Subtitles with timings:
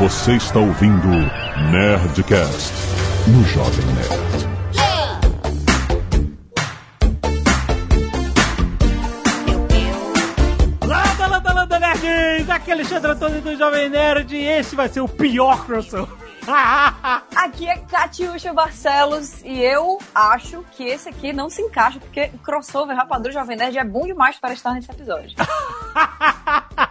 [0.00, 1.08] Você está ouvindo
[1.70, 2.72] Nerdcast
[3.26, 4.48] no Jovem Nerd.
[10.86, 12.48] Landa, landa, landa, nerds!
[12.48, 16.16] Aqui é Alexandre Antônio do Jovem Nerd e esse vai ser o pior crossover.
[17.36, 22.38] Aqui é Catiuxa Barcelos e eu acho que esse aqui não se encaixa, porque o
[22.38, 25.36] crossover Rapadura Jovem Nerd é bom demais para estar nesse episódio.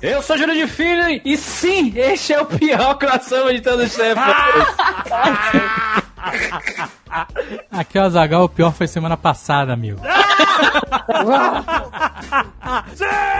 [0.00, 3.94] Eu sou Júlio de Filho e sim, este é o pior crossover de todos os
[3.94, 4.22] tempos.
[7.70, 10.00] Aqui é o Azagal, o pior foi semana passada, amigo.
[12.94, 13.32] Sim!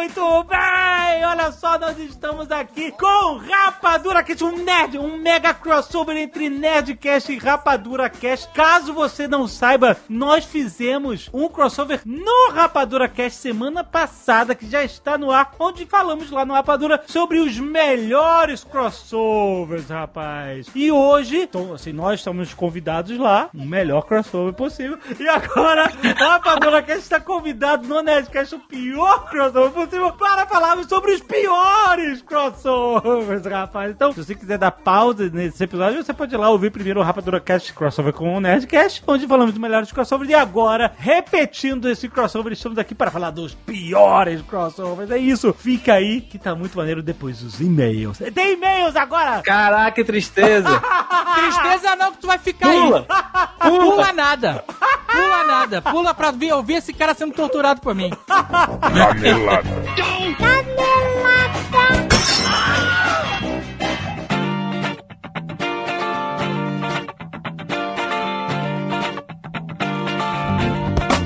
[0.00, 1.24] Muito bem!
[1.26, 7.32] Olha só, nós estamos aqui com Rapadura Cast, um nerd, um mega crossover entre Nerdcast
[7.32, 8.48] e Rapadura Cast.
[8.54, 14.82] Caso você não saiba, nós fizemos um crossover no Rapadura Cast semana passada, que já
[14.82, 20.66] está no ar, onde falamos lá no Rapadura sobre os melhores crossovers, rapaz.
[20.74, 24.98] E hoje, então, assim, nós estamos convidados lá, o melhor crossover possível.
[25.18, 31.12] E agora, Rapadura Cast está convidado no Nerdcast, o pior crossover possível, para falarmos sobre
[31.12, 33.90] os piores crossovers, rapaz.
[33.90, 37.02] Então, se você quiser dar pausa nesse episódio, você pode ir lá ouvir primeiro o
[37.02, 40.30] Rapadura Cast crossover com o Nerdcast, onde falamos dos melhores crossovers.
[40.30, 45.10] E agora, repetindo esse crossover, estamos aqui para falar dos piores crossovers.
[45.10, 45.52] É isso.
[45.52, 48.18] Fica aí, que tá muito maneiro depois dos e-mails.
[48.34, 49.42] Tem e-mails agora!
[49.42, 50.68] Caraca, que tristeza.
[51.34, 53.06] Tristeza não que tu vai ficar Pula.
[53.60, 53.70] aí.
[53.70, 54.64] Pula nada.
[55.06, 55.82] Pula nada.
[55.82, 58.10] Pula pra ver, ouvir esse cara sendo torturado por mim.
[58.26, 59.70] Canelada.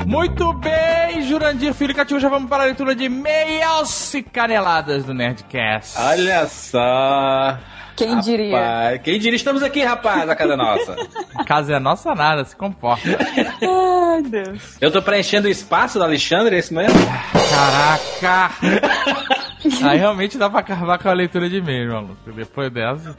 [0.07, 5.13] Muito bem, Jurandir Filho e Catiuxa, vamos para a leitura de meias e caneladas do
[5.13, 5.99] Nerdcast.
[5.99, 7.59] Olha só.
[7.97, 8.59] Quem diria?
[8.59, 9.37] Rapaz, quem diria?
[9.37, 10.97] Estamos aqui, rapaz, a casa nossa.
[11.35, 13.09] A casa é nossa nada, se comporta.
[13.63, 14.77] Ai, Deus.
[14.81, 16.99] Eu tô preenchendo o espaço do Alexandre, é isso mesmo?
[17.51, 18.55] Caraca!
[19.89, 22.33] Aí realmente dá pra acabar com a leitura de e-mail, maluco.
[22.33, 23.15] Depois dessa.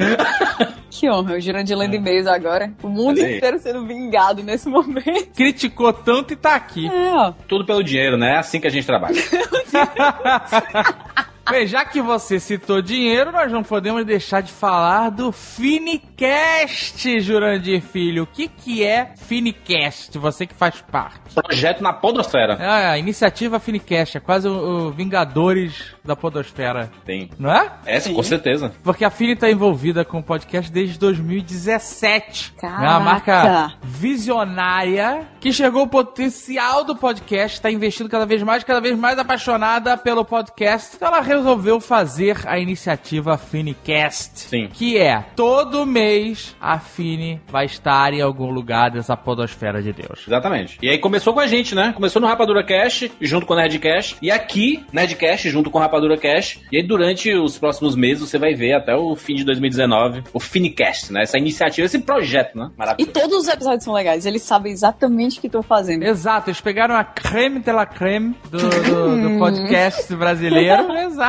[0.92, 2.72] Que honra, o Jurandir lendo e-mails agora.
[2.84, 3.38] O mundo Olha aí.
[3.38, 5.34] inteiro sendo vingado nesse momento.
[5.36, 6.88] Criticou tanto e tá aqui.
[6.88, 7.34] É, ó.
[7.48, 8.34] Tudo pelo dinheiro, né?
[8.34, 9.16] É assim que a gente trabalha.
[11.50, 17.82] Bem, já que você citou dinheiro, nós não podemos deixar de falar do Finicast, Jurandir
[17.82, 18.24] Filho.
[18.24, 20.18] O que, que é Finicast?
[20.18, 21.20] Você que faz parte.
[21.36, 22.54] Projeto na podosfera.
[22.60, 27.30] É, a iniciativa Finicast, é quase o, o Vingadores da Podosfera, Tem.
[27.38, 27.72] não é?
[27.86, 28.72] Essa, com certeza.
[28.84, 32.54] Porque a Fini tá envolvida com o podcast desde 2017.
[32.54, 32.84] Caraca.
[32.84, 38.64] É uma marca visionária que chegou o potencial do podcast, tá investindo cada vez mais,
[38.64, 40.96] cada vez mais apaixonada pelo podcast.
[40.96, 44.40] Então ela resolveu fazer a iniciativa Finicast.
[44.40, 44.70] Sim.
[44.72, 50.26] Que é, todo mês a Fini vai estar em algum lugar dessa podosfera de Deus.
[50.28, 50.78] Exatamente.
[50.82, 51.94] E aí começou com a gente, né?
[51.96, 54.18] Começou no Rapadura Cash, junto com o Nerdcast.
[54.22, 56.60] E aqui, Nerdcast, junto com o Rapadura Cash.
[56.72, 60.40] E aí, durante os próximos meses, você vai ver até o fim de 2019 o
[60.40, 61.24] Finicast, né?
[61.24, 62.70] Essa iniciativa, esse projeto, né?
[62.74, 63.12] E Maravilhoso.
[63.12, 66.04] todos os episódios são legais, eles sabem exatamente o que estão fazendo.
[66.04, 70.92] Exato, eles pegaram a creme de la creme do, do, do podcast brasileiro.
[70.96, 71.25] Exato.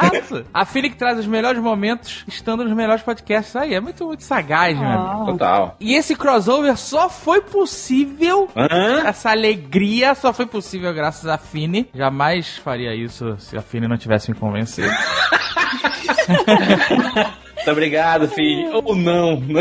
[0.52, 3.56] A Fini que traz os melhores momentos estando nos melhores podcasts.
[3.56, 4.92] Aí, é muito, muito sagaz, amigo.
[4.92, 5.24] Ah.
[5.26, 5.76] Total.
[5.80, 8.48] E esse crossover só foi possível.
[8.56, 9.02] Hã?
[9.06, 11.88] Essa alegria só foi possível graças à Fini.
[11.94, 14.90] Jamais faria isso se a Fini não tivesse me convencido.
[17.66, 18.70] Muito obrigado, filho.
[18.72, 19.42] Ou não.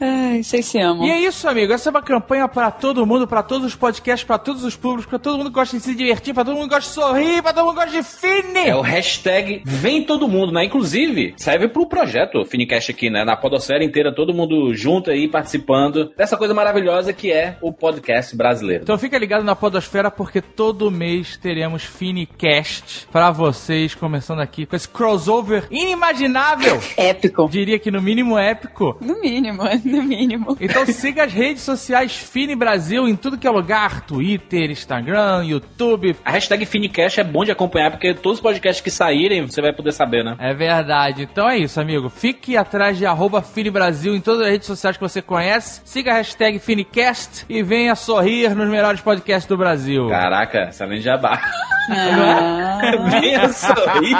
[0.00, 1.06] Ai, vocês se amam.
[1.06, 1.72] E é isso, amigo.
[1.72, 5.06] Essa é uma campanha pra todo mundo, pra todos os podcasts, pra todos os públicos,
[5.06, 7.42] pra todo mundo que gosta de se divertir, pra todo mundo que gosta de sorrir,
[7.42, 8.68] pra todo mundo que gosta de Fini.
[8.68, 10.64] É o hashtag Vem Todo Mundo, né?
[10.64, 13.24] Inclusive, serve pro projeto Finicast aqui, né?
[13.24, 18.36] Na podosfera inteira, todo mundo junto aí, participando dessa coisa maravilhosa que é o podcast
[18.36, 18.82] brasileiro.
[18.82, 24.76] Então fica ligado na Podosfera porque todo mês teremos Finicast pra vocês, começando aqui com
[24.76, 26.80] esse crossover inimaginável.
[26.96, 27.48] Épico.
[27.48, 28.96] Diria que no mínimo épico.
[29.00, 30.56] No mínimo, no mínimo.
[30.60, 36.16] Então siga as redes sociais Fini Brasil em tudo que é lugar: Twitter, Instagram, YouTube.
[36.24, 39.72] A hashtag Finicast é bom de acompanhar, porque todos os podcasts que saírem, você vai
[39.72, 40.36] poder saber, né?
[40.38, 41.22] É verdade.
[41.22, 42.08] Então é isso, amigo.
[42.08, 45.80] Fique atrás de arroba Fini Brasil em todas as redes sociais que você conhece.
[45.84, 50.08] Siga a hashtag Finicast e venha sorrir nos melhores podcasts do Brasil.
[50.08, 51.40] Caraca, excelente jabá.
[51.90, 52.80] Ah,
[53.10, 54.16] Venha sorrir.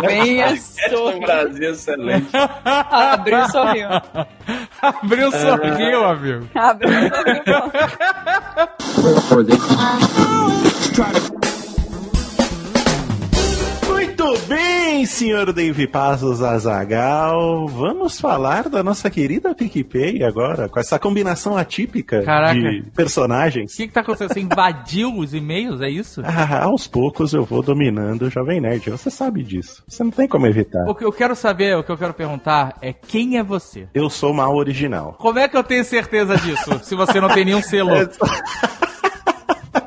[0.00, 1.20] Venha sorrir.
[1.20, 2.28] Brasil, excelente.
[2.64, 3.88] abriu e sorriu.
[4.82, 6.48] Abriu sorriu, amigo.
[6.54, 7.44] Abriu e sorriu.
[14.18, 17.68] Muito bem, senhor Dave Passos Azagal.
[17.68, 22.58] Vamos falar da nossa querida PicPay agora, com essa combinação atípica Caraca.
[22.58, 23.74] de personagens.
[23.74, 24.32] O que, que tá acontecendo?
[24.32, 26.20] Você invadiu os e-mails, é isso?
[26.24, 28.90] Ah, aos poucos eu vou dominando o Jovem Nerd.
[28.90, 29.84] Você sabe disso.
[29.86, 30.88] Você não tem como evitar.
[30.88, 33.86] O que eu quero saber, o que eu quero perguntar é quem é você?
[33.94, 35.14] Eu sou mal original.
[35.16, 37.92] Como é que eu tenho certeza disso, se você não tem nenhum selo?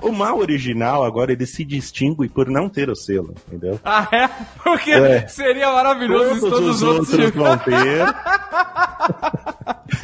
[0.01, 3.79] O mal original, agora, ele se distingue por não ter o selo, entendeu?
[3.83, 4.27] Ah, é?
[4.63, 5.27] Porque É.
[5.27, 7.09] seria maravilhoso se Todos todos os os outros...
[7.13, 8.01] outros vão ter.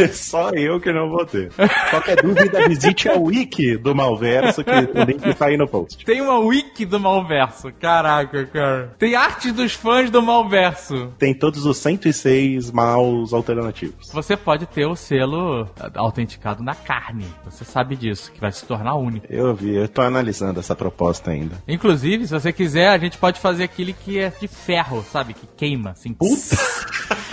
[0.13, 1.51] Só eu que não vou ter.
[1.89, 6.05] Qualquer dúvida, visite a wiki do Malverso, que o link tá aí no post.
[6.05, 7.71] Tem uma wiki do Malverso.
[7.79, 8.93] Caraca, cara.
[8.99, 11.13] Tem arte dos fãs do Malverso.
[11.17, 14.11] Tem todos os 106 maus alternativos.
[14.11, 17.25] Você pode ter o selo autenticado na carne.
[17.45, 19.25] Você sabe disso, que vai se tornar único.
[19.29, 21.61] Eu vi, eu tô analisando essa proposta ainda.
[21.67, 25.33] Inclusive, se você quiser, a gente pode fazer aquele que é de ferro, sabe?
[25.33, 26.15] Que queima, assim.
[26.21, 27.17] Ai,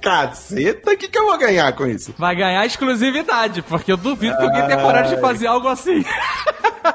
[0.00, 2.14] caceta, o que, que eu vou ganhar com isso?
[2.18, 6.04] Vai ganhar exclusividade, porque eu duvido que alguém tenha coragem de fazer algo assim.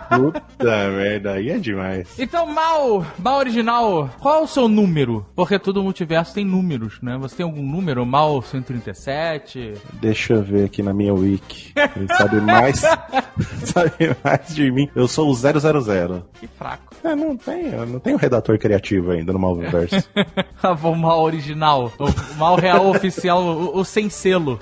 [0.10, 0.44] Puta
[0.92, 2.08] merda, aí é demais.
[2.18, 5.26] Então, mal, mal original, qual é o seu número?
[5.36, 7.18] Porque todo multiverso tem números, né?
[7.20, 8.06] Você tem algum número?
[8.06, 9.74] Mal 137?
[9.94, 11.74] Deixa eu ver aqui na minha wiki.
[11.96, 12.80] Ele sabe mais,
[13.66, 14.90] sabe mais de mim.
[14.96, 15.54] Eu sou o 000.
[16.40, 16.96] Que fraco.
[17.04, 20.10] É, não tem, não tenho redator criativo ainda no Malverso.
[20.64, 21.92] Ah, o mal original.
[22.38, 24.60] Mal real oficial, o, o sem selo.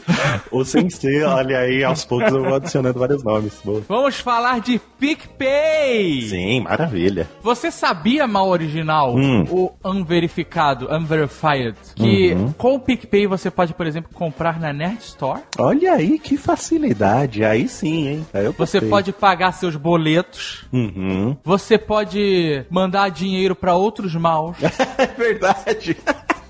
[0.52, 3.54] Ou sem ser, olha aí, aos poucos eu vou adicionando vários nomes.
[3.64, 3.82] Boa.
[3.88, 6.22] Vamos falar de PicPay.
[6.24, 7.28] Sim, maravilha.
[7.42, 9.44] Você sabia, mal original, Hum.
[9.50, 12.52] o unverificado, unverified, que Uhum.
[12.54, 15.42] com o PicPay você pode, por exemplo, comprar na Nerd Store?
[15.58, 17.44] Olha aí que facilidade.
[17.44, 18.28] Aí sim, hein?
[18.34, 20.66] Aí Você pode pagar seus boletos.
[20.72, 21.36] Uhum.
[21.44, 24.58] Você pode mandar dinheiro pra outros maus.
[24.98, 25.98] É verdade.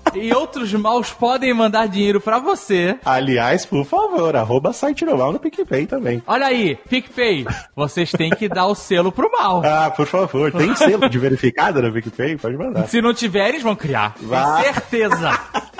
[0.14, 2.98] e outros maus podem mandar dinheiro pra você.
[3.04, 6.22] Aliás, por favor, arroba site normal no PicPay também.
[6.26, 9.62] Olha aí, PicPay, vocês têm que dar o selo pro mal.
[9.74, 12.36] Ah, por favor, tem selo de verificado no PicPay?
[12.36, 12.86] Pode mandar.
[12.86, 14.14] Se não tiver, eles vão criar.
[14.14, 14.62] Tenho Vai.
[14.62, 15.32] certeza.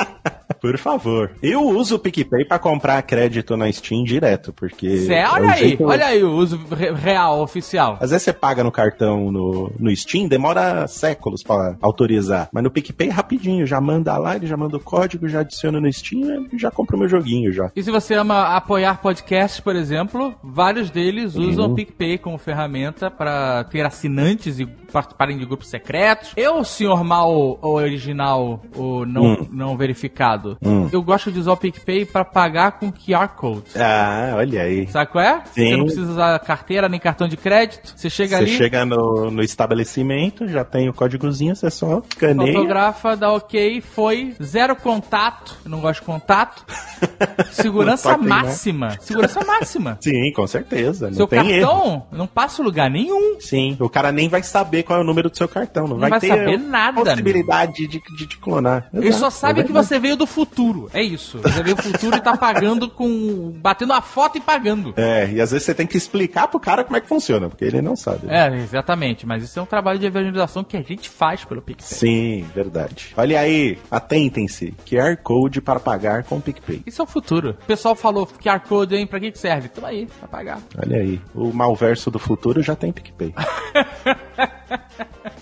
[0.65, 1.31] Por favor.
[1.43, 4.97] Eu uso o PicPay pra comprar crédito na Steam direto, porque.
[4.99, 7.99] Cê, é olha o aí, jeito- olha aí o uso re- real, oficial.
[8.01, 12.49] Às vezes você paga no cartão no, no Steam, demora séculos pra autorizar.
[12.51, 15.93] Mas no PicPay, rapidinho, já manda lá, ele já manda o código, já adiciona no
[15.93, 17.71] Steam e já compra o meu joguinho já.
[17.77, 23.11] E se você ama apoiar podcasts, por exemplo, vários deles usam o PicPay como ferramenta
[23.11, 26.33] para ter assinantes e participarem de grupos secretos.
[26.37, 29.49] Eu, senhor mal original, o não, Hum.
[29.51, 30.89] não verificado, Hum.
[30.93, 33.65] eu gosto de usar o PicPay para pagar com QR Code.
[33.77, 34.87] Ah, olha aí.
[34.89, 35.43] Sabe qual é?
[35.53, 35.69] Sim.
[35.71, 37.93] Você não precisa usar carteira nem cartão de crédito.
[37.97, 42.53] Você chega Você ali, chega no, no estabelecimento, já tem o códigozinho, você só escaneia.
[42.53, 45.57] fotografa, dá ok, foi, zero contato.
[45.65, 46.65] Eu não gosto de contato.
[47.53, 48.29] Segurança Não né?
[48.29, 48.97] máxima.
[49.01, 49.99] Segurança máxima.
[50.03, 51.09] Sim, com certeza.
[51.09, 51.69] Não Seu tem erro.
[51.69, 53.41] cartão não passa lugar nenhum.
[53.41, 55.85] Sim, o cara nem vai saber qual é o número do seu cartão.
[55.85, 58.89] Não, Não vai, vai ter saber nada, possibilidade de, de te clonar.
[58.93, 60.91] Ele só Exato, sabe é que você veio do futuro.
[60.93, 61.39] É isso.
[61.39, 63.53] Você veio do futuro e tá pagando com.
[63.57, 64.93] batendo a foto e pagando.
[64.97, 67.65] É, e às vezes você tem que explicar pro cara como é que funciona, porque
[67.65, 68.27] ele não sabe.
[68.29, 69.27] É, exatamente.
[69.27, 71.87] Mas isso é um trabalho de evangelização que a gente faz pelo PicPay.
[71.87, 73.15] Sim, verdade.
[73.17, 74.75] Olha aí, atentem-se.
[74.85, 76.83] QR Code para pagar com o PicPay.
[76.87, 77.51] Isso é o futuro.
[77.51, 79.07] O pessoal falou QR Code, hein?
[79.07, 79.69] Pra que que serve?
[79.69, 80.61] Tamo aí, pra pagar.
[80.83, 83.35] Olha aí, o malverso do futuro já tem PicPay.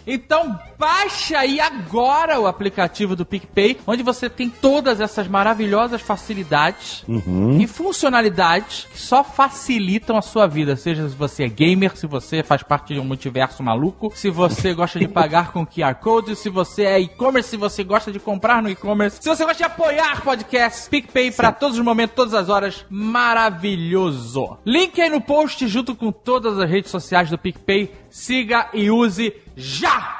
[0.06, 7.04] Então baixa aí agora o aplicativo do PicPay, onde você tem todas essas maravilhosas facilidades
[7.08, 7.58] Uhum.
[7.60, 10.76] e funcionalidades que só facilitam a sua vida.
[10.76, 14.72] Seja se você é gamer, se você faz parte de um multiverso maluco, se você
[14.74, 18.62] gosta de pagar com QR Code, se você é e-commerce, se você gosta de comprar
[18.62, 22.48] no e-commerce, se você gosta de apoiar podcasts, PicPay para todos os momentos, todas as
[22.48, 24.56] horas, maravilhoso.
[24.64, 27.92] Link aí no post junto com todas as redes sociais do PicPay.
[28.10, 30.16] Siga e use já!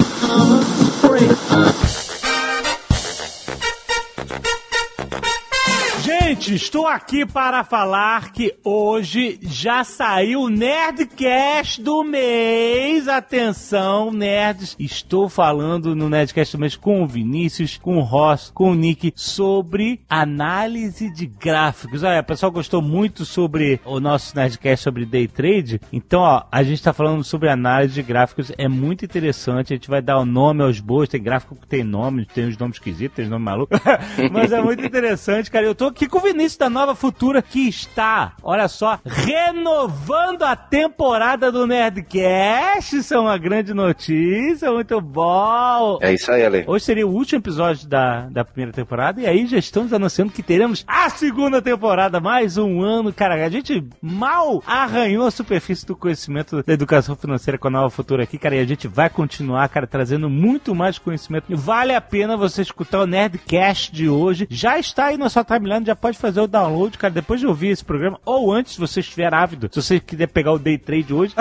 [6.32, 13.06] Gente, estou aqui para falar que hoje já saiu o Nerdcast do mês.
[13.06, 14.74] Atenção, nerds.
[14.78, 19.12] Estou falando no Nerdcast do mês com o Vinícius, com o Ross, com o Nick
[19.14, 22.02] sobre análise de gráficos.
[22.02, 25.82] Olha, o pessoal gostou muito sobre o nosso Nerdcast sobre day trade.
[25.92, 28.50] Então, ó, a gente está falando sobre análise de gráficos.
[28.56, 29.74] É muito interessante.
[29.74, 31.10] A gente vai dar o nome aos boas.
[31.10, 33.78] Tem gráfico que tem nome, tem os nomes esquisitos, tem os nomes malucos.
[34.32, 35.66] Mas é muito interessante, cara.
[35.66, 41.50] Eu tô aqui com início da nova futura que está, olha só, renovando a temporada
[41.50, 42.96] do Nerdcast.
[42.96, 45.98] Isso é uma grande notícia, muito bom.
[46.00, 46.64] É isso aí, Ale.
[46.66, 50.42] Hoje seria o último episódio da, da primeira temporada e aí já estamos anunciando que
[50.42, 53.12] teremos a segunda temporada, mais um ano.
[53.12, 57.90] Cara, a gente mal arranhou a superfície do conhecimento da educação financeira com a nova
[57.90, 61.56] futura aqui, cara, e a gente vai continuar, cara, trazendo muito mais conhecimento.
[61.56, 64.46] Vale a pena você escutar o Nerdcast de hoje.
[64.50, 67.69] Já está aí na sua timeline, já pode fazer o download, cara, depois de ouvir
[67.69, 71.12] esse programa, ou antes, se você estiver ávido, se você quiser pegar o day trade
[71.12, 71.35] hoje.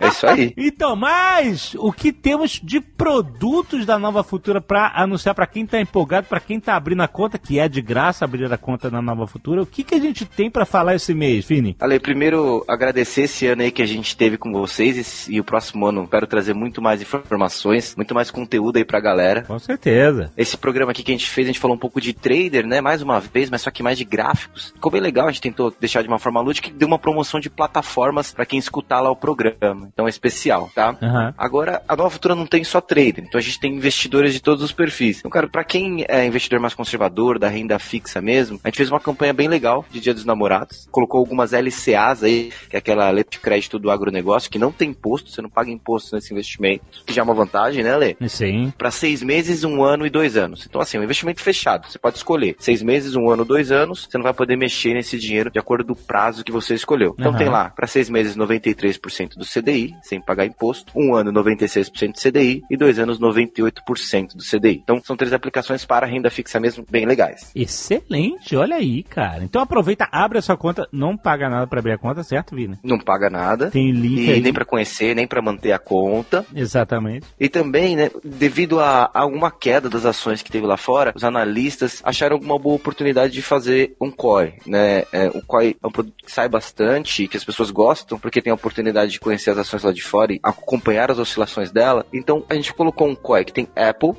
[0.00, 0.54] É isso aí.
[0.68, 5.80] Então, mas o que temos de produtos da Nova Futura para anunciar para quem tá
[5.80, 9.00] empolgado, para quem tá abrindo a conta, que é de graça abrir a conta na
[9.00, 11.76] Nova Futura, o que que a gente tem para falar esse mês, Vini?
[11.80, 15.44] Ale, primeiro agradecer esse ano aí que a gente teve com vocês e, e o
[15.44, 19.42] próximo ano quero trazer muito mais informações, muito mais conteúdo aí pra galera.
[19.42, 20.30] Com certeza.
[20.36, 22.80] Esse programa aqui que a gente fez, a gente falou um pouco de trader, né?
[22.80, 24.72] Mais uma vez, mas só que mais de gráficos.
[24.74, 27.38] Ficou bem legal, a gente tentou deixar de uma forma lúdica que deu uma promoção
[27.38, 29.88] de plataformas para quem escutar lá o programa.
[29.92, 30.96] Então é especial, tá?
[31.00, 31.34] Aham.
[31.36, 34.64] Agora, a Nova Futura não tem só trader, então a gente tem investidores de todos
[34.64, 35.18] os perfis.
[35.18, 38.90] Então, cara, pra quem é investidor mais conservador, da renda fixa mesmo, a gente fez
[38.90, 40.88] uma campanha bem legal de Dia dos Namorados.
[40.90, 44.90] Colocou algumas LCAs aí, que é aquela letra de crédito do agronegócio, que não tem
[44.90, 48.16] imposto, você não paga imposto nesse investimento, que já é uma vantagem, né, Lê?
[48.28, 48.72] Sim.
[48.76, 50.66] Para seis meses, um ano e dois anos.
[50.68, 51.90] Então, assim, um investimento fechado.
[51.90, 53.97] Você pode escolher seis meses, um ano, dois anos.
[54.06, 57.14] Você não vai poder mexer nesse dinheiro de acordo com o prazo que você escolheu.
[57.18, 57.38] Então, Aham.
[57.38, 60.92] tem lá, para seis meses, 93% do CDI, sem pagar imposto.
[60.94, 62.62] Um ano, 96% do CDI.
[62.70, 64.80] E dois anos, 98% do CDI.
[64.82, 67.50] Então, são três aplicações para renda fixa mesmo, bem legais.
[67.54, 69.42] Excelente, olha aí, cara.
[69.44, 72.78] Então aproveita, abre a sua conta, não paga nada para abrir a conta, certo, Vini?
[72.82, 73.70] Não paga nada.
[73.70, 74.40] Tem link E aí.
[74.40, 76.44] nem para conhecer, nem para manter a conta.
[76.54, 77.26] Exatamente.
[77.38, 82.00] E também, né, devido a alguma queda das ações que teve lá fora, os analistas
[82.04, 85.04] acharam uma boa oportunidade de fazer um COI, né?
[85.12, 88.50] É, o COI é um produto que sai bastante, que as pessoas gostam, porque tem
[88.50, 92.06] a oportunidade de conhecer as ações lá de fora e acompanhar as oscilações dela.
[92.12, 94.12] Então, a gente colocou um COI que tem Apple.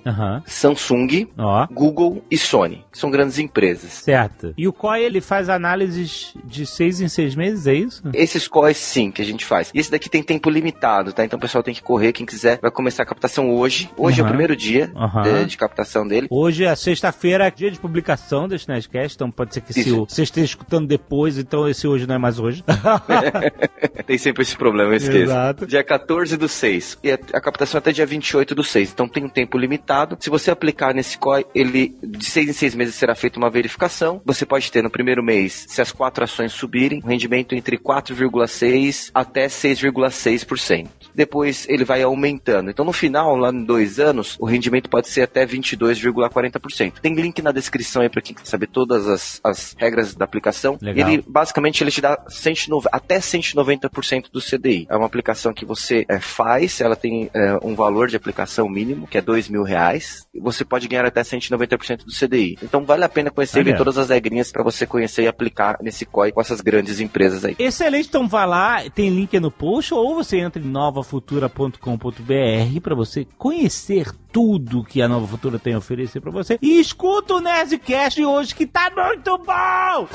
[0.46, 1.68] Samsung, Ó.
[1.72, 3.92] Google e Sony, que são grandes empresas.
[3.92, 4.54] Certo.
[4.58, 8.04] E o COI, ele faz análises de seis em seis meses, é isso?
[8.14, 9.72] Esses COIs sim que a gente faz.
[9.74, 11.24] E esse daqui tem tempo limitado, tá?
[11.24, 13.90] Então o pessoal tem que correr, quem quiser vai começar a captação hoje.
[13.98, 14.92] Hoje é o primeiro dia
[15.24, 16.28] de, de captação dele.
[16.30, 20.46] Hoje é sexta-feira, dia de publicação desse Nerdcast, então pode ser que se você esteja
[20.46, 22.64] escutando depois, então esse hoje não é mais hoje.
[24.06, 25.18] Tem sempre esse problema, eu esqueço.
[25.18, 25.68] Exato.
[25.68, 26.98] Dia 14 do 6.
[27.04, 28.92] E a, a captação é até dia 28 do 6.
[28.92, 30.18] Então tem um tempo limitado.
[30.20, 34.22] Se você aplicar nesse COI, ele de 6 em 6 meses será feita uma verificação.
[34.26, 39.12] Você pode ter no primeiro mês, se as quatro ações subirem, um rendimento entre 4,6%
[39.14, 40.88] até 6,6%.
[41.14, 42.70] Depois ele vai aumentando.
[42.70, 46.94] Então no final, lá em dois anos, o rendimento pode ser até 22,40%.
[47.02, 50.78] Tem link na descrição aí para quem quer saber todas as, as regras da aplicação.
[50.82, 51.10] Legal.
[51.10, 54.88] Ele basicamente ele te dá 190, até 190% do CDI.
[54.90, 59.08] É uma aplicação que você é, faz, ela tem é, um valor de aplicação mínimo,
[59.08, 60.28] que é dois mil reais.
[60.34, 62.58] E Você pode ganhar até 190% do CDI.
[62.62, 66.32] Então vale a pena conhecer todas as regrinhas para você conhecer e aplicar nesse COI
[66.32, 67.56] com essas grandes empresas aí.
[67.58, 73.26] Excelente, então vá lá, tem link no post, ou você entra em novafutura.com.br para você
[73.38, 76.58] conhecer tudo que a Nova Futura tem a oferecer para você.
[76.62, 80.08] E escuta o Nerdcast de hoje que tá muito bom!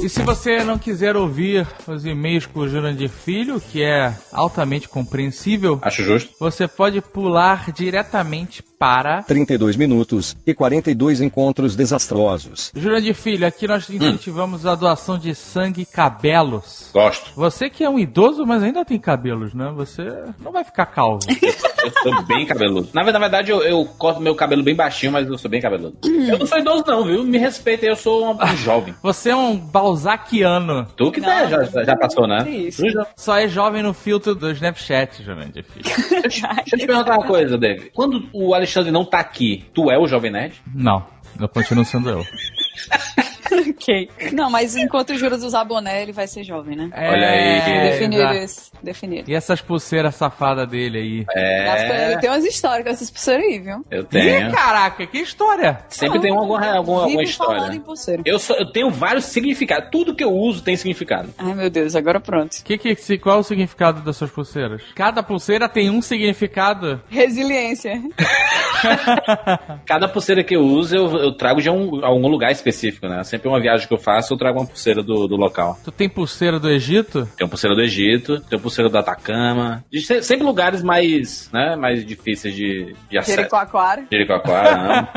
[0.00, 4.88] E se você não quiser ouvir os e-mails com o Jurandir Filho, que é altamente
[4.88, 6.34] compreensível, Acho justo.
[6.38, 12.70] você pode pular diretamente para 32 minutos e 42 encontros desastrosos.
[12.76, 16.90] Jurandir Filho, aqui nós incentivamos a doação de sangue e cabelos.
[16.92, 17.30] Gosto.
[17.34, 19.72] Você que é um idoso, mas ainda tem cabelos, né?
[19.74, 20.02] Você
[20.40, 21.20] não vai ficar calvo.
[21.84, 22.88] Eu sou bem cabeludo.
[22.94, 25.60] Na, ve- na verdade, eu, eu corto meu cabelo bem baixinho, mas eu sou bem
[25.60, 25.98] cabeludo.
[26.02, 27.22] Eu não sou idoso, não, viu?
[27.24, 28.94] Me respeita, eu sou um jovem.
[29.02, 30.86] Você é um balzaquiano.
[30.96, 32.48] Tu que tá, já, já- já passou, né?
[32.48, 32.88] Isso.
[32.90, 35.84] Já- Só é jovem no filtro do Snapchat, Jurandir Filho.
[36.22, 37.90] Deixa, deixa eu te perguntar uma coisa, Dave.
[37.94, 40.54] Quando o Alexandre não tá aqui, tu é o Jovem Nerd?
[40.74, 41.04] Não,
[41.40, 42.24] eu continuo sendo eu.
[43.70, 44.08] ok.
[44.32, 46.90] Não, mas enquanto os juros usar boné, ele vai ser jovem, né?
[46.94, 47.58] Olha aí.
[47.60, 48.72] É, Definido isso.
[48.82, 49.30] Definido.
[49.30, 51.26] E essas pulseiras safadas dele aí?
[51.34, 53.84] É, Ele tem umas histórias com essas pulseiras aí, viu?
[53.90, 54.52] eu Ih, tenho.
[54.52, 55.78] caraca, que história!
[55.88, 57.74] Sempre tem alguma, alguma, alguma falando história.
[57.76, 58.22] em pulseira.
[58.26, 59.88] Eu, sou- eu tenho vários significados.
[59.90, 61.30] Tudo que eu uso tem significado.
[61.38, 62.56] Ai, meu Deus, agora pronto.
[62.64, 64.82] Que, que, se- qual é o significado das suas pulseiras?
[64.94, 67.00] Cada pulseira tem um significado.
[67.08, 68.00] Resiliência.
[69.86, 73.20] Cada pulseira que eu uso, eu, eu trago de um, algum lugar específico, né?
[73.20, 75.78] Eu sempre Sempre uma viagem que eu faço, eu trago uma pulseira do, do local.
[75.84, 77.28] Tu tem pulseira do Egito?
[77.36, 79.84] Tem pulseira do Egito, tem pulseira do Atacama.
[79.92, 83.36] De se- sempre lugares mais, né, mais difíceis de, de acesso.
[83.36, 84.04] Jericoacoara.
[84.10, 85.08] Jericoacoara, não.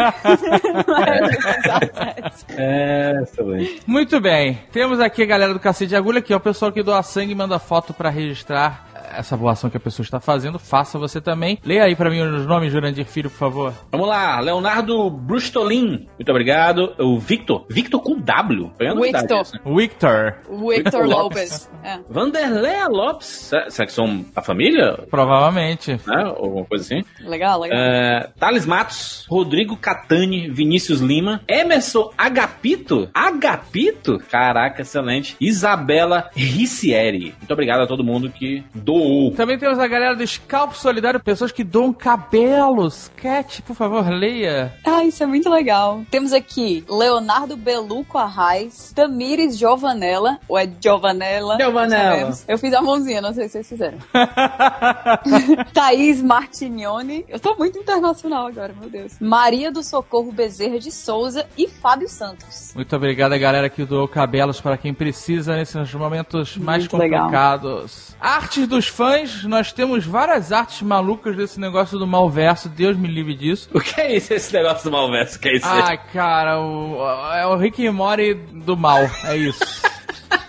[2.57, 3.81] É, excelente.
[3.87, 4.59] Muito bem.
[4.71, 7.31] Temos aqui a galera do Cacete de Agulha, que é o pessoal que doa sangue
[7.31, 10.59] e manda foto pra registrar essa boa ação que a pessoa está fazendo.
[10.59, 11.59] Faça você também.
[11.63, 13.73] Leia aí pra mim os nomes, Jurandir Filho, por favor.
[13.91, 16.07] Vamos lá, Leonardo Brustolin.
[16.17, 16.93] Muito obrigado.
[16.99, 17.65] O Victor.
[17.69, 18.71] Victor com W.
[18.77, 19.41] Victor.
[19.41, 19.61] isso, né?
[19.65, 21.07] Victor, Victor Lopes.
[21.07, 21.69] Lopes.
[21.83, 21.99] É.
[22.09, 23.51] Vanderlei Lopes.
[23.69, 24.97] Será que são a família?
[25.09, 25.91] provavelmente.
[26.05, 26.23] Né?
[26.37, 27.03] Ou alguma coisa assim.
[27.21, 27.77] Legal, legal.
[27.77, 37.35] É, Thales Matos, Rodrigo Catani, Vinícius Lima, Emerson Agapito, Agapito, caraca, excelente, Isabela Ricieri.
[37.37, 39.06] Muito obrigado a todo mundo que doou.
[39.35, 43.11] Também temos a galera do Scalp Solidário, pessoas que doam cabelos.
[43.17, 44.73] Cat, por favor, leia.
[44.85, 46.03] Ah, isso é muito legal.
[46.09, 51.57] Temos aqui Leonardo Beluco Arraes, Tamires Giovanella, ou é Giovanella?
[51.59, 52.37] Giovanella.
[52.47, 53.97] Eu fiz a mãozinha, não sei se vocês fizeram.
[55.73, 57.25] Thaís Martignoni.
[57.27, 59.13] Eu tô muito internacional agora, meu Deus.
[59.19, 62.73] Maria do Socorro Bezerra de Souza e Fábio Santos.
[62.75, 67.21] Muito obrigado a galera que doou cabelos para quem precisa nesses momentos mais Muito legal.
[67.23, 68.15] complicados.
[68.19, 73.35] Artes dos fãs, nós temos várias artes malucas desse negócio do malverso, Deus me livre
[73.35, 73.69] disso.
[73.71, 75.37] O que é isso, esse negócio do Malverso?
[75.37, 75.67] O que é isso?
[75.67, 76.97] Ai, cara, o,
[77.35, 79.63] é o Rick e Morty do mal, é isso.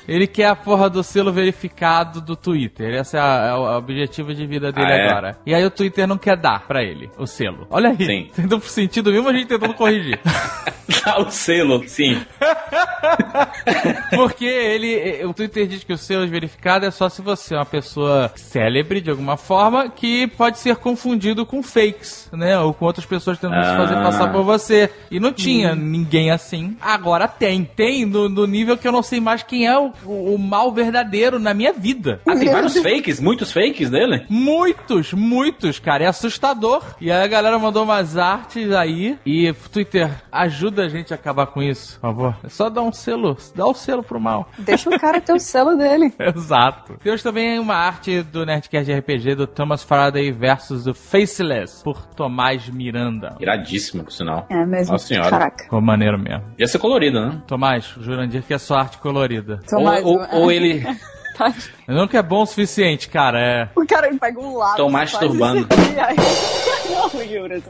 [0.09, 2.95] Ele quer a porra do selo verificado do Twitter.
[2.95, 5.09] Esse é, a- é o objetivo de vida dele Ah, é?
[5.11, 5.39] agora.
[5.45, 7.67] E aí o Twitter não quer dar pra ele o selo.
[7.71, 8.07] Olha aí.
[8.07, 8.31] Sim.
[8.35, 10.19] Tendo sentido mesmo a gente tentando corrigir.
[11.05, 12.19] Dá o selo, sim.
[14.17, 15.25] Porque ele.
[15.27, 19.01] O Twitter diz que o selo verificado é só se você é uma pessoa célebre
[19.01, 22.59] de alguma forma que pode ser confundido com fakes, né?
[22.59, 24.03] Ou com outras pessoas tentando se fazer Ah.
[24.03, 24.91] passar por você.
[25.11, 26.77] E não tinha ninguém assim.
[26.81, 27.65] Agora tem.
[27.65, 30.73] Tem no, no nível que eu não sei mais quem é o, o, o mal
[30.73, 32.21] verdadeiro na minha vida.
[32.27, 34.25] Ah, tem vários fakes, muitos fakes dele?
[34.29, 36.05] Muitos, muitos, cara.
[36.05, 36.83] É assustador.
[37.01, 39.19] E aí a galera mandou umas artes aí.
[39.25, 42.37] E Twitter, ajuda a gente a acabar com isso, por favor.
[42.45, 43.37] É só dar um selo.
[43.55, 44.49] Dá o selo pro mal.
[44.59, 46.13] Deixa o cara ter o selo dele.
[46.19, 46.95] Exato.
[47.03, 52.69] Temos também uma arte do Nerdcast RPG do Thomas Faraday versus o Faceless, por Tomás
[52.69, 53.37] Miranda.
[53.41, 54.47] Iradíssimo, por sinal.
[54.51, 54.93] É mesmo.
[54.93, 55.31] Nossa senhora.
[55.31, 55.65] Caraca.
[55.65, 56.45] Ficou maneiro mesmo.
[56.59, 57.43] Ia ser colorido, né?
[57.47, 59.61] Tomás, o Jurandir que é só arte colorida.
[59.69, 60.85] Tomás, ou, ou, ou ele
[61.89, 63.41] Nunca é bom o suficiente, cara.
[63.41, 63.69] É.
[63.75, 64.77] O cara pega um lápis.
[64.77, 65.67] Tô masturbando.
[65.99, 66.17] aí-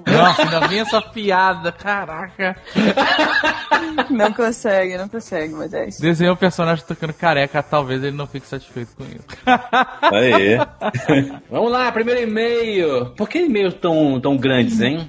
[0.06, 0.18] Não.
[0.18, 2.56] Nossa, ainda vem essa piada, caraca.
[4.10, 6.00] Não consegue, não consegue, mas é isso.
[6.00, 9.24] Desenhou o personagem tocando careca, talvez ele não fique satisfeito com isso.
[10.02, 10.58] Aí.
[11.50, 13.06] Vamos lá, primeiro e-mail.
[13.16, 15.08] Por que e-mails tão, tão grandes, hein?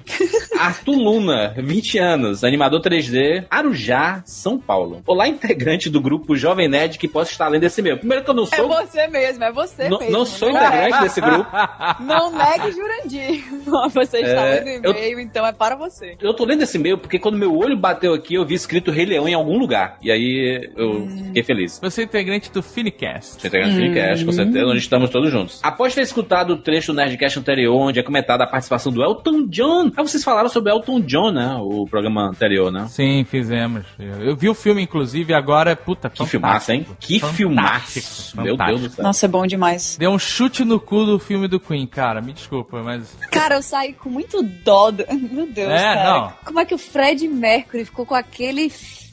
[0.58, 5.02] Arthur Luna, 20 anos, animador 3D, Arujá, São Paulo.
[5.06, 7.98] Olá, integrante do grupo Jovem Nerd que posso estar lendo esse e-mail.
[7.98, 8.68] Primeiro que eu não É sou.
[9.00, 10.12] Você mesmo, é você não, mesmo.
[10.12, 11.50] não sou Não é- integrante desse grupo.
[12.00, 13.44] Não negue Jurandir.
[13.94, 16.16] Você está É, lendo o e-mail, então é para você.
[16.20, 19.04] Eu tô lendo esse e-mail porque quando meu olho bateu aqui, eu vi escrito Rei
[19.04, 19.96] Leão em algum lugar.
[20.02, 21.78] E aí eu fiquei feliz.
[21.82, 23.40] Você é integrante do Finicast.
[23.40, 25.60] Você tem no Finicast, com certeza, onde estamos todos juntos.
[25.62, 29.46] Após ter escutado o trecho do Nerdcast anterior, onde é comentada a participação do Elton
[29.48, 29.90] John.
[29.96, 31.56] Ah, vocês falaram sobre Elton John, né?
[31.60, 32.86] O programa anterior, né?
[32.88, 33.84] Sim, fizemos.
[33.98, 36.86] Eu eu vi o filme, inclusive, agora, puta, Que filmaço, hein?
[36.98, 38.36] Que Fantástico, filmaço.
[38.36, 38.88] Meu Deus fantástico.
[38.88, 39.02] do céu.
[39.04, 39.96] Nossa, é bom demais.
[39.98, 42.20] Deu um chute no cu do filme do Queen, cara.
[42.20, 43.16] Me desculpa, mas.
[43.30, 44.90] Cara, eu saí com muito dó.
[44.90, 46.12] do- Meu Deus, É, cara.
[46.20, 46.32] não.
[46.44, 48.70] Como é que o Fred Mercury ficou com aquele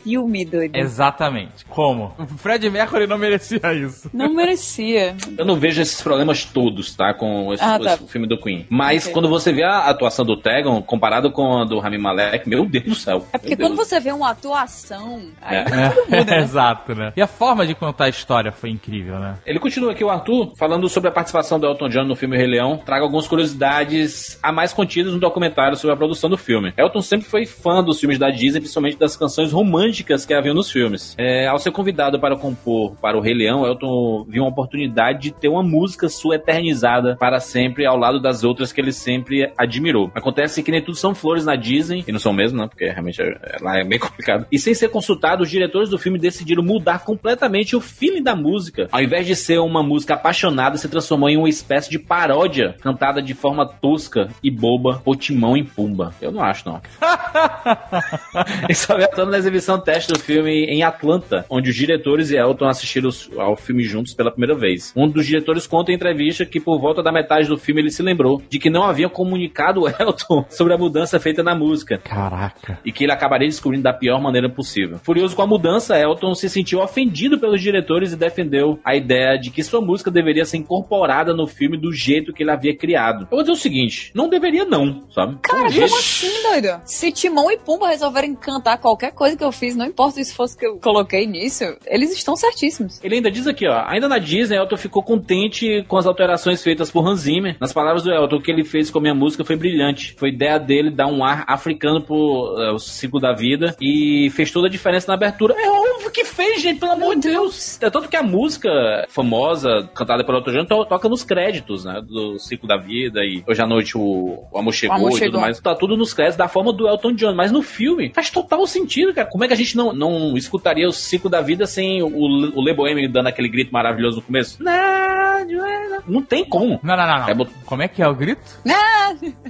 [0.08, 0.76] filme, doido?
[0.76, 1.66] Exatamente.
[1.70, 2.14] Como?
[2.18, 4.10] O Fred Mercury não merecia isso.
[4.14, 5.16] Não merecia.
[5.38, 7.14] Eu não vejo esses problemas todos, tá?
[7.14, 7.96] Com esse, Ah, tá.
[7.96, 8.66] esse filme do Queen.
[8.70, 9.14] Mas Ok.
[9.14, 12.86] quando você vê a atuação do Tegon, comparado com a do Rami Malek, meu Deus
[12.86, 13.26] do céu.
[13.34, 15.64] É porque quando você vê uma atuação, aí É.
[15.90, 16.38] tudo muda, né?
[16.44, 17.12] Exato, né?
[17.16, 19.36] E a forma de contar a história foi incrível, né?
[19.46, 22.48] Ele continua aqui, o Arthur, falando sobre a participação do Elton John no filme Rei
[22.48, 22.78] Leão.
[22.78, 26.74] Traga algumas curiosidades a mais contidas no documentário sobre a produção do filme.
[26.78, 30.72] Elton sempre foi fã dos filmes da Disney, principalmente das canções românticas que haviam nos
[30.72, 31.16] filmes.
[31.18, 35.32] É, ao ser convidado para compor para o Rei Leão, Elton viu uma oportunidade de
[35.32, 40.12] ter uma música sua eternizada para sempre ao lado das outras que ele sempre admirou.
[40.16, 42.68] Acontece que nem tudo são flores na Disney, e não são mesmo, né?
[42.68, 44.46] Porque realmente é- é- lá é bem complicado.
[44.52, 48.88] E sem ser consultado, os diretores do filme decidiram mudar completamente o feeling da música.
[48.92, 53.22] Ao invés de ser uma música apaixonada, se transformou em uma espécie de paródia cantada
[53.22, 56.14] de forma tosca e boba por Timão e Pumba.
[56.22, 56.82] Eu não acho, não.
[58.88, 63.10] Foi atuando na exibição teste do filme em Atlanta, onde os diretores e Elton assistiram
[63.38, 64.92] ao filme juntos pela primeira vez.
[64.94, 68.04] Um dos diretores conta em entrevista que por volta da metade do filme ele se
[68.04, 72.80] lembrou de que não havia comunicado o Elton sobre a mudança feita na música Caraca.
[72.84, 75.00] e que ele acabaria descobrindo da pior maneira possível.
[75.02, 79.50] Furioso com a mudança, Elton se sentiu ofendido pelos diretores e defendeu a ideia de
[79.50, 83.22] que sua música deveria ser incorporada no filme do jeito que ele havia criado.
[83.32, 85.38] Eu vou dizer o seguinte, não deveria não, sabe?
[85.42, 86.82] Cara, como assim, doido?
[86.84, 90.58] Se Timão e Pumba resolverem cantar qualquer coisa que eu fiz, não importa se fosse
[90.58, 93.00] que eu coloquei nisso, eles estão certíssimos.
[93.04, 96.90] Ele ainda diz aqui, ó, ainda na Disney, Elton ficou contente com as alterações feitas
[96.92, 97.56] por Hans Zimmer.
[97.60, 100.16] Nas palavras do Elton, o que ele fez com a minha música foi brilhante.
[100.18, 104.52] Foi ideia dele dar um ar africano pro eh, o ciclo da vida e fez
[104.52, 105.54] toda a diferença na abertura.
[105.58, 107.82] É óbvio que fez, gente, pelo amor de Deus.
[107.82, 108.70] É tanto que a música
[109.10, 113.44] famosa, cantada pelo Elton John, to- toca nos créditos, né, do ciclo da vida e
[113.48, 115.42] hoje à noite o, o Amor Chegou Amor e tudo Chegou.
[115.42, 115.60] mais.
[115.60, 119.14] Tá tudo nos créditos da forma do Elton John, mas no filme faz total sentido,
[119.14, 119.28] cara.
[119.30, 122.64] Como é que a gente não, não escutaria o ciclo da vida sem o, o
[122.64, 124.62] Le dando aquele grito maravilhoso no começo?
[124.64, 126.04] Não, Joana.
[126.08, 126.80] Não tem como.
[126.84, 127.30] Não, não, não, não.
[127.30, 128.42] É bot- Como é que é o grito?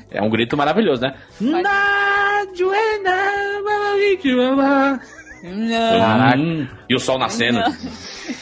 [0.10, 1.15] É um grito maravilhoso, né?
[1.41, 1.62] Mama,
[6.00, 6.38] Caraca.
[6.89, 7.60] E o sol nascendo.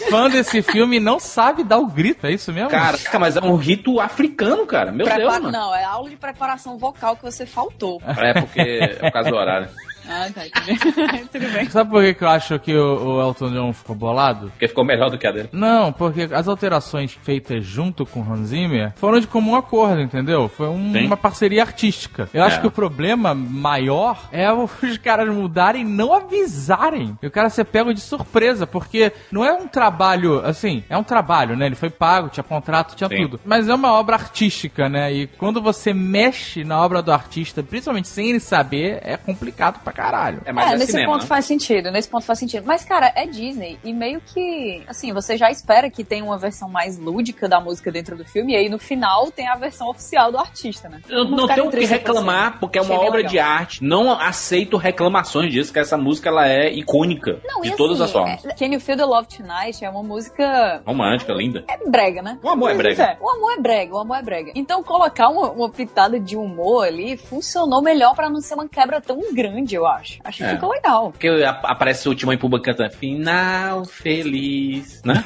[0.10, 2.70] Fã desse filme não sabe dar o grito, é isso mesmo?
[2.70, 4.92] Caraca, mas é um rito africano, cara.
[4.92, 5.52] Meu Deus, Prepara- mano.
[5.52, 8.02] Não, é aula de preparação vocal que você faltou.
[8.06, 9.68] É porque é por causa do horário.
[10.08, 10.42] Ah, tá,
[11.32, 11.70] tudo bem.
[11.70, 14.48] Sabe por que, eu acho que o, o Elton John ficou bolado?
[14.52, 15.50] Porque ficou melhor do que a dele.
[15.52, 20.48] Não, porque as alterações feitas junto com Hans Zimmer foram de comum acordo, entendeu?
[20.50, 22.30] Foi um- uma parceria artística.
[22.34, 22.62] Eu acho É.
[22.62, 27.18] que o problema maior é os caras mudarem e não avisarem.
[27.22, 31.04] E o cara ser pego de surpresa, porque não é um trabalho, assim, é um
[31.04, 31.66] trabalho, né?
[31.66, 33.24] Ele foi pago, tinha contrato, tinha Sim.
[33.24, 33.40] tudo.
[33.46, 35.12] Mas é uma obra artística, né?
[35.14, 39.94] E quando você mexe na obra do artista, principalmente sem ele saber, é complicado pra
[39.96, 40.42] caralho.
[40.46, 41.28] É mais é, é nesse cinema, ponto né?
[41.28, 42.64] faz sentido, nesse ponto faz sentido.
[42.66, 43.80] Mas, cara, é Disney.
[43.84, 47.92] E meio que, assim, você já espera que tenha uma versão mais lúdica da música
[47.92, 48.54] dentro do filme.
[48.54, 51.02] E aí, no final, tem a versão oficial do artista, né?
[51.10, 53.32] Eu não tenho o que reclamar, porque é uma obra legal.
[53.32, 53.84] de arte.
[53.84, 58.12] Não aceito reclamações disso, que essa música ela é icônica Não, de todas assim, as
[58.12, 58.46] formas.
[58.46, 61.64] é- Can You Feel the Love Tonight é uma música Romântica, linda.
[61.68, 62.38] é brega, né?
[62.44, 63.04] O amor é brega.
[63.04, 64.52] é, o amor é brega, o amor é brega.
[64.56, 69.00] Então colocar uma, uma pitada de humor ali funcionou melhor pra não ser uma quebra
[69.02, 70.20] tão grande, eu acho.
[70.24, 70.50] Acho que É.
[70.56, 71.12] ficou legal.
[71.12, 75.24] Porque a- aparece o Timão e Pumba cantando Final Feliz, né?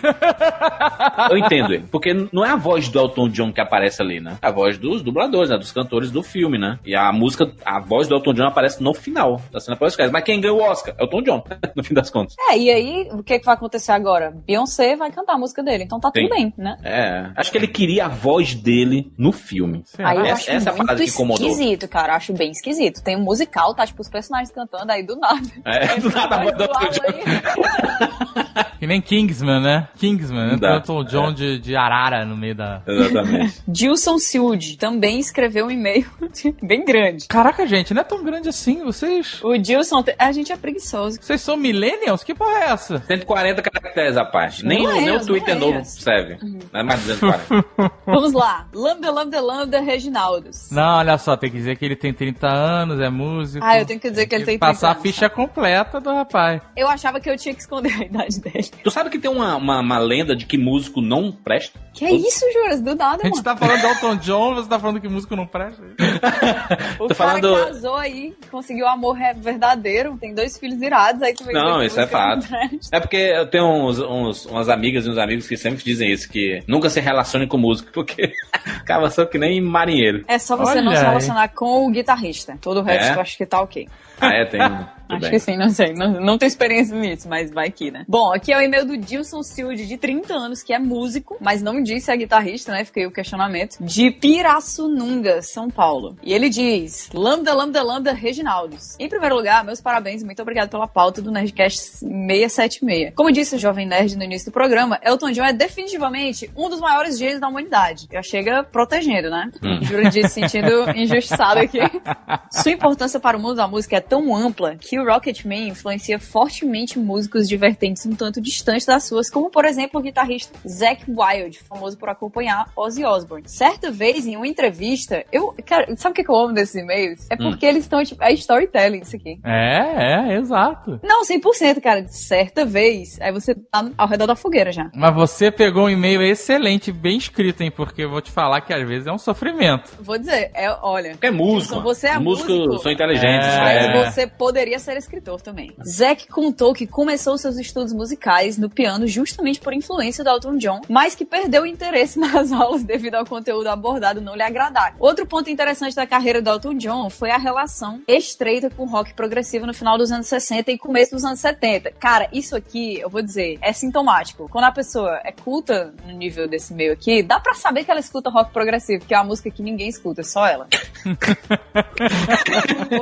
[1.29, 1.85] Eu entendo ele.
[1.91, 4.37] Porque não é a voz do Elton John que aparece ali, né?
[4.41, 5.57] É a voz dos dubladores, né?
[5.57, 6.79] Dos cantores do filme, né?
[6.85, 10.13] E a música, a voz do Elton John aparece no final da cena pós-crédito.
[10.13, 10.95] Mas quem ganhou o Oscar?
[10.99, 11.43] Elton John,
[11.75, 12.35] no fim das contas.
[12.49, 14.31] É, e aí, o que, que vai acontecer agora?
[14.45, 16.23] Beyoncé vai cantar a música dele, então tá Sim.
[16.23, 16.77] tudo bem, né?
[16.83, 17.29] É.
[17.35, 19.83] Acho que ele queria a voz dele no filme.
[19.97, 21.47] Aí eu Essa- acho essa é muito que incomodou.
[21.47, 22.15] esquisito, cara.
[22.15, 23.03] Acho bem esquisito.
[23.03, 23.85] Tem um musical, tá?
[23.85, 25.41] Tipo, os personagens cantando aí do nada.
[25.65, 28.69] É, do nada a voz do Elton John.
[28.79, 29.87] Que nem Kingsman, né?
[29.97, 30.75] Kingsman, né?
[30.75, 32.81] Elton John de, de arara no meio da...
[32.87, 33.61] Exatamente.
[33.71, 36.05] Gilson Silde também escreveu um e-mail
[36.63, 37.27] bem grande.
[37.27, 39.41] Caraca, gente, não é tão grande assim, vocês...
[39.43, 41.17] O Gilson, te- a gente é preguiçoso.
[41.21, 42.23] Vocês são millennials?
[42.23, 42.99] Que porra é essa?
[43.05, 44.65] 140 caracteres a parte.
[44.65, 46.37] Nem, Não é, nem o não Twitter é novo serve.
[46.71, 47.91] Não é mais 240.
[48.05, 48.65] Vamos lá.
[48.73, 50.71] Lambda, lambda, lambda, Reginaldos.
[50.71, 53.65] Não, olha só, tem que dizer que ele tem 30 anos, é músico.
[53.65, 55.03] Ah, eu tenho que dizer que ele tem 30 Passar a anos.
[55.03, 56.61] ficha completa do rapaz.
[56.75, 58.69] Eu achava que eu tinha que esconder a idade dele.
[58.83, 61.79] tu sabe que tem uma, uma, uma lenda de que músico não presta?
[61.93, 62.81] Que é isso, Juras?
[62.81, 63.43] Do nada, A gente mano.
[63.43, 65.81] tá falando do Elton John, você tá falando que músico não presta?
[66.99, 71.43] O Tô cara falando- casou aí, conseguiu amor verdadeiro, tem dois filhos irados, aí tu
[71.43, 72.47] vem Não, isso é não fato.
[72.91, 76.29] É porque eu tenho uns, uns- umas amigas e uns amigos que sempre dizem isso,
[76.29, 78.33] que nunca se relacione com músico, porque
[78.79, 80.23] acaba sendo que nem marinheiro.
[80.27, 81.09] É só você não Olha se aí.
[81.09, 82.57] relacionar com o guitarrista.
[82.61, 83.15] Todo o resto É?
[83.15, 83.87] eu acho que tá ok.
[84.21, 84.59] Ah, é, tem.
[85.09, 85.31] Acho bem.
[85.31, 85.93] que sim, não sei.
[85.93, 88.05] Não, não tenho experiência nisso, mas vai que, né?
[88.07, 91.61] Bom, aqui é o e-mail do Dilson Silde, de 30 anos, que é músico, mas
[91.61, 92.83] não disse se é guitarrista, né?
[92.83, 93.77] Fiquei o questionamento.
[93.79, 96.15] De Pirassununga, São Paulo.
[96.23, 98.95] E ele diz: Lambda, lambda, lambda, Reginaldos.
[98.99, 103.13] Em primeiro lugar, meus parabéns e muito obrigado pela pauta do Nerdcast 676.
[103.15, 106.79] Como disse o Jovem Nerd no início do programa, Elton John é definitivamente um dos
[106.79, 108.07] maiores gênios da humanidade.
[108.11, 109.51] Já chega protegendo, né?
[109.63, 109.83] Hum.
[109.83, 111.79] Juro de se sentindo injustiçado aqui.
[112.51, 116.97] Sua importância para o mundo da música é tão ampla que o Rocketman influencia fortemente
[116.99, 121.59] músicos de vertentes um tanto distantes das suas, como por exemplo o guitarrista Zack Wild,
[121.67, 123.47] famoso por acompanhar Ozzy Osbourne.
[123.47, 125.53] Certa vez, em uma entrevista, eu.
[125.65, 127.27] Cara, sabe o que eu amo desses e-mails?
[127.31, 129.39] É porque eles estão, tipo, é storytelling isso aqui.
[129.45, 130.99] É, é, exato.
[131.03, 132.07] Não, 100%, cara.
[132.07, 133.19] Certa vez.
[133.21, 134.89] Aí você tá ao redor da fogueira já.
[134.95, 137.71] Mas você pegou um e-mail excelente, bem escrito, hein?
[137.75, 139.91] Porque eu vou te falar que às vezes é um sofrimento.
[139.99, 141.11] Vou dizer, é, olha.
[141.11, 141.81] Porque é músico.
[141.81, 142.83] Você é Os músicos músico.
[142.83, 143.59] são inteligentes, É.
[143.93, 145.71] Mas você poderia ser ser escritor também.
[145.85, 150.81] Zack contou que começou seus estudos musicais no piano justamente por influência do Elton John,
[150.89, 154.95] mas que perdeu o interesse nas aulas devido ao conteúdo abordado não lhe agradar.
[154.99, 159.13] Outro ponto interessante da carreira do Elton John foi a relação estreita com o rock
[159.13, 161.91] progressivo no final dos anos 60 e começo dos anos 70.
[161.91, 164.49] Cara, isso aqui, eu vou dizer, é sintomático.
[164.49, 167.99] Quando a pessoa é culta no nível desse meio aqui, dá pra saber que ela
[167.99, 170.67] escuta rock progressivo, que é uma música que ninguém escuta, só ela.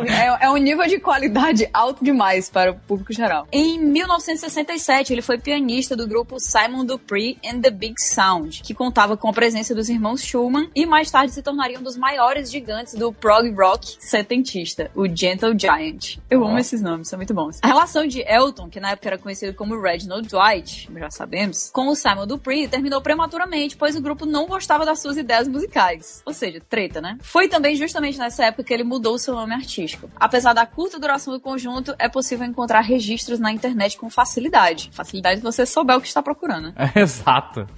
[0.09, 3.47] é, é um nível de qualidade alto demais para o público geral.
[3.51, 9.15] Em 1967, ele foi pianista do grupo Simon Dupree and the Big Sound, que contava
[9.15, 12.95] com a presença dos irmãos Schumann e mais tarde se tornaria um dos maiores gigantes
[12.95, 16.17] do prog rock setentista, o Gentle Giant.
[16.31, 17.59] Eu amo esses nomes, são muito bons.
[17.61, 21.89] A relação de Elton, que na época era conhecido como Reginald Dwight, já sabemos, com
[21.89, 26.23] o Simon Dupree terminou prematuramente, pois o grupo não gostava das suas ideias musicais.
[26.25, 27.19] Ou seja, treta, né?
[27.21, 30.09] Foi também justamente nessa época que ele mudou seu nome artístico.
[30.15, 31.66] Apesar da curta duração do conjunto,
[31.99, 34.89] é possível encontrar registros na internet com facilidade.
[34.93, 36.73] Facilidade você souber o que está procurando.
[36.75, 37.67] É, exato.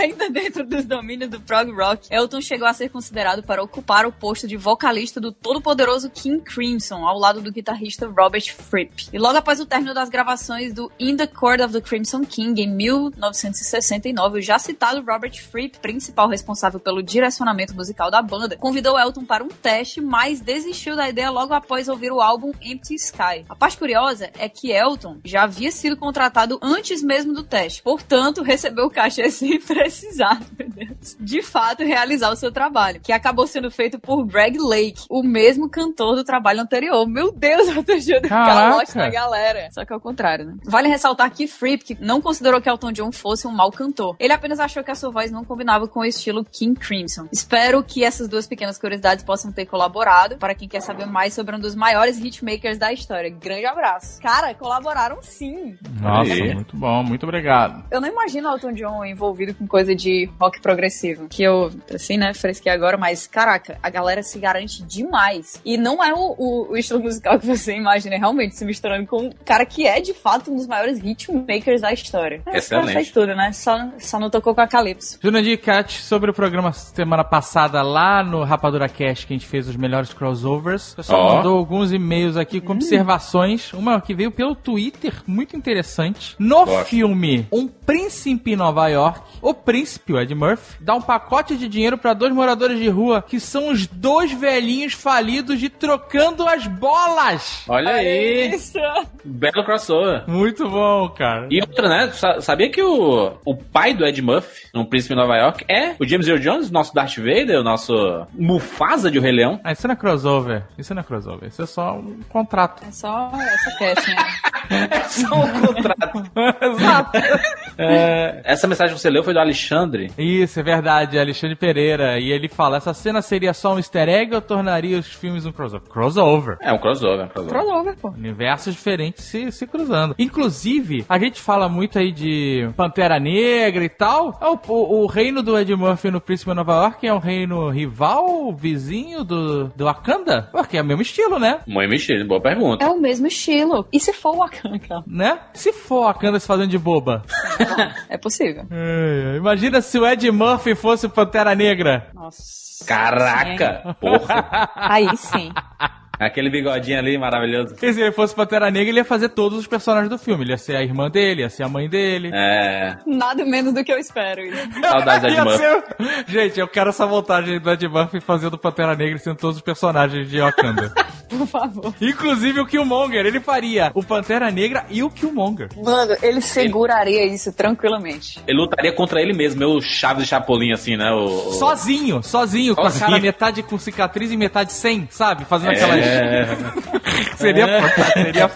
[0.00, 4.12] Ainda dentro dos domínios do prog rock, Elton chegou a ser considerado para ocupar o
[4.12, 9.08] posto de vocalista do todo-poderoso King Crimson, ao lado do guitarrista Robert Fripp.
[9.12, 12.62] E logo após o término das gravações do In the Court of the Crimson King,
[12.62, 18.98] em 1969, o já citado Robert Fripp, principal responsável pelo direcionamento musical da banda, convidou
[18.98, 23.15] Elton para um teste, mas desistiu da ideia logo após ouvir o álbum Empty Sky.
[23.48, 28.42] A parte curiosa é que Elton já havia sido contratado antes mesmo do teste, portanto,
[28.42, 33.46] recebeu o cachê sem precisar, meu Deus, de fato realizar o seu trabalho, que acabou
[33.46, 37.06] sendo feito por Greg Lake, o mesmo cantor do trabalho anterior.
[37.06, 39.68] Meu Deus, eu tô jogando calote na galera.
[39.72, 40.54] Só que é o contrário, né?
[40.64, 44.16] Vale ressaltar que Fripp não considerou que Elton John fosse um mau cantor.
[44.18, 47.28] Ele apenas achou que a sua voz não combinava com o estilo King Crimson.
[47.32, 51.54] Espero que essas duas pequenas curiosidades possam ter colaborado para quem quer saber mais sobre
[51.54, 53.05] um dos maiores hitmakers da história.
[53.40, 54.20] Grande abraço.
[54.20, 55.76] Cara, colaboraram sim.
[56.00, 56.54] Nossa, Aí.
[56.54, 57.84] muito bom, muito obrigado.
[57.90, 62.32] Eu não imagino Elton John envolvido com coisa de rock progressivo, que eu, assim, né,
[62.34, 65.60] fresquei agora, mas caraca, a galera se garante demais.
[65.64, 69.06] E não é o, o, o estilo musical que você imagina, é realmente se misturando
[69.06, 72.42] com um cara que é de fato um dos maiores hitmakers da história.
[72.46, 72.92] É, Excelente.
[72.92, 73.52] Faz tudo, né?
[73.52, 75.18] Só, só não tocou com a Calypso.
[75.22, 79.68] Jurandir Cat, sobre o programa semana passada lá no Rapadura Cast, que a gente fez
[79.68, 80.92] os melhores crossovers.
[80.92, 81.36] O pessoal Ó.
[81.36, 83.72] mandou alguns e-mails aqui com observações.
[83.72, 86.34] Uma que veio pelo Twitter, muito interessante.
[86.38, 86.86] No Gosto.
[86.88, 91.68] filme Um Príncipe em Nova York, o príncipe, o Ed Murphy, dá um pacote de
[91.68, 96.66] dinheiro para dois moradores de rua, que são os dois velhinhos falidos de trocando as
[96.66, 97.62] bolas.
[97.68, 98.50] Olha aí.
[98.52, 98.76] Isso!
[99.24, 100.24] Belo crossover.
[100.28, 101.46] Muito bom, cara.
[101.48, 102.10] E outra, né?
[102.12, 105.94] Sa- Sabia que o, o pai do Ed Murphy, no Príncipe em Nova York, é
[106.00, 107.92] o James Earl Jones, nosso Darth Vader, o nosso
[108.34, 109.60] Mufasa de O Rei Leão?
[109.62, 110.64] Ah, isso não é crossover.
[110.76, 111.48] Isso não é crossover.
[111.48, 112.82] Isso é só um contrato.
[112.86, 114.16] É só essa cash, né?
[114.68, 116.30] É só um contrato.
[116.62, 117.10] Exato.
[117.78, 120.10] É, essa mensagem que você leu foi do Alexandre.
[120.16, 122.18] Isso, é verdade, Alexandre Pereira.
[122.18, 125.52] E ele fala: essa cena seria só um easter egg ou tornaria os filmes um
[125.52, 125.86] crossover?
[125.86, 126.56] Crossover.
[126.62, 127.60] É um crossover, um crossover.
[127.60, 128.08] Crossover, pô.
[128.08, 130.14] Universos diferentes se, se cruzando.
[130.18, 134.38] Inclusive, a gente fala muito aí de Pantera Negra e tal.
[134.40, 137.18] É O, o, o reino do Ed Murphy no Príncipe de Nova York é um
[137.18, 140.48] reino rival, vizinho do, do Wakanda?
[140.50, 141.58] Porque é o mesmo estilo, né?
[141.66, 142.75] Muito mexido, boa pergunta.
[142.80, 143.86] É o mesmo estilo.
[143.92, 145.02] E se for o Wakanda?
[145.06, 145.38] Né?
[145.54, 147.24] Se for Wakanda se fazendo de boba.
[148.08, 148.64] É possível.
[148.70, 152.10] É, Imagina se o Ed Murphy fosse o Pantera Negra.
[152.14, 152.84] Nossa.
[152.86, 153.96] Caraca!
[154.00, 154.70] Porra!
[154.74, 155.50] Aí sim.
[156.18, 157.68] Aquele bigodinho ali maravilhoso.
[157.74, 160.44] Porque se ele fosse Pantera Negra, ele ia fazer todos os personagens do filme.
[160.44, 162.30] Ele ia ser a irmã dele, ia ser a mãe dele.
[162.32, 162.96] É.
[163.06, 164.40] Nada menos do que eu espero.
[164.42, 164.68] Isso.
[164.80, 165.58] Saudades do Ed Ia Murphy.
[165.58, 165.84] ser-
[166.26, 170.28] Gente, eu quero essa montagem do Ed Murphy fazendo Pantera Negra sendo todos os personagens
[170.28, 170.92] de Wakanda.
[171.28, 171.92] Por favor.
[172.00, 175.68] Inclusive o Killmonger, ele faria o Pantera Negra e o Killmonger.
[175.76, 178.40] Mano, ele seguraria isso tranquilamente.
[178.46, 181.10] Ele lutaria contra ele mesmo, meu Chaves de Chapolin, assim, né?
[181.10, 185.44] O, Sozinho, sozinho, com a cara metade com cicatriz e metade sem, sabe?
[185.44, 185.74] Fazendo É.
[186.06, 187.38] aquelas.
[187.38, 188.50] Seria fantástico, seria,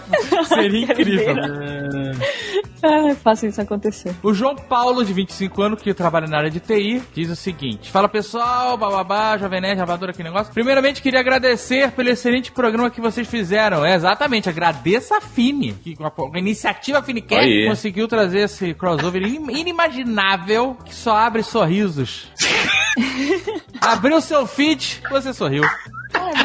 [0.45, 1.35] seria incrível.
[2.83, 4.11] Ah, faça isso acontecer.
[4.23, 7.91] O João Paulo, de 25 anos, que trabalha na área de TI, diz o seguinte:
[7.91, 10.51] Fala pessoal, bababá, Jovem Nerd, Rabadora, que negócio.
[10.51, 13.85] Primeiramente, queria agradecer pelo excelente programa que vocês fizeram.
[13.85, 19.21] É, exatamente, agradeça a Fini, que com a, a iniciativa Finicast conseguiu trazer esse crossover
[19.27, 22.31] in- inimaginável que só abre sorrisos.
[23.79, 25.63] Abriu seu feed, você sorriu.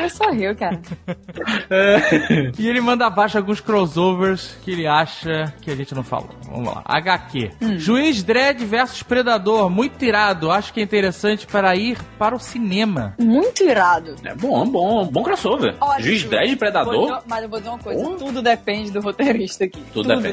[0.06, 0.80] Eu só riu, cara.
[2.58, 6.30] E ele manda abaixo alguns crossovers que ele acha que a gente não falou.
[6.44, 6.82] Vamos lá.
[6.84, 7.50] HQ.
[7.76, 9.68] Juiz Dredd versus Predador.
[9.70, 10.50] Muito irado.
[10.50, 13.14] Acho que é interessante para ir para o cinema.
[13.18, 14.14] Muito irado.
[14.24, 15.74] É bom, bom, bom crossover.
[15.80, 17.06] Olha, Juiz Ju, Dredd vou Predador.
[17.06, 18.16] dizer- Mas eu vou dizer uma coisa: Porra.
[18.16, 19.82] tudo depende do roteirista aqui.
[19.92, 20.22] Tudo Tudo,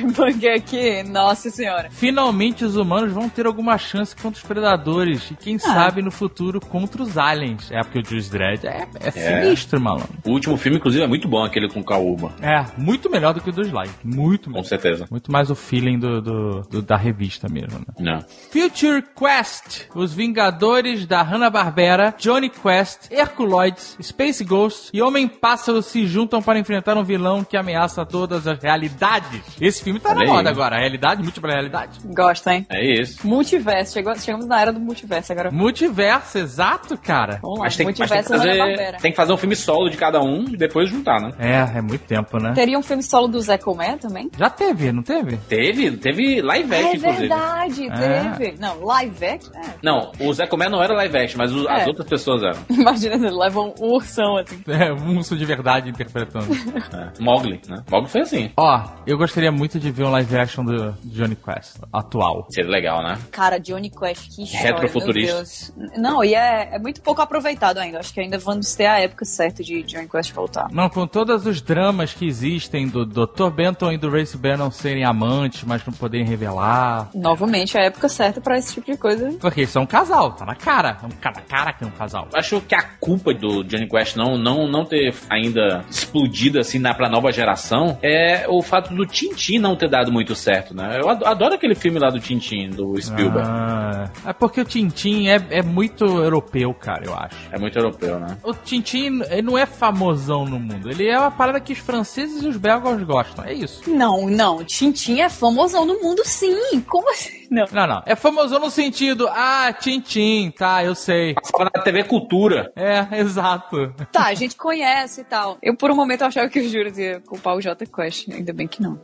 [0.00, 0.12] depende.
[0.14, 1.88] Porque aqui, nossa senhora.
[1.90, 5.30] Finalmente os humanos vão ter alguma chance contra os predadores.
[5.30, 7.70] E quem sabe no futuro contra os aliens.
[7.70, 10.08] É porque o Juiz Dredd é, é sinistro, malandro.
[10.24, 12.32] O último filme, inclusive, é muito bom, aquele com Kaúba.
[12.42, 13.90] É, muito melhor do que o do Sly.
[14.04, 14.64] Muito Com melhor.
[14.64, 15.06] certeza.
[15.10, 17.84] Muito mais o feeling do, do- do- da revista mesmo, né?
[17.98, 18.20] Não.
[18.52, 26.42] Future Quest, Os Vingadores da Hanna-Barbera, Johnny Quest, Herculoids, Space Ghost e Homem-Pássaro se juntam
[26.42, 29.42] para enfrentar um vilão que ameaça todas as realidades.
[29.60, 30.28] Esse filme tá Olha na aí.
[30.28, 31.98] moda agora, realidade, múltipla realidade.
[32.04, 32.66] Gosta, hein?
[32.68, 33.26] É isso.
[33.26, 33.92] Multiverso.
[33.94, 35.50] Chegou- chegamos na era do multiverso agora.
[35.50, 37.38] Multiverso, exato, cara.
[37.42, 37.64] Vamos lá.
[37.64, 38.98] Mas tem, mas tem que multiverso fazer, Hanna-Barbera.
[39.00, 41.30] Tem que fazer um filme solo de cada um e depois juntar, né?
[41.38, 42.52] É, é muito tempo, né?
[42.54, 44.30] Teria um filme solo do Zé Comé também?
[44.38, 45.36] Já teve, não teve?
[45.48, 47.18] Teve, teve live action, é inclusive.
[47.28, 48.30] verdade, É.
[48.36, 48.60] teve.
[48.60, 49.52] Não, live action?
[49.54, 49.60] É.
[49.82, 51.86] Não, o Zé Comé não era live action, mas o- as É.
[51.86, 52.58] outras pessoas eram.
[52.70, 54.62] Imagina se ele leva um ursão assim.
[54.68, 56.46] É, um urso de verdade interpretando.
[56.92, 57.22] É.
[57.22, 57.82] Mogli, né?
[57.90, 58.50] Mogli foi assim.
[58.56, 62.46] Ó, eu gostaria muito de ver um live action do Johnny Quest, atual.
[62.50, 63.18] Seria legal, né?
[63.30, 65.72] Cara, Johnny Quest, que história, Retrofuturista.
[65.96, 67.98] Não, e é, é muito pouco aproveitado ainda.
[68.00, 70.68] Acho que ainda vamos ter a época certa de Johnny Quest voltar.
[70.72, 73.50] Não, com todos os dramas que existem do Dr.
[73.54, 77.10] Benton e do Race Bannon serem amantes, mas não poderem revelar.
[77.14, 79.32] Novamente, a época certa pra esse tipo de coisa.
[79.38, 80.96] Porque eles são um casal, tá na cara.
[81.02, 82.26] É um cara cara que é um casal.
[82.34, 86.94] Acho que a culpa do Johnny Quest não, não, não ter ainda explodido assim na,
[86.94, 90.98] pra nova geração é o fato do Tintin não ter dado muito certo, né?
[91.02, 93.46] Eu ado- adoro aquele filme lá do Tintin, do Spielberg.
[93.46, 97.36] Ah, é porque o Tintin é, é muito europeu, cara, eu acho.
[97.52, 98.38] É muito europeu, né?
[98.42, 100.88] O Tintin ele não é famosão no mundo.
[100.88, 103.44] Ele é uma parada que os franceses e os belgas gostam.
[103.44, 103.90] É isso.
[103.90, 104.62] Não, não.
[104.62, 106.80] Tintin é famosão no mundo, sim.
[106.82, 107.40] Como assim?
[107.50, 107.64] Não.
[107.72, 108.02] Não, não.
[108.06, 111.34] É famosão no sentido, ah, Tintin, tá, eu sei.
[111.34, 112.72] Passava na TV Cultura.
[112.76, 113.92] É, exato.
[114.12, 115.58] Tá, a gente conhece e tal.
[115.60, 118.28] Eu, por um momento, achava que o Juras ia culpar o J Quest.
[118.30, 119.00] Ainda bem que não.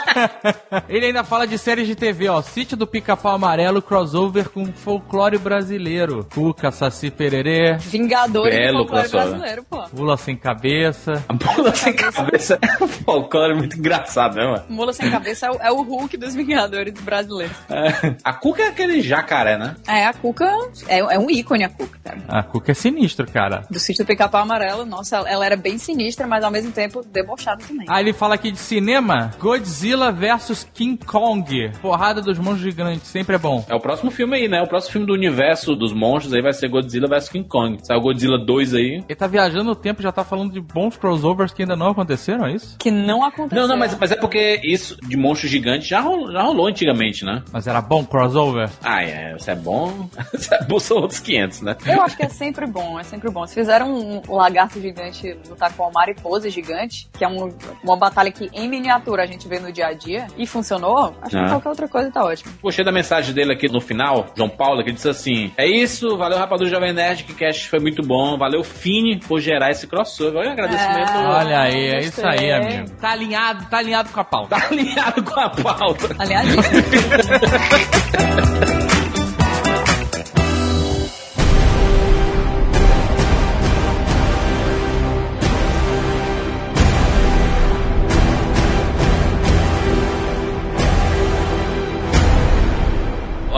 [0.88, 2.40] Ele ainda fala de séries de TV, ó.
[2.40, 6.26] Sítio do Pica-Pau Amarelo, crossover com folclore brasileiro.
[6.32, 9.82] Cuca, Saci Pererê, Vingadores Belo do folclore brasileiro, pô.
[9.88, 11.24] Pula Sem Cabeça.
[11.28, 14.64] A bola sem cabeça é um folclore muito engraçado, né, mano?
[14.68, 17.56] Mula sem cabeça é o, é o Hulk dos Vingadores brasileiros.
[17.68, 18.16] É.
[18.22, 19.76] A Cuca é aquele jacaré, né?
[19.86, 20.50] É, a Cuca
[20.88, 22.18] é, é um ícone, a Cuca, cara.
[22.28, 23.64] A Cuca é sinistro, cara.
[23.70, 27.02] Do sítio do Pica-Pau Amarelo, nossa, ela, ela era bem sinistra, mas ao mesmo tempo
[27.04, 27.86] debochada também.
[27.88, 31.70] Aí ele fala aqui de cinema: Godzilla versus King Kong.
[31.80, 33.64] Porrada dos monstros gigantes, sempre é bom.
[33.68, 34.62] É o próximo filme aí, né?
[34.62, 37.78] O próximo filme do universo dos monstros aí vai ser Godzilla vs King Kong.
[37.82, 39.04] Saiu Godzilla 2 aí.
[39.08, 42.46] Ele tá viajando no tempo, já tá falando de bons crossovers que ainda não aconteceram,
[42.46, 42.76] é isso?
[42.78, 43.62] Que não aconteceu.
[43.62, 47.24] Não, não, mas, mas é porque isso de monstro gigante já rolou, já rolou antigamente,
[47.24, 47.42] né?
[47.52, 48.68] Mas era bom crossover?
[48.82, 50.08] Ah, é, isso é bom.
[50.36, 51.76] Isso é bom, são outros 500, né?
[51.86, 53.46] Eu acho que é sempre bom, é sempre bom.
[53.46, 57.48] Se fizeram um, lagarto gigante lutar com uma mariposa gigante, que é um-
[57.82, 61.36] uma batalha que em miniatura a gente vê no dia a dia, e funcionou, acho
[61.38, 61.44] Ah.
[61.44, 62.52] que qualquer outra coisa tá ótimo.
[62.62, 66.38] Gostei da mensagem dele aqui no final, João Paulo, que disse assim: É isso, valeu
[66.38, 68.36] Rapadura Jovem Nerd, que cast foi muito bom.
[68.36, 70.40] Valeu Fini por gerar esse crossover.
[70.40, 71.10] Olha o agradecimento.
[71.10, 71.26] É.
[71.26, 72.90] Olha aí, é isso aí, amigo.
[73.00, 74.56] Tá alinhado, tá alinhado com a pauta.
[74.56, 76.14] Tá alinhado com a pauta.
[76.18, 76.46] Aliás,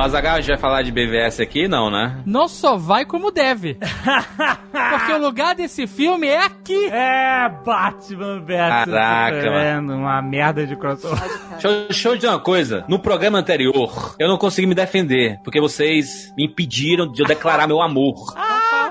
[0.08, 1.68] O Azagal, a gente vai falar de BVS aqui?
[1.68, 2.22] Não, né?
[2.24, 3.74] Não só vai como deve.
[4.72, 6.86] Porque o lugar desse filme é aqui.
[6.86, 11.28] É, Batman vs Caraca, Superman, uma merda de crossover.
[11.50, 12.86] Deixa eu, deixa eu dizer uma coisa.
[12.88, 17.66] No programa anterior, eu não consegui me defender, porque vocês me impediram de eu declarar
[17.66, 18.14] meu amor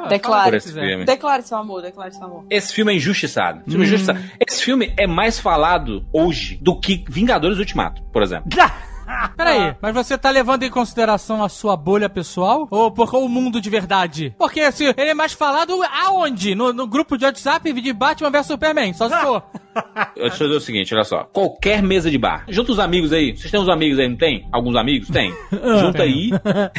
[0.08, 0.50] declare.
[0.50, 1.06] por esse filme.
[1.06, 2.46] Declare seu amor, declare seu amor.
[2.50, 3.62] Esse filme é injustiçado.
[3.62, 4.20] Esse filme, é injustiçado.
[4.48, 8.50] Esse filme é mais falado hoje do que Vingadores Ultimato, por exemplo.
[9.36, 12.68] Peraí, mas você tá levando em consideração a sua bolha pessoal?
[12.70, 14.36] Ou por o mundo de verdade?
[14.38, 16.54] Porque se ele é mais falado aonde?
[16.56, 19.44] No, no grupo de WhatsApp de Batman vs Superman, só se for.
[20.16, 21.24] Deixa eu dizer o seguinte, olha só.
[21.26, 22.44] Qualquer mesa de bar.
[22.48, 23.36] Junta os amigos aí.
[23.36, 24.48] Vocês têm uns amigos aí, não tem?
[24.52, 25.10] Alguns amigos?
[25.10, 25.32] Tem.
[25.80, 26.32] Junta aí.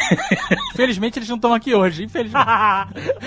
[0.74, 2.46] Infelizmente eles não estão aqui hoje, infelizmente.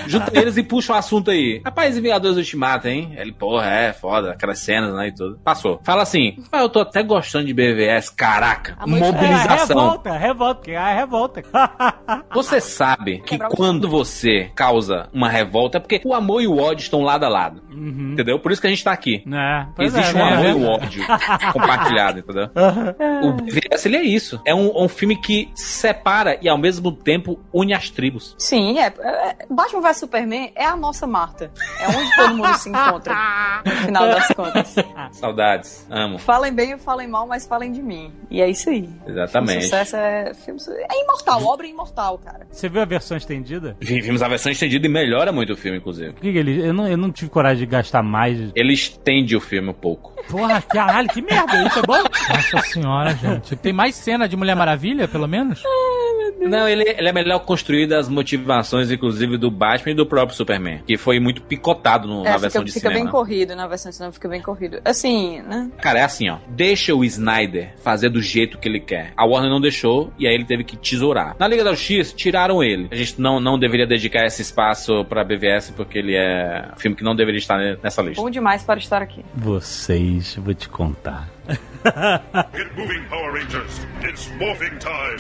[0.08, 1.62] Junta eles e puxa o assunto aí.
[1.64, 3.14] Rapaz, Vingadores Ultimato, hein?
[3.18, 5.40] Ele, porra, é foda, aquelas cenas, né, e tudo.
[5.44, 5.80] Passou.
[5.84, 8.76] Fala assim, ah, eu tô até gostando de BVS, caraca.
[8.80, 9.78] A noite- É, Mobilização.
[9.80, 11.44] revolta, revolta, porque é revolta.
[12.34, 16.48] Você sabe que Quebrar o quando você causa uma revolta é porque o amor e
[16.48, 17.62] o ódio estão lado a lado.
[17.72, 18.14] Uhum.
[18.14, 18.40] Entendeu?
[18.40, 19.24] Por isso que a gente tá aqui.
[19.32, 20.34] É, pois Existe é, um né?
[20.34, 21.04] amor e um ódio
[21.54, 22.50] compartilhado, entendeu?
[23.24, 24.39] O BVS, ele é isso.
[24.45, 28.36] É um, um filme que separa e ao mesmo tempo une as tribos.
[28.38, 31.51] Sim, é, é- Batman vs Superman é a nossa Marta.
[31.80, 33.14] É onde todo mundo se encontra.
[33.66, 34.76] No final das contas.
[35.12, 35.88] Saudades.
[35.89, 36.18] Amo.
[36.18, 38.12] Falem bem ou falem mal, mas falem de mim.
[38.30, 38.89] E é isso aí.
[39.05, 39.64] O Exatamente.
[39.64, 40.34] sucesso é.
[40.34, 40.59] Filme,
[40.89, 42.47] é imortal, obra imortal, cara.
[42.51, 43.76] Você viu a versão estendida?
[43.80, 46.14] Vi- Vimos a versão estendida e melhora muito o filme, inclusive.
[46.14, 48.51] Por que que ele, eu, não, eu não tive coragem de gastar mais.
[48.55, 50.14] Ele estende o filme um pouco.
[50.30, 52.02] Porra, caralho, que merda, isso é bom?
[52.30, 53.56] Nossa senhora, gente.
[53.56, 55.62] Tem mais cena de Mulher Maravilha, pelo menos?
[56.40, 60.82] Não, ele, ele é melhor construído as motivações, inclusive, do Batman e do próprio Superman.
[60.86, 63.12] Que foi muito picotado no- na É, versão fica, de fica bem cinema.
[63.12, 64.82] corrido, na versão de cinema fica bem corrido.
[64.84, 65.70] Assim, né?
[65.82, 66.38] Cara, é assim, ó.
[66.48, 69.14] Deixa o Snyder fazer do jeito que ele quer.
[69.16, 71.36] A Warner não deixou e aí ele teve que tesourar.
[71.40, 72.88] Na Liga da Justiça, tiraram ele.
[72.92, 76.98] A gente não, não deveria dedicar esse espaço pra BVS porque ele é um filme
[76.98, 78.22] que não deveria estar nessa lista.
[78.22, 79.24] Bom demais para estar aqui.
[79.36, 81.30] Vocês, vou te contar.
[82.56, 83.82] Get moving, Power Rangers.
[84.04, 85.18] It's morphing time.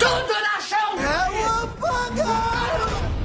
[0.95, 3.20] 给我放开。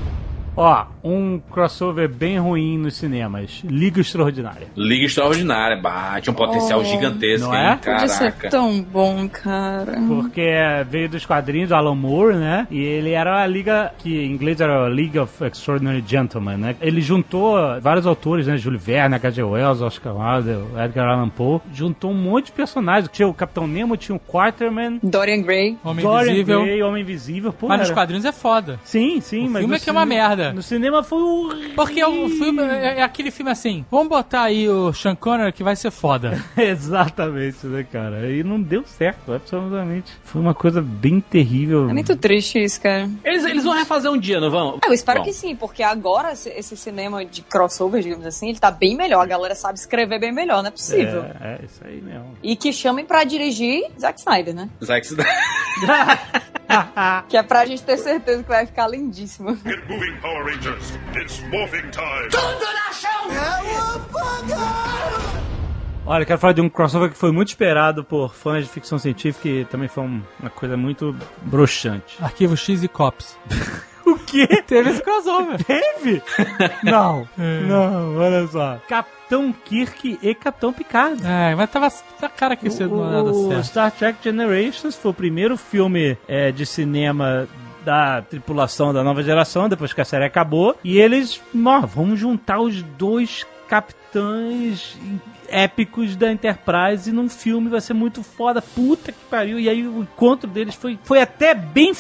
[0.57, 3.63] Ó, um crossover bem ruim nos cinemas.
[3.65, 4.69] Liga Extraordinária.
[4.75, 7.67] Liga Extraordinária, bate um potencial Oh, gigantesco, não hein?
[7.73, 7.77] é?
[7.77, 8.49] Podia ser Caraca.
[8.51, 9.99] tão bom, cara.
[10.09, 10.51] Porque
[10.89, 12.67] veio dos quadrinhos do Alan Moore, né?
[12.71, 16.77] E ele era a liga, que em inglês era a League of Extraordinary Gentlemen, né?
[16.81, 18.57] Ele juntou vários autores, né?
[18.57, 19.43] Júlio Verne, H.G.
[19.43, 21.61] Wells, Oscar Wilde, Edgar Allan Poe.
[21.73, 23.11] Juntou um monte de personagens.
[23.13, 25.77] Tinha o Capitão Nemo, tinha o Quarterman, Dorian Gray.
[25.85, 26.63] Homem Dorian Invisível.
[26.63, 27.53] Gray, Homem Invisível.
[27.53, 28.81] Pô, Mas nos era- quadrinhos é foda.
[28.85, 29.61] Sim, sim, O mas...
[29.61, 30.53] filme é que é uma cinema- merda.
[30.55, 31.75] No cinema foi horrível.
[31.75, 35.63] Porque o filme é, é aquele filme assim, vamos botar aí o Sean Connery que
[35.63, 36.43] vai ser foda.
[36.57, 38.31] Exatamente, né, cara?
[38.31, 40.13] E não deu certo, absolutamente.
[40.25, 41.89] Foi uma coisa bem terrível.
[41.89, 43.09] É muito triste isso, cara.
[43.25, 44.79] Eles, eles vão refazer um dia, não vão?
[44.85, 48.59] Eu espero Bom, que sim, porque agora esse, esse cinema de crossover, digamos assim, ele
[48.59, 49.23] tá bem melhor.
[49.23, 51.25] A galera sabe escrever bem melhor, não é possível.
[51.41, 52.37] É, é isso aí mesmo.
[52.43, 54.69] E que chamem pra dirigir Zack Snyder, né?
[54.83, 55.27] Zack Snyder.
[57.29, 59.57] Que é pra gente ter certeza que vai ficar lindíssimo.
[59.57, 60.93] Get moving, Power Rangers.
[61.17, 62.29] It's morphing time.
[66.05, 68.99] Olha, eu quero falar de um crossover que foi muito esperado por fãs de ficção
[68.99, 72.19] científica e também foi um- uma coisa muito broxante.
[72.21, 73.37] Arquivo X e Cops.
[74.07, 74.47] O quê?
[74.65, 75.59] Teve esse crossover.
[75.65, 76.23] Teve?
[76.85, 78.79] Não, não, olha só.
[78.89, 81.21] Capitão Kirk e Capitão Picard.
[81.27, 81.89] É, mas tava
[82.23, 83.65] na cara que isso não ia dar O certo.
[83.65, 87.49] Star Trek Generations foi o primeiro filme é, de cinema
[87.87, 90.75] da tripulação da nova geração, depois que a série acabou.
[90.83, 94.99] E eles, ó, vamos juntar os dois capitães
[95.49, 99.61] épicos da Enterprise num filme, vai ser muito foda, puta que pariu.
[99.61, 101.95] E aí o encontro deles foi, foi até bem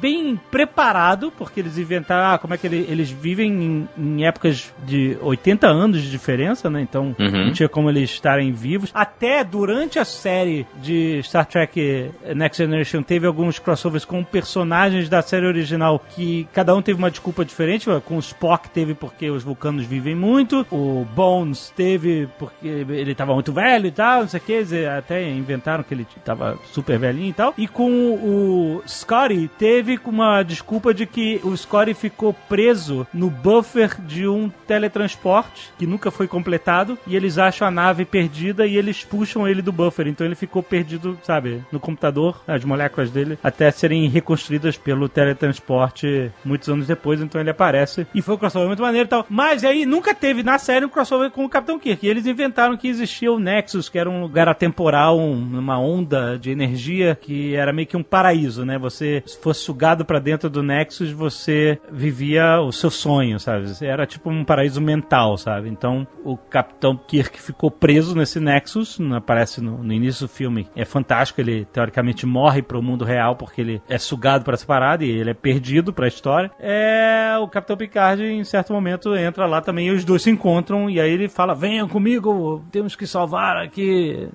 [0.00, 4.72] bem preparado, porque eles inventaram ah, como é que ele- eles vivem em, em épocas
[4.86, 6.80] de 80 anos de diferença, né?
[6.80, 7.46] Então Uhum.
[7.46, 8.90] não tinha como eles estarem vivos.
[8.94, 15.22] Até durante a série de Star Trek Next Generation teve alguns crossovers com personagens da
[15.22, 17.86] série original que cada um teve uma desculpa diferente.
[18.04, 23.34] Com o Spock teve porque os vulcanos vivem muito, o Bones teve porque ele estava
[23.34, 27.30] muito velho e tal, não sei o que, até inventaram que ele estava super velhinho
[27.30, 27.54] e tal.
[27.56, 34.00] E com o Scotty teve uma desculpa de que o Scotty ficou preso no buffer
[34.00, 39.04] de um teletransporte que nunca foi completado e eles acham a nave perdida e eles
[39.04, 40.06] puxam ele do buffer.
[40.06, 46.30] Então ele ficou perdido, sabe, no computador, as moléculas dele, até serem reconstruídas pelo teletransporte
[46.44, 47.20] muitos anos depois.
[47.20, 49.26] Então ele aparece e foi um crossover muito maneiro e tal.
[49.28, 52.04] Mas aí nunca teve na série um crossover com o Capitão Kirk.
[52.04, 56.38] E eles inventaram que existia o Nexus, que era um lugar atemporal, um- uma onda
[56.38, 58.78] de energia que era meio que um paraíso, né?
[58.78, 63.66] Você se fosse sugado pra dentro do Nexus, você vivia o seu sonho, sabe?
[63.80, 65.68] Era tipo um paraíso mental, sabe?
[65.68, 70.66] Então o Capitão Kirk ficou preso nesse Nexus, não aparece no, no início do filme.
[70.74, 75.04] É fantástico, ele teoricamente morre pro mundo real porque ele é sugado pra essa parada
[75.04, 76.50] e ele é perdido pra história.
[76.58, 80.90] É, o Capitão Picard em certo momento entra lá também e os dois se encontram
[80.90, 84.28] e aí ele fala: "Venham comigo, temos que salvar aqui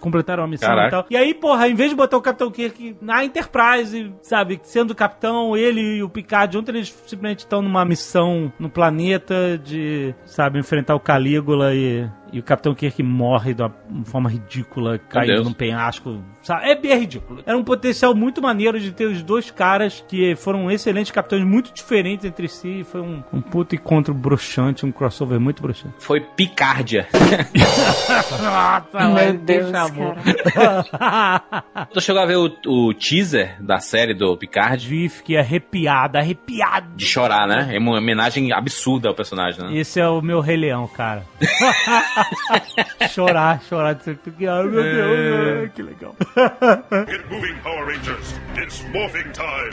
[0.00, 0.88] completaram a missão Caraca.
[0.88, 1.06] e tal.
[1.10, 4.94] E aí, porra, em vez de botar o Capitão Kirk na Enterprise, sabe, sendo o
[4.94, 10.58] capitão, ele e o Picard juntos, eles simplesmente estão numa missão no planeta de, sabe,
[10.58, 13.72] enfrentar o Calígula e, e o Capitão Kirk morre de uma
[14.04, 16.22] forma ridícula, caindo num penhasco.
[16.42, 16.70] Sabe?
[16.70, 17.42] É bem ridículo.
[17.44, 21.72] Era um potencial muito maneiro de ter os dois caras que foram excelentes capitães, muito
[21.72, 22.84] diferentes entre si.
[22.84, 25.94] Foi um, um puto encontro broxante, um crossover muito broxante.
[25.98, 27.06] Foi Picárdia.
[28.42, 29.70] Nossa, Meu Deus.
[31.92, 34.86] Tu chegou a ver o, o teaser da série do Picard?
[34.86, 36.96] Vi, fiquei arrepiado, arrepiado.
[36.96, 37.70] De chorar, né?
[37.74, 39.76] É uma homenagem absurda ao personagem, né?
[39.76, 41.24] Esse é o meu Rei Leão, cara.
[43.10, 44.64] chorar, chorar de ser pequeno.
[44.64, 46.16] Meu Deus, ai, que legal.
[47.06, 48.34] Get moving, Power Rangers.
[48.56, 49.70] It's morphing time.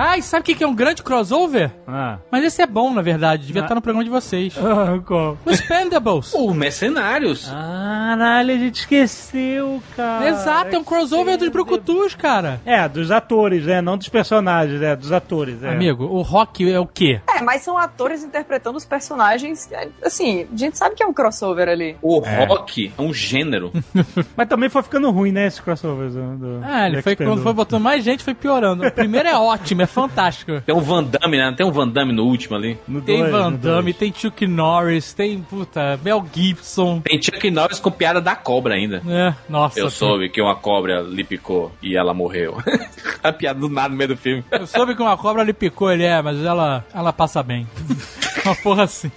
[0.00, 1.72] Ah, e sabe o que é um grande crossover?
[1.84, 3.44] Ah, Mas esse é bom, na verdade.
[3.44, 4.54] Devia estar no programa de vocês.
[4.62, 5.36] ah qual?
[5.44, 6.32] Os Pendables.
[6.34, 7.48] Os Mercenários.
[7.48, 10.28] Caralho, a gente esqueceu, cara.
[10.28, 12.60] Exato, é um crossover dos Brucutus, cara.
[12.64, 13.80] É, dos atores, né?
[13.82, 15.64] Não dos personagens, é, dos atores.
[15.64, 15.70] É.
[15.70, 17.20] Amigo, o rock é o quê?
[17.28, 19.68] É, mas são atores interpretando os personagens.
[19.72, 21.96] é, Assim, a gente sabe que é um crossover ali.
[22.00, 23.72] O rock é um gênero.
[24.36, 27.52] Mas também foi ficando ruim, né, esse crossover do, do Ah, ele foi quando foi
[27.52, 28.86] botando mais gente, foi piorando.
[28.86, 30.60] O primeiro é ótimo, é fantástico.
[30.60, 31.52] Tem um Van Damme, né?
[31.56, 32.78] Tem um Van Damme no último ali.
[32.86, 37.00] No Tem dois, Van Damme, tem Chuck Norris, tem, puta, Mel Gibson.
[37.00, 39.02] Tem Chuck Norris com piada da cobra ainda.
[39.08, 39.78] É, nossa.
[39.78, 42.58] Eu soube que uma cobra lhe picou e ela morreu.
[43.22, 44.44] a piada do nada no meio do filme.
[44.50, 47.66] Eu soube que uma cobra lhe picou, ele é, mas ela, ela passa bem.
[48.44, 49.10] Uma porra assim.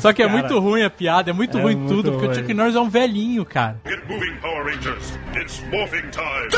[0.00, 2.26] Só que é Cara, muito ruim a piada, é muito é ruim muito tudo, porque
[2.26, 2.38] o ruim.
[2.38, 3.78] Chuck Norris é um velhinho, cara.
[3.86, 5.18] Get moving, Power Rangers.
[5.34, 6.48] It's morphing time.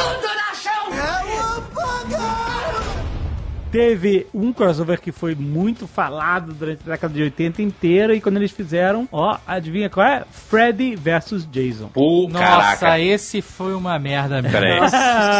[3.75, 8.37] Teve um crossover que foi muito falado durante a década de 80 inteira e quando
[8.37, 10.25] eles fizeram, ó, adivinha qual é?
[10.31, 11.89] Freddy versus Jason.
[11.89, 12.45] Pô, Nossa,
[12.79, 13.01] caraca.
[13.01, 14.57] esse foi uma merda mesmo.
[14.57, 14.79] Peraí.
[14.79, 14.97] Nossa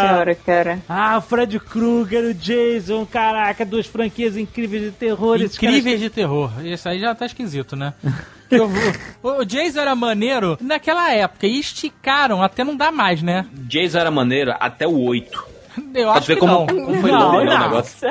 [0.09, 0.79] senhora, cara.
[0.89, 5.41] Ah, o Fred Krueger, o Jason, caraca, duas franquias incríveis de terror.
[5.41, 6.51] Incríveis de terror.
[6.65, 7.95] Isso aí já tá esquisito, né?
[9.23, 13.47] Vou- o Jason era maneiro naquela época e esticaram até não dá mais, né?
[13.53, 15.54] Jason era maneiro até o 8.
[15.95, 16.67] Eu Pra acho ver que como, não.
[16.67, 17.61] como foi Não, longo né, o não.
[17.61, 18.09] negócio.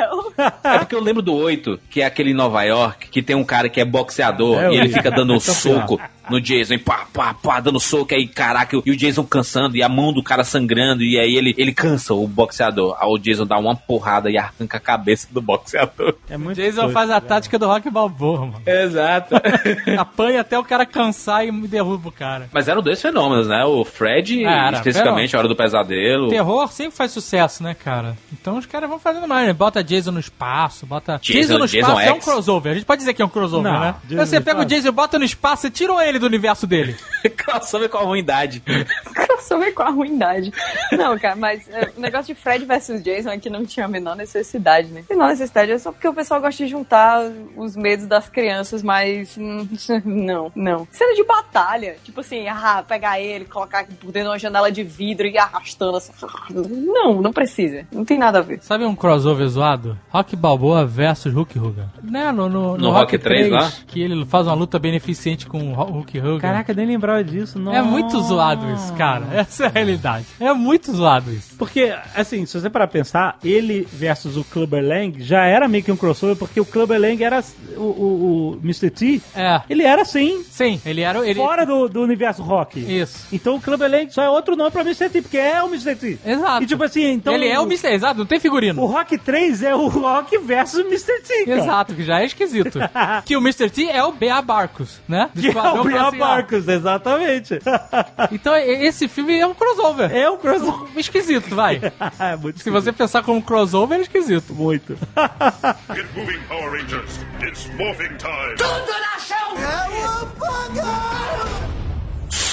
[0.64, 3.44] É porque eu lembro do 8, que é aquele em Nova York, que tem um
[3.44, 6.00] cara que é boxeador É, e ele fica dando um soco
[6.30, 9.84] no Jason, e pá, pá, pá, dando soco, aí caraca, e o Jason cansando, e
[9.84, 12.96] a mão do cara sangrando, e aí ele, ele cansa o boxeador.
[13.00, 16.16] Aí o Jason dá uma porrada e arranca a cabeça do boxeador.
[16.30, 17.26] É muito Jason doido, faz a cara.
[17.26, 18.62] tática do Rock Balboa, mano.
[18.66, 19.36] Exato.
[19.98, 22.50] Apanha até o cara cansar e derruba o cara.
[22.52, 23.64] Mas eram dois fenômenos, né?
[23.66, 26.30] O Fred, Ah, era, especificamente, a Hora do Pesadelo.
[26.30, 28.18] Terror sempre faz sucesso, né, cara?
[28.32, 29.54] Então os caras vão fazendo mais, né?
[29.54, 31.20] Bota Jason no espaço, bota.
[31.22, 32.72] Jason- no Jason espaço é um crossover.
[32.72, 33.96] A gente pode dizer que é um crossover, Não, né?
[34.06, 34.66] Jason Você no pega o.
[34.66, 36.96] Jason, bota no espaço e tira ele do universo dele.
[37.38, 38.62] Crossover com a ruindade.
[39.44, 40.52] crossover com a ruindade.
[40.92, 44.16] Não, cara, mas é, o negócio de Fred versus Jason aqui não tinha a menor
[44.16, 45.04] necessidade, né?
[45.10, 47.22] Menor necessidade, é só porque o pessoal gosta de juntar
[47.56, 49.68] os medos das crianças, mas hum,
[50.06, 50.88] não, não.
[50.92, 54.84] Cena de batalha, tipo assim, ah, pegar ele, colocar por dentro de uma janela de
[54.84, 56.14] vidro e ir arrastando assim.
[56.50, 57.86] Não, não precisa.
[57.92, 58.60] Não tem nada a ver.
[58.62, 59.98] Sabe um crossover zoado?
[60.10, 61.90] Rock Balboa versus Hulk Hogan.
[62.02, 62.32] Né?
[62.32, 63.72] No, no, No Rock 3 lá?
[63.88, 65.74] Que ele faz uma luta beneficente com o
[66.04, 66.40] Hulk Hogan.
[66.40, 67.60] Caraca, nem lembrava disso.
[67.72, 69.26] É muito zoado isso, cara.
[69.34, 70.26] Essa é a realidade.
[70.40, 71.56] É muito zoado isso.
[71.58, 75.84] Porque, assim, se você parar pra pensar, ele versus o Clubber Lang já era meio
[75.84, 77.44] que um crossover, porque o Clubber Lang era
[77.78, 78.90] o, o, o Mr.
[78.90, 79.22] T.
[79.36, 79.62] É.
[79.70, 82.80] Ele era assim, Sim, ele era o- ele fora do, do universo rock.
[82.80, 83.28] Isso.
[83.32, 85.10] Então o Clubber Lang só é outro nome pra Mr.
[85.10, 85.96] T, porque é o Mr.
[85.96, 86.20] T.
[86.26, 86.64] Exato.
[86.64, 87.34] E tipo assim, então.
[87.34, 87.88] ele é o Mr.
[87.94, 88.82] Exato, não tem figurino.
[88.82, 91.22] O Rock 3 é o Rock versus Mr.
[91.22, 91.46] T.
[91.46, 91.60] cara.
[91.60, 92.80] Exato, que já é esquisito.
[93.26, 93.70] que o Mr.
[93.70, 94.42] T é o B.A.
[94.42, 95.30] Barcos, né?
[95.34, 96.20] Do Que é o Bria Classe A.
[96.20, 97.60] Barcos, exatamente.
[98.32, 100.12] Então esse filme é um crossover.
[100.16, 100.90] é o crossover.
[100.98, 101.82] Esquisito, vai.
[102.20, 104.54] É muito Se você pensar como crossover, é esquisito.
[104.54, 104.98] Muito.
[105.94, 107.20] Get moving, Power Rangers.
[107.42, 108.56] It's morphing time.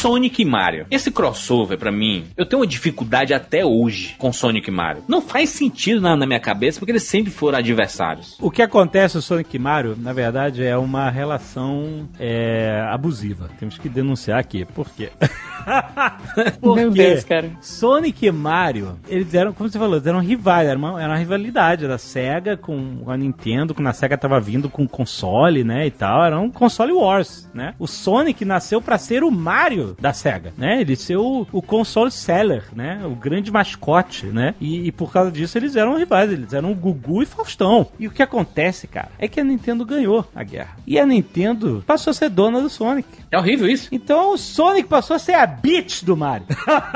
[0.01, 0.86] Sonic e Mario.
[0.90, 5.05] Esse crossover, pra mim, eu tenho uma dificuldade até hoje com Sonic e Mario.
[5.07, 8.38] Não faz sentido na, na minha cabeça, porque eles sempre foram adversários.
[8.40, 13.51] O que acontece no Sonic e Mario, na verdade, é uma relação é, abusiva.
[13.59, 14.64] Temos que denunciar aqui.
[14.64, 15.11] Por quê?
[16.62, 17.03] Por Meu quê?
[17.09, 17.51] Deus, cara.
[17.61, 21.18] Sonic e Mario, eles eram, como você falou, eles eram rivais, era uma, era uma
[21.18, 25.90] rivalidade da SEGA com a Nintendo, quando a SEGA tava vindo com console, né, e
[25.90, 27.74] tal, era um console wars, né?
[27.78, 30.80] O Sonic nasceu pra ser o Mario da SEGA, né?
[30.80, 33.01] Ele ser o, o console seller, né?
[33.05, 34.55] O grande mascote, né?
[34.61, 37.88] E, e por causa disso eles eram rivais, eles eram Gugu e Faustão.
[37.99, 40.76] E o que acontece, cara, é que a Nintendo ganhou a guerra.
[40.86, 43.09] E a Nintendo passou a ser dona do Sonic.
[43.30, 43.88] É horrível isso.
[43.93, 46.47] Então o Sonic passou a ser a bitch do Mario.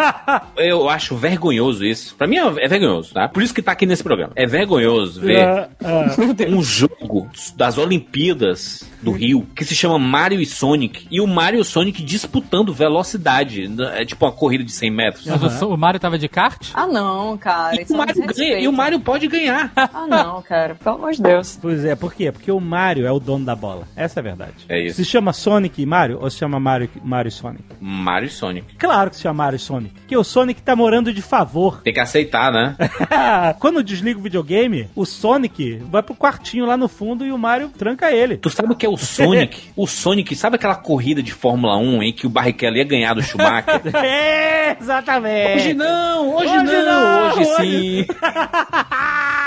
[0.56, 2.14] Eu acho vergonhoso isso.
[2.16, 3.28] Pra mim é é vergonhoso, tá?
[3.28, 4.32] Por isso que tá aqui nesse programa.
[4.36, 6.14] É vergonhoso ver Ah, ah.
[6.48, 11.58] um jogo das Olimpíadas do Rio que se chama Mario e Sonic e o Mario
[11.58, 13.70] e o Sonic disputando velocidade.
[13.94, 15.26] É tipo uma corrida de 100 metros.
[15.26, 16.70] Mas o so- o, Mario tava de kart?
[16.74, 17.76] Ah, não, cara.
[17.76, 19.72] E isso o, é um Mario ganha, e o Mario pode ganhar.
[19.76, 20.74] Ah, não, cara.
[20.74, 21.58] Pelo amor de Deus.
[21.60, 22.32] Pois é, por quê?
[22.32, 23.86] Porque o Mario é o dono da bola.
[23.96, 24.54] Essa é a verdade.
[24.68, 24.96] É isso.
[24.96, 27.64] Se chama Sonic e Mario ou se chama Mario, Mario e Sonic?
[27.80, 28.76] Mario e Sonic.
[28.76, 29.94] Claro que se chama Mario e Sonic.
[30.00, 31.80] Porque o Sonic tá morando de favor.
[31.82, 32.76] Tem que aceitar, né?
[33.58, 37.68] Quando desliga o videogame, o Sonic vai pro quartinho lá no fundo e o Mario
[37.68, 38.36] tranca ele.
[38.36, 39.70] Tu sabe o que é o Sonic?
[39.76, 43.22] o Sonic, sabe aquela corrida de Fórmula 1 em que o Barrichello ia ganhar do
[43.22, 43.80] Schumacher?
[43.94, 45.56] É, exatamente.
[45.56, 48.06] hoje não, hoje, Hoje não, não, hoje, hoje- sim.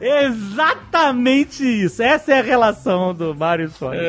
[0.00, 2.02] Exatamente isso.
[2.02, 4.02] Essa é a relação do Mario e Sonic.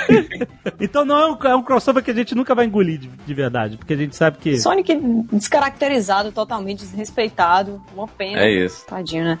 [0.80, 3.34] então não é um, é um crossover que a gente nunca vai engolir de, de
[3.34, 4.58] verdade, porque a gente sabe que.
[4.58, 4.94] Sonic
[5.32, 7.80] descaracterizado, totalmente desrespeitado.
[7.94, 8.40] Uma pena.
[8.40, 8.86] É isso.
[8.86, 9.38] Tadinho, né?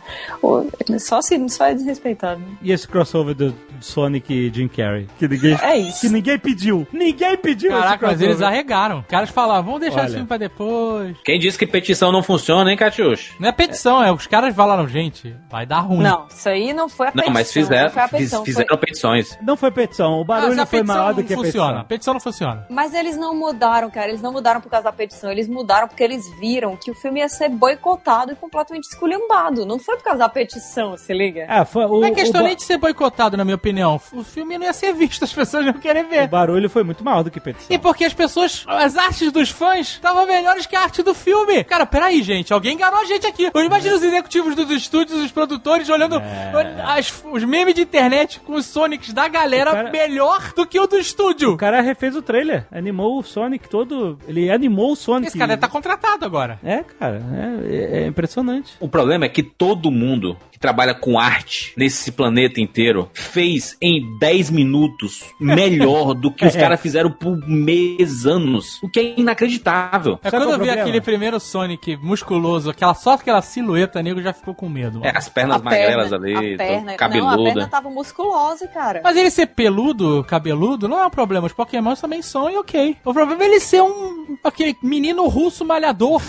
[0.98, 2.40] Só se só é desrespeitado.
[2.40, 2.46] né?
[2.62, 5.08] E esse crossover do Sonic e Jim Carrey?
[5.18, 6.00] Que ninguém, É isso.
[6.00, 6.86] que ninguém pediu.
[6.92, 9.00] Ninguém pediu esse Caraca, mas eles arregaram.
[9.00, 10.04] Os caras falavam, vamos deixar Olha.
[10.06, 11.16] esse filme pra depois.
[11.24, 13.32] Quem disse que petição não funciona, hein, Catiuxa?
[13.38, 16.02] Não é petição, é os caras falaram, gente, vai dar ruim.
[16.02, 17.32] Não, isso aí não foi a Não, petição.
[17.34, 19.38] mas fizeram, não foi a fiz- petição, fizeram foi- petições.
[19.42, 20.20] Não foi petição.
[20.20, 21.66] O barulho a foi petição maior do não que funciona.
[21.68, 21.84] A petição.
[21.88, 22.66] petição não funciona.
[22.70, 24.08] Mas eles não mudaram, cara.
[24.08, 25.30] Eles não mudaram por causa da petição.
[25.30, 29.64] Eles mudaram porque eles viram que o filme ia ser boicotado e completamente esculhambado.
[29.66, 31.46] Não foi por causa da petição, se liga?
[31.48, 34.00] Ah, foi, o, Não é questão o, nem de ser boicotado, na minha opinião.
[34.12, 36.28] O filme não ia ser visto, as pessoas não iam querer o ver.
[36.28, 37.74] barulho foi muito maior do que petição.
[37.74, 41.62] E porque as pessoas, as artes dos fãs estavam melhores que a arte do filme.
[41.64, 43.50] Cara, peraí, gente, alguém enganou a gente aqui.
[43.52, 45.53] Eu imagino os executivos dos estúdios, os produtores,
[45.92, 46.20] olhando
[46.84, 50.86] as- os memes de internet com os Sonics da galera cara- melhor do que o
[50.86, 51.52] do estúdio.
[51.52, 54.18] O cara refez o trailer, animou o Sonic todo.
[54.26, 55.28] Ele animou o Sonic.
[55.28, 56.58] Esse cara deve estar contratado agora.
[56.64, 57.22] É, cara,
[57.68, 58.72] é, é impressionante.
[58.80, 64.18] O problema é que todo mundo que trabalha com arte nesse planeta inteiro fez em
[64.18, 66.60] 10 minutos melhor do que os É.
[66.60, 68.80] caras fizeram por mês, anos.
[68.82, 70.18] O que é inacreditável.
[70.22, 70.80] É Sabe quando eu vi o problema?
[70.82, 74.98] aquele primeiro Sonic musculoso, aquela, só aquela silhueta, nego já ficou com medo.
[75.02, 75.18] É, mano.
[75.18, 77.44] as pernas magrelas ali, a todo perna, Não, a cabeluda.
[77.44, 79.00] perna tava musculosa, cara.
[79.02, 81.46] Mas ele ser peludo, cabeludo, não é um problema.
[81.46, 82.96] Os Pokémons também são e ok.
[83.04, 86.20] O problema é ele ser um aquele menino russo malhador.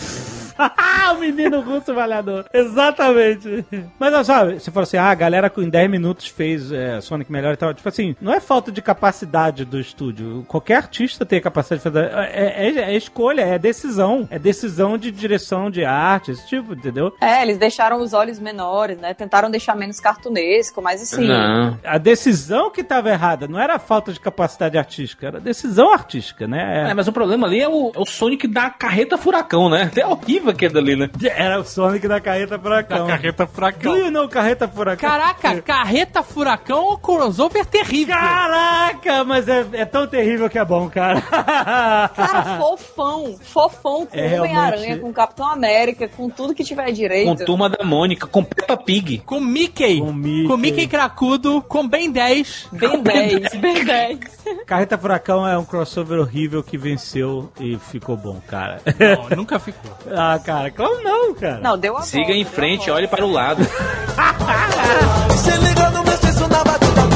[0.58, 2.45] Ah, o menino russo valhador.
[2.53, 3.66] Exatamente.
[3.99, 6.99] Mas olha só, você falou assim, ah, a galera com em 10 minutos fez é,
[7.01, 7.74] Sonic melhor e tal.
[7.74, 10.45] Tipo assim, não é falta de capacidade do estúdio.
[10.47, 12.12] Qualquer artista tem a capacidade de fazer.
[12.34, 14.28] É, é- é escolha, é decisão.
[14.32, 17.14] É decisão de direção de arte, esse tipo, entendeu?
[17.22, 19.14] É, eles deixaram os olhos menores, né?
[19.14, 21.28] Tentaram deixar menos cartunesco, mas assim.
[21.28, 21.78] Não.
[21.84, 25.91] A decisão que estava errada não era a falta de capacidade artística, era a decisão
[25.91, 26.89] artística, né?
[26.89, 29.91] É, mas o problema ali é o, é o Sonic da carreta furacão, né?
[29.95, 31.10] É horrível aquele ali, né?
[31.36, 33.08] Era o Sonic da carreta furacão.
[33.08, 33.91] Carreta furacão.
[33.93, 35.10] Do you know carreta furacão?
[35.10, 38.16] Caraca, carreta furacão um crossover terrível.
[38.16, 41.22] Caraca, mas é, é tão terrível que é bom, cara.
[42.16, 43.36] Cara, fofão.
[43.41, 44.56] Fofão com É, realmente.
[44.56, 47.46] Homem-Aranha, com Capitão América, com tudo que tiver Com direito.
[47.46, 49.20] Turma da Mônica, com Peppa Pig.
[49.20, 50.00] Com Mickey.
[50.00, 50.48] Com Mickey.
[50.48, 52.70] Com Mickey cracudo, com Ben 10.
[52.72, 54.20] Bem 10, bem 10.
[54.66, 58.82] Carreta Furacão é um crossover horrível que venceu e ficou bom, cara.
[58.86, 59.91] Não, nunca ficou.
[60.12, 61.60] ah, cara, como não, cara?
[61.60, 63.64] Não, deu a Siga volta, em frente, olhe para o lado.
[65.38, 67.14] Se liga no mestiço na batida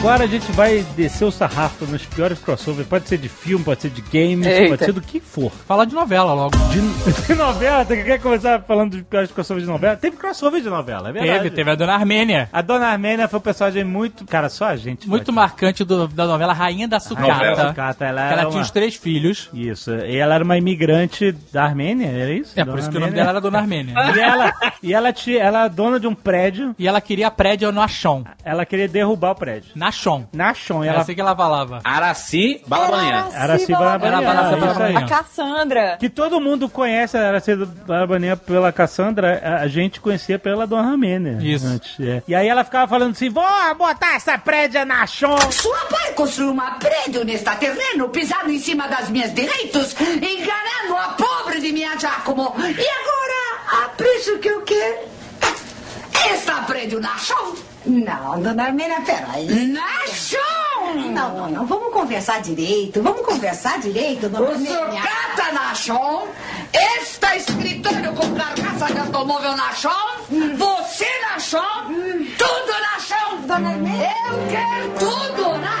[0.00, 2.88] Agora a gente vai descer o sarrafo nos piores crossovers.
[2.88, 4.68] Pode ser de filme, pode ser de games, Eita.
[4.70, 5.52] pode ser do que for.
[5.68, 6.56] Fala de novela logo.
[6.70, 6.80] De,
[7.28, 9.96] de novela, você quer começar falando dos piores crossovers de novela?
[9.96, 11.42] Teve crossover de novela, é verdade.
[11.42, 12.48] Teve, teve a Dona Armênia.
[12.50, 14.24] A Dona Armênia foi um personagem muito.
[14.24, 15.06] Cara, só a gente.
[15.06, 17.08] Muito marcante do- da novela Rainha da Rainha
[17.54, 17.68] Sucata.
[17.68, 19.50] Sucata, ela era ela tinha uma- os três filhos.
[19.52, 19.90] Isso.
[19.94, 22.58] E ela era uma imigrante da Armênia, era isso?
[22.58, 23.22] É, Dona por isso que o nome Armênia?
[23.24, 23.94] dela era Dona Armênia.
[24.16, 27.70] E ela, e ela, tinha, ela é dona de um prédio, E ela queria prédio
[27.70, 28.24] no Achon.
[28.42, 29.70] ela queria derrubar o prédio.
[29.74, 30.26] Na Chon.
[30.32, 31.80] Na Chon, e Era ela assim que ela falava.
[31.84, 33.28] Araci Balabanhã.
[33.34, 34.60] Araci Era Balabanha, Araci.
[34.60, 34.98] Balabanha.
[34.98, 35.96] A Cassandra.
[35.98, 40.90] Que todo mundo conhece a Araci Balabanha pela Cassandra, a- a gente conhecia pela Dona
[40.92, 41.38] Armênia.
[41.40, 41.66] Isso.
[41.66, 42.22] antes, é.
[42.26, 43.44] E aí ela ficava falando assim, vou
[43.76, 45.38] botar essa prédia na Chon.
[45.50, 51.14] Sua pai construiu uma prédio nesta terreno, pisando em cima das minhas direitos, enganando a
[51.16, 52.54] pobre de minha Giacomo.
[52.58, 53.40] E agora
[53.72, 54.98] Ah, preço que o quê?
[56.34, 57.54] Está preso na chão?
[57.86, 59.66] Não, dona Armênia, peraí.
[59.68, 60.40] Na chão!
[61.12, 61.66] Não, não, não.
[61.66, 63.02] Vamos conversar direito.
[63.02, 65.02] Vamos conversar direito, dona O senhor Armênia.
[65.02, 66.28] cata na chão?
[66.72, 69.92] Está escritório com carcaça de automóvel na chão?
[70.56, 71.86] Você na chão?
[71.86, 73.38] Tudo na chão!
[73.46, 74.10] Dona Armênia.
[74.28, 75.76] Eu quero tudo na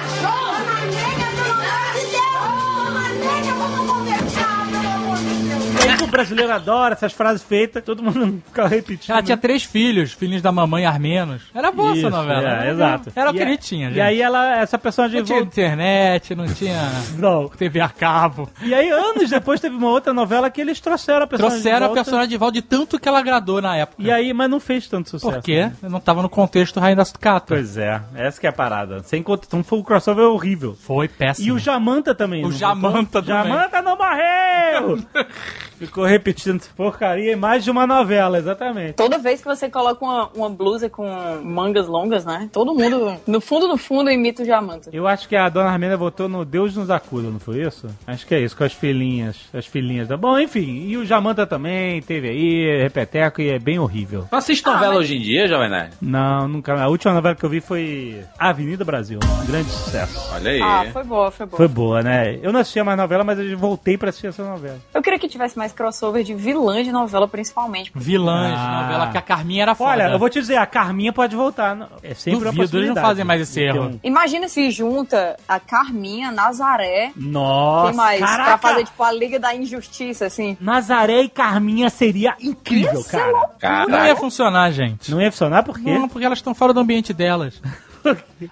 [6.10, 9.10] brasileiro adora essas frases feitas, todo mundo fica repetindo.
[9.12, 11.42] Ela tinha três filhos, filhos da mamãe armenos.
[11.54, 12.40] Era boa Isso, essa novela.
[12.42, 13.12] é, Era exato.
[13.14, 13.96] Era o que ele tinha, gente.
[13.98, 17.48] E aí ela, essa personagem Não tinha internet, não tinha Não.
[17.48, 18.48] TV a cabo.
[18.62, 21.92] E aí, anos depois, teve uma outra novela que eles trouxeram a personagem Trouxeram de
[21.92, 24.02] a personagem de volta de tanto que ela agradou na época.
[24.02, 25.32] E aí, mas não fez tanto sucesso.
[25.32, 25.70] Por quê?
[25.82, 25.88] né?
[25.88, 27.46] Não tava no contexto Rainha da Sucata.
[27.54, 29.02] Pois é, essa que é a parada.
[29.04, 30.76] Sem conta, então foi um crossover horrível.
[30.80, 31.48] Foi péssimo.
[31.48, 32.44] E o Jamanta também.
[32.44, 33.22] O Jamanta voltou?
[33.22, 33.52] também.
[33.52, 34.98] Jamanta não morreu!
[35.80, 38.92] Ficou repetindo essa porcaria em mais de uma novela, exatamente.
[38.92, 41.08] Toda vez que você coloca uma, uma blusa com
[41.42, 42.50] mangas longas, né?
[42.52, 44.90] Todo mundo, no fundo, no fundo, imita o Jamanta.
[44.92, 47.88] Eu acho que a dona Armênia votou no Deus nos acuda, não foi isso?
[48.06, 49.38] Acho que é isso, com as filhinhas.
[49.54, 50.18] As filhinhas da.
[50.18, 54.26] Bom, enfim, e o Jamanta também teve aí, repeteco, e é bem horrível.
[54.30, 55.94] Não assiste novela hoje em dia, Jovem Nerd?
[56.02, 56.74] Não, nunca.
[56.78, 59.18] A última novela que eu vi foi Avenida Brasil.
[59.22, 60.30] Um grande sucesso.
[60.34, 60.60] Olha aí.
[60.62, 61.56] Ah, foi boa, foi boa.
[61.56, 62.38] Foi boa, né?
[62.42, 64.78] Eu não assistia mais novela, mas eu voltei pra assistir essa novela.
[64.94, 67.92] Eu queria que tivesse mais crossover de vilã de novela, principalmente.
[67.94, 68.82] Vilãs, Ah.
[68.82, 69.90] novela que a Carminha era foda.
[69.90, 71.74] Olha, eu vou te dizer, a Carminha pode voltar.
[71.76, 73.06] não- É sempre uma Duvido, não possibilidade.
[73.06, 73.82] fazem mais esse de ter erro.
[73.88, 78.20] um- Imagina se junta a Carminha, Nazaré, Nossa, quem mais?
[78.20, 78.44] caraca!
[78.44, 80.56] Pra fazer, tipo, a Liga da Injustiça, assim.
[80.60, 83.20] Nazaré e Carminha seria incrível, ser
[83.58, 83.86] cara.
[83.86, 85.10] Não ia funcionar, gente.
[85.10, 85.92] Não ia funcionar por quê?
[85.98, 87.60] Não, porque elas estão fora do ambiente delas.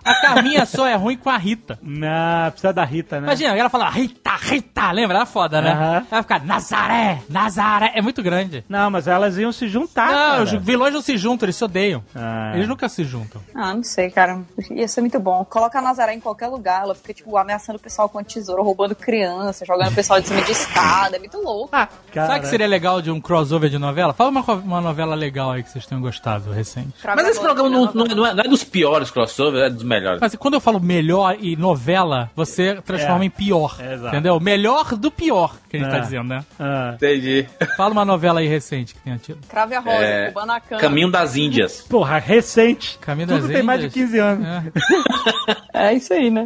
[0.04, 1.78] A Carminha só é ruim com a Rita.
[1.82, 3.26] Não, precisa da Rita, né?
[3.28, 5.16] Imagina, ela fala Rita, Rita, lembra?
[5.18, 5.70] Era foda, né?
[5.70, 7.92] Ela vai ficar Nazaré, Nazaré.
[7.94, 8.64] É muito grande.
[8.68, 10.42] Não, mas elas iam se juntar, não, cara.
[10.42, 12.02] os vilões não se juntam, eles se odeiam.
[12.14, 12.52] Ah.
[12.54, 13.40] Eles nunca se juntam.
[13.54, 14.40] Ah, não sei, cara.
[14.70, 15.44] Ia ser muito bom.
[15.44, 18.62] Coloca a Nazaré em qualquer lugar, ela fica, tipo, ameaçando o pessoal com a tesoura,
[18.62, 21.16] roubando criança, jogando o pessoal de cima de escada.
[21.16, 21.68] É muito louco.
[21.70, 24.12] Cara, Sabe o que seria legal de um crossover de novela?
[24.12, 26.92] Fala uma, uma novela legal aí que vocês tenham gostado recente.
[27.04, 30.20] Mas esse programa não, não- não é, não é dos piores crossovers, é dos melhores.
[30.20, 33.26] Mas quando eu falo melhor e novela, você transforma É.
[33.26, 33.76] em pior.
[33.80, 34.08] É, exato.
[34.14, 34.40] entendeu?
[34.40, 36.00] Melhor do pior, que a gente tá É.
[36.00, 36.44] dizendo, né?
[36.58, 36.92] Ah.
[36.94, 37.46] Entendi.
[37.76, 39.38] Fala uma novela aí recente que tenha tido.
[39.48, 40.78] Crave a rosa, É, Kubanacan.
[40.78, 41.82] Caminho das Índias.
[41.88, 42.98] Porra, recente.
[43.00, 44.04] Caminho Tudo das tem mais de Índias.
[44.10, 44.46] 15 anos.
[44.46, 44.62] É.
[45.72, 46.44] É isso aí, né?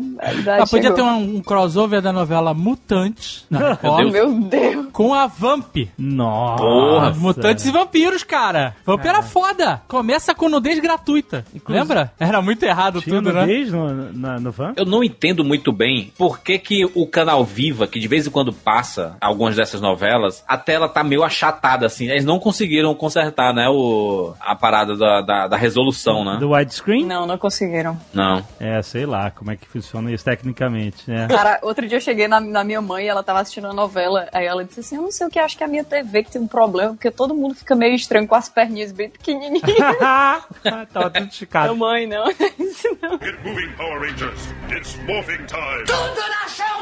[0.61, 4.87] Ah, podia ter um, um crossover da novela Mutantes na Record, Meu Deus.
[4.93, 5.75] com a Vamp.
[5.97, 6.63] Nossa.
[6.63, 8.77] Porra, Mutantes e vampiros, cara.
[8.85, 9.81] Vamp era foda.
[9.89, 11.47] Começa com nudez gratuita.
[11.67, 12.13] Lembra?
[12.21, 13.47] Era muito errado Tinha tudo, né?
[13.47, 14.73] no, na, no van?
[14.77, 18.31] Eu não entendo muito bem por que, que o canal Viva, que de vez em
[18.31, 22.09] quando passa algumas dessas novelas, a tela tá meio achatada, assim.
[22.09, 26.37] Eles não conseguiram consertar, né, o, a parada da, da, da resolução, né?
[26.39, 27.05] Do widescreen?
[27.05, 27.99] Não, não conseguiram.
[28.13, 28.45] Não.
[28.59, 31.27] É, sei lá como é que funciona isso tecnicamente, né?
[31.29, 34.29] Cara, outro dia eu cheguei na, na minha mãe e ela tava assistindo a novela.
[34.33, 36.31] Aí ela disse assim: Eu não sei o que, acho que a minha TV que
[36.31, 39.63] tem um problema, porque todo mundo fica meio estranho com as perninhas bem pequenininhas.
[40.93, 41.69] Tava tudo esticado.
[41.69, 42.25] Não, mãe, não.
[42.73, 43.19] Isso não.
[43.19, 44.49] Get moving, Power Rangers.
[44.71, 45.85] It's morphing time.
[45.85, 46.73] Tudo na chão!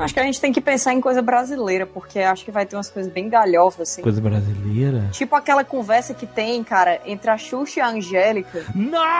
[0.00, 2.74] Acho que a gente tem que pensar em coisa brasileira, porque acho que vai ter
[2.76, 4.02] umas coisas bem galhofas, assim.
[4.02, 5.08] Coisa brasileira.
[5.12, 8.64] Tipo aquela conversa que tem, cara, entre a Xuxa e a Angélica.
[8.74, 9.10] Nossa!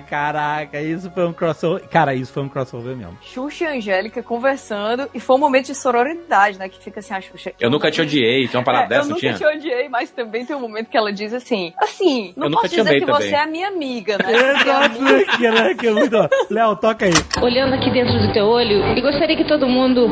[0.08, 1.86] Caraca, isso foi um crossover.
[1.88, 3.16] Cara, isso foi um crossover mesmo.
[3.22, 6.68] Xuxa e Angélica conversando, e foi um momento de sororidade, né?
[6.68, 7.52] Que fica assim, a Xuxa.
[7.60, 9.34] Eu nunca te odiei, tem uma parada É, dessa, eu nunca tinha?
[9.34, 12.68] te odiei, mas também tem um momento que ela diz assim, assim, não Eu posso
[12.68, 13.28] dizer que também.
[13.28, 14.30] você é a minha amiga, né?
[14.60, 14.94] Exato,
[15.36, 15.74] que, né?
[15.74, 16.16] que é muito.
[16.50, 17.12] Léo, toca aí.
[17.42, 20.08] olhando aqui dentro do teu olho e gostaria que todo mundo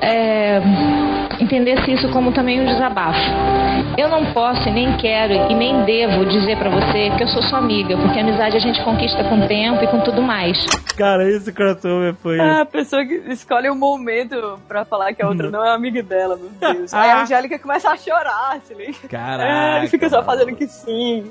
[0.00, 0.60] é,
[1.40, 3.18] entendesse isso como também um desabafo.
[3.98, 7.42] Eu não posso e nem quero e nem devo dizer pra você que eu sou
[7.42, 10.58] sua amiga, porque a amizade a gente conquista com o tempo e com tudo mais.
[10.96, 12.38] Cara, esse crossover foi.
[12.38, 16.02] Ah, a pessoa que escolhe um momento pra falar que a outra não é amiga
[16.02, 16.92] dela, meu Deus.
[16.94, 19.08] Aí a Angélica começa a chorar, se liga.
[19.08, 19.76] Caraca.
[19.76, 21.24] É, ele fica só fazendo que sim.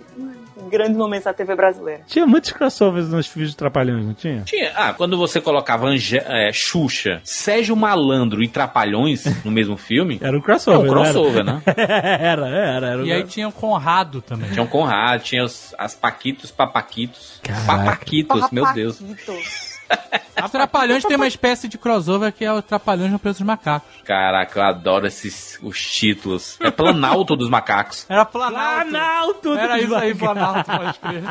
[0.69, 2.01] Grandes momentos da TV brasileira.
[2.07, 4.41] Tinha muitos crossovers nos filhos de Trapalhões, não tinha?
[4.43, 4.71] Tinha.
[4.75, 10.37] Ah, quando você colocava Ange é, Xuxa, Sérgio Malandro e Trapalhões no mesmo filme, Era
[10.37, 10.79] um crossover.
[10.81, 11.61] um não crossover, né?
[11.65, 13.03] Era, era, era.
[13.03, 14.49] E aí tinha o Conrado também.
[14.51, 17.41] Tinha o Conrado, tinha os, as Paquitos, Papaquitos.
[17.65, 19.01] Papaquitos, meu Deus.
[19.97, 20.21] Paquitos.
[20.41, 23.87] A Trapalhões tem uma espécie de crossover que é o Trapalhões no Preço dos Macacos.
[24.03, 26.57] Caraca, eu adoro esses os títulos.
[26.59, 28.05] É Planalto dos Macacos.
[28.09, 28.89] Era Planalto.
[28.89, 29.53] Planalto!
[29.53, 30.71] Era isso aí, Planalto.
[30.71, 31.21] Pode crer.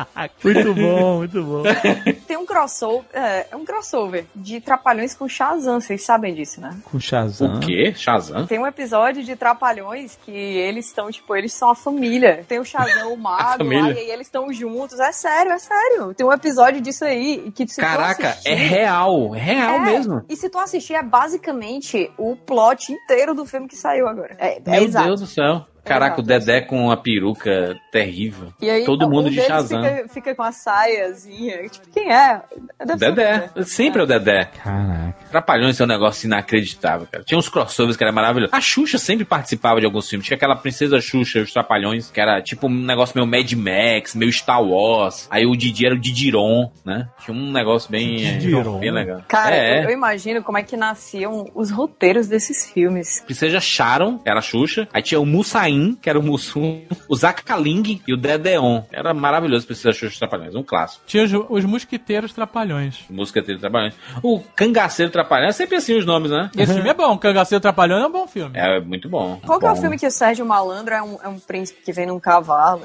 [0.43, 1.63] Muito bom, muito bom.
[2.27, 6.77] Tem um crossover, é, é um crossover de Trapalhões com Shazam, vocês sabem disso, né?
[6.85, 7.55] Com Shazam.
[7.55, 7.93] O quê?
[7.95, 8.45] Shazam?
[8.45, 12.45] Tem um episódio de Trapalhões que eles estão, tipo, eles são a família.
[12.47, 14.99] Tem o Shazam, o Mago lá, e aí eles estão juntos.
[14.99, 16.13] É sério, é sério.
[16.13, 19.35] Tem um episódio disso aí que se Caraca, assistir- é real.
[19.35, 20.21] É real É, mesmo.
[20.29, 24.35] E se tu assistir, é basicamente o plot inteiro do filme que saiu agora.
[24.39, 25.07] É, é Meu exato.
[25.07, 25.65] Deus do céu.
[25.83, 26.21] Caraca, Exato.
[26.21, 28.53] o Dedé com uma peruca terrível.
[28.61, 29.83] E aí, Todo mundo de Shazam.
[29.83, 31.67] Fica, fica com a saiazinha.
[31.69, 32.41] Tipo, quem é?
[32.85, 33.49] Deve ser o Dedé.
[33.63, 34.45] Sempre é o Dedé.
[34.45, 35.15] Caraca.
[35.31, 37.23] Trapalhões é um negócio inacreditável, cara.
[37.23, 38.53] Tinha uns crossovers que era maravilhoso.
[38.53, 40.27] A Xuxa sempre participava de alguns filmes.
[40.27, 44.13] Tinha aquela Princesa Xuxa e os Trapalhões, que era tipo um negócio meio Mad Max,
[44.15, 45.27] meio Star Wars.
[45.29, 47.07] Aí o Didi era o Didiron, né?
[47.23, 48.79] Tinha um negócio bem, Didiron.
[48.79, 49.21] bem legal.
[49.27, 53.21] Cara, é, eu, eu imagino como é que nasciam os roteiros desses filmes.
[53.25, 54.87] Princesa Sharon, que era a Xuxa.
[54.93, 55.70] Aí tinha o Mussain,
[56.01, 56.81] que era o Mussum.
[57.07, 58.83] O Zakaling e o Dedeon.
[58.91, 60.55] Era maravilhoso Princesa Xuxa e os Trapalhões.
[60.55, 61.03] Um clássico.
[61.05, 62.99] Tinha os, os mosquiteiros trapalhões.
[63.09, 63.93] Dele Trapalhões.
[64.21, 65.49] O Cangaceiro Trapalhões.
[65.49, 66.49] É sempre assim os nomes, né?
[66.57, 68.57] Esse filme é bom, Cangaceiro Trapalhões é um bom filme.
[68.57, 69.39] É muito bom.
[69.45, 69.81] Qual que é o Bom.
[69.81, 72.81] filme que o Sérgio Malandro é um, é um príncipe que vem num cavalo?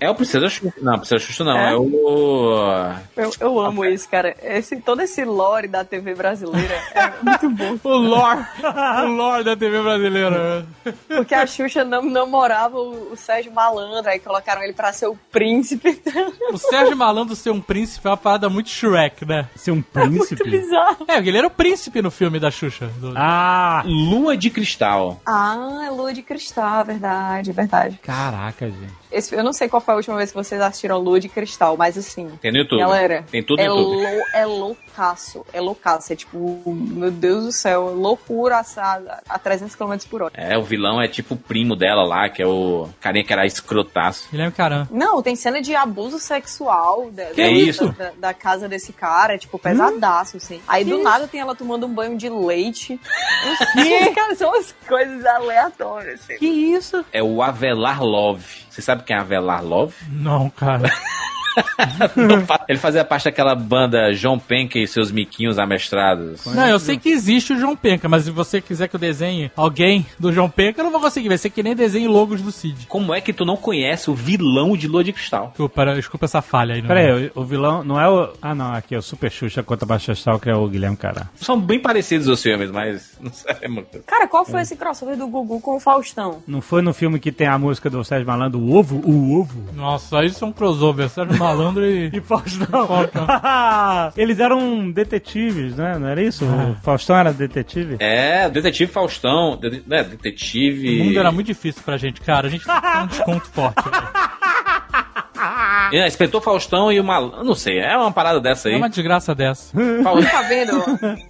[0.00, 0.74] É o Princesa Xuxa.
[0.80, 1.56] Não, Princesa Xuxa não.
[1.56, 1.72] É?
[1.72, 2.94] É, o.
[3.16, 4.34] Eu, eu amo isso, cara.
[4.42, 7.74] Esse, todo esse lore da TV brasileira é muito bom.
[7.84, 8.44] O lore,
[9.04, 10.66] o lore da TV brasileira.
[11.06, 15.16] Porque a Xuxa não namorava o, o Sérgio Malandro, aí colocaram ele pra ser o
[15.30, 16.00] príncipe.
[16.52, 19.48] O Sérgio Malandro ser um príncipe é uma parada muito Shrek, né?
[19.56, 20.48] Ser um Muito príncipe?
[20.48, 21.04] bizarro.
[21.08, 22.86] É, porque ele era o príncipe no filme da Xuxa.
[22.98, 25.20] do- ah, Lua de Cristal.
[25.26, 27.98] Ah, é Lua de Cristal, verdade, verdade.
[28.02, 29.03] Caraca, gente.
[29.14, 31.76] Esse, eu não sei qual foi a última vez que vocês assistiram Lua de Cristal,
[31.76, 32.28] mas assim.
[32.40, 32.80] Tem no YouTube.
[32.80, 34.02] Galera, Tem tudo é, no YouTube.
[34.02, 35.46] lou- é loucaço.
[35.52, 36.12] É loucaço.
[36.12, 40.32] É tipo, meu Deus do céu, loucura a, a 300 km por hora.
[40.36, 43.46] É, o vilão é tipo o primo dela lá, que é o carinha que era
[43.46, 44.28] escrotaço.
[44.32, 44.88] Ele é caramba.
[44.90, 47.88] Não, tem cena de abuso sexual da, Que da- isso?
[47.92, 50.60] Da, da casa desse cara, tipo, pesadaço, assim.
[50.66, 53.00] Aí do nada tem ela tomando um banho de leite.
[54.14, 56.20] cara, são as coisas aleatórias.
[56.22, 56.38] Assim.
[56.38, 57.04] que isso?
[57.12, 58.63] É o Avelar Love.
[58.74, 59.94] Você sabe quem é Avelar Love?
[60.10, 60.90] Não, cara.
[62.68, 66.44] Ele fazia parte daquela banda João Penca e seus miquinhos amestrados.
[66.46, 69.50] Não, eu sei que existe o João Penca, mas se você quiser que eu desenhe
[69.56, 71.28] alguém do João Penca, eu não vou conseguir.
[71.28, 72.86] Vai ser que nem desenhe logos do Cid.
[72.86, 75.48] Como é que tu não conhece o vilão de Lua de Cristal?
[75.48, 76.82] Desculpa, desculpa essa falha aí.
[76.82, 78.32] Peraí, o, o vilão não é o.
[78.40, 81.28] Ah, não, aqui é o Super Xuxa contra Baixa Astral, que é o Guilherme Cará.
[81.36, 83.68] São bem parecidos os filmes, mas não sei.
[83.68, 83.86] mano.
[84.06, 86.42] Cara, qual foi esse crossover do Gugu com o Faustão?
[86.46, 88.96] Não foi no filme que tem a música do Sérgio Malandro, o ovo?
[89.04, 89.72] O ovo?
[89.74, 91.08] Nossa, aí são crossover.
[91.08, 91.43] Sérgio Malandro
[91.82, 92.10] e...
[92.12, 92.86] E Faustão.
[92.86, 93.26] Faustão.
[94.16, 95.98] Eles eram detetives, né?
[95.98, 96.44] Não era isso?
[96.44, 97.96] O Faustão era detetive?
[97.98, 101.00] É, Detetive Faustão, de, né, Detetive...
[101.00, 102.46] O mundo era muito difícil pra gente, cara.
[102.46, 103.82] A gente tem um desconto forte.
[105.92, 107.44] É, Inspetor Faustão e o Mal...
[107.44, 108.74] Não sei, é uma parada dessa aí.
[108.74, 109.72] É uma desgraça dessa.
[110.02, 110.72] Faustão- Tá vendo?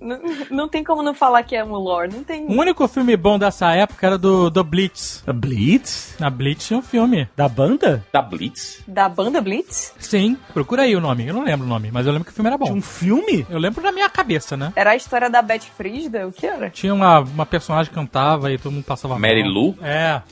[0.01, 2.13] não, não tem como não falar que é um lore.
[2.13, 2.47] Não tem.
[2.47, 5.23] O único filme bom dessa época era do, do Blitz.
[5.27, 6.17] A Blitz?
[6.19, 7.29] Na Blitz tinha um filme.
[7.37, 8.05] Da banda?
[8.13, 8.83] Da Blitz?
[8.87, 9.93] Da banda Blitz?
[9.99, 11.27] Sim, procura aí o nome.
[11.27, 12.65] Eu não lembro o nome, mas eu lembro que o filme era bom.
[12.67, 13.47] Tinha um filme?
[13.51, 14.73] Eu lembro na minha cabeça, né?
[14.77, 16.27] Era a história da Beth Frisda?
[16.27, 16.71] O que era?
[16.71, 19.53] Tinha uma, uma personagem que cantava e todo mundo passava Mary mal.
[19.53, 19.75] Lou?
[19.83, 20.23] É.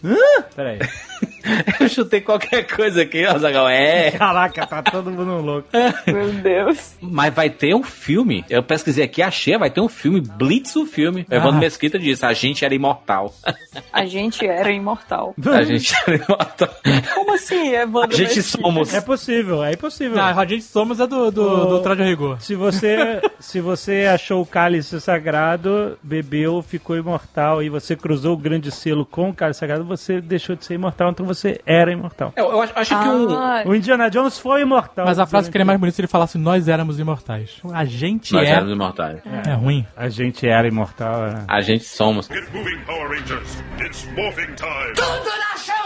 [0.55, 0.79] Peraí.
[1.81, 3.69] Eu chutei qualquer coisa aqui, ó, Zagal.
[3.69, 4.11] É.
[4.13, 5.69] Caraca, tá todo mundo louco.
[6.07, 6.97] Meu Deus.
[7.01, 8.45] Mas vai ter um filme.
[8.49, 10.21] Eu pesquisei aqui, achei, vai ter um filme.
[10.21, 11.27] Blitz o filme.
[11.31, 11.37] Ah.
[11.37, 13.35] Evandro Mesquita disse: a gente era imortal.
[13.93, 15.35] A gente era imortal.
[15.47, 16.69] a gente era imortal.
[17.15, 18.15] Como assim, Evandro?
[18.15, 18.63] A gente Mesquita?
[18.63, 18.95] somos.
[18.95, 20.17] É possível, é impossível.
[20.17, 22.41] Não, a gente somos é do, do, Ô, do Traje Rigor.
[22.41, 28.37] Se você, se você achou o cálice sagrado, bebeu, ficou imortal e você cruzou o
[28.37, 31.32] grande selo com o cálice sagrado, você deixou de ser imortal, então você
[31.67, 32.33] era imortal.
[32.37, 33.31] Eu, eu acho, acho que um.
[33.37, 35.05] Ah, O Indiana Jones foi imortal.
[35.07, 37.61] Mas a frase ficaria mais bonita se ele falasse nós éramos imortais.
[37.73, 38.53] A gente Nós é.
[38.53, 39.21] éramos imortais.
[39.47, 39.87] É ruim.
[39.97, 41.27] A gente era imortal.
[41.27, 41.45] é.
[41.49, 42.27] A gente somos.
[42.29, 43.63] Get moving, Power Rangers.
[43.81, 44.93] It's morphing time.
[44.95, 45.83] Tudo na chão!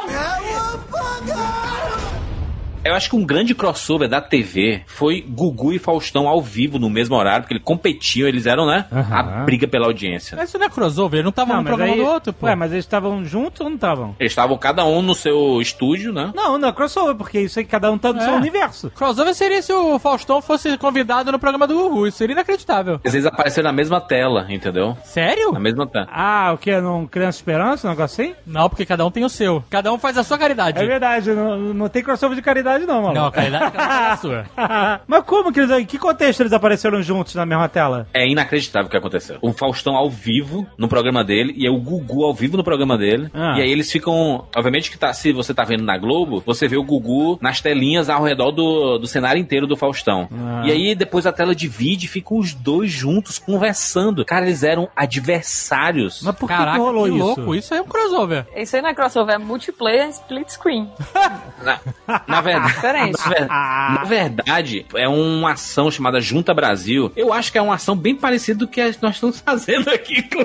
[2.88, 6.88] Eu acho que um grande crossover da TV foi Gugu e Faustão ao vivo no
[6.90, 8.86] mesmo horário, porque eles competiam, eles eram, né?
[8.90, 9.44] A Aham.
[9.44, 10.36] briga pela audiência.
[10.36, 12.46] Mas isso não é crossover, eles não estavam um mas programa aí- do outro, pô.
[12.46, 14.14] Ué, mas eles estavam juntos ou não estavam?
[14.18, 16.32] Eles estavam cada um no seu estúdio, né?
[16.34, 18.24] Não, não é crossover, porque isso aí cada um tá no É.
[18.24, 18.90] seu universo.
[18.90, 22.06] Crossover seria se o Faustão fosse convidado no programa do Gugu.
[22.06, 23.00] Isso seria inacreditável.
[23.04, 24.96] Às vezes apareceram na mesma tela, entendeu?
[25.04, 25.52] Sério?
[25.52, 26.06] Na mesma tela.
[26.10, 26.78] Ah, o que?
[26.80, 28.34] Não Criança Esperança, um negócio assim?
[28.46, 29.62] Não, porque cada um tem o seu.
[29.70, 30.78] Cada um faz a sua caridade.
[30.82, 33.14] É verdade, não, não tem crossover de caridade qualidade não, maluco.
[33.14, 34.44] Não, a qualidade é a sua.
[35.06, 35.70] Mas como que eles...
[35.70, 38.06] Em que contexto eles apareceram juntos na mesma tela?
[38.12, 39.38] É inacreditável o que aconteceu.
[39.40, 42.96] O Faustão ao vivo no programa dele e é o Gugu ao vivo no programa
[42.98, 43.30] dele.
[43.32, 43.54] Ah.
[43.58, 44.46] E aí eles ficam.
[44.54, 48.08] Obviamente que tá, se você tá vendo na Globo, você vê o Gugu nas telinhas
[48.08, 50.28] ao redor do, do cenário inteiro do Faustão.
[50.32, 50.62] Ah.
[50.64, 54.24] E aí depois a tela divide e ficam os dois juntos conversando.
[54.24, 56.22] Cara, eles eram adversários.
[56.22, 57.18] Mas por que Caraca, que rolou que isso?
[57.18, 57.54] louco.
[57.54, 58.46] Isso aí é um crossover.
[58.56, 60.88] Isso aí não é crossover, é multiplayer split screen.
[61.62, 61.80] Na,
[62.26, 62.65] na verdade.
[62.66, 63.18] Diferente.
[63.18, 67.10] Na, ver- na verdade, é uma ação chamada Junta Brasil.
[67.16, 70.26] Eu acho que é uma ação bem parecida do que nós estamos fazendo aqui.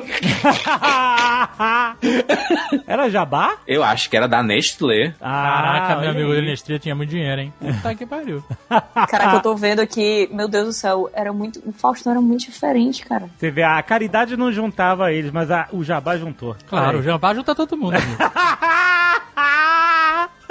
[2.88, 3.56] Era jabá?
[3.68, 5.14] Eu acho que era da Nestlé.
[5.20, 7.54] Caraca, meu olha amigo da Nestlé tinha muito dinheiro, hein?
[7.60, 8.44] Puta que pariu.
[9.10, 11.62] Caraca, eu tô vendo aqui, meu Deus do céu, era muito.
[11.66, 13.26] O Faustão era muito diferente, cara.
[13.38, 16.56] Você vê, a caridade não juntava eles, mas a- o jabá juntou.
[16.68, 17.96] Claro, o Jambá junta todo mundo.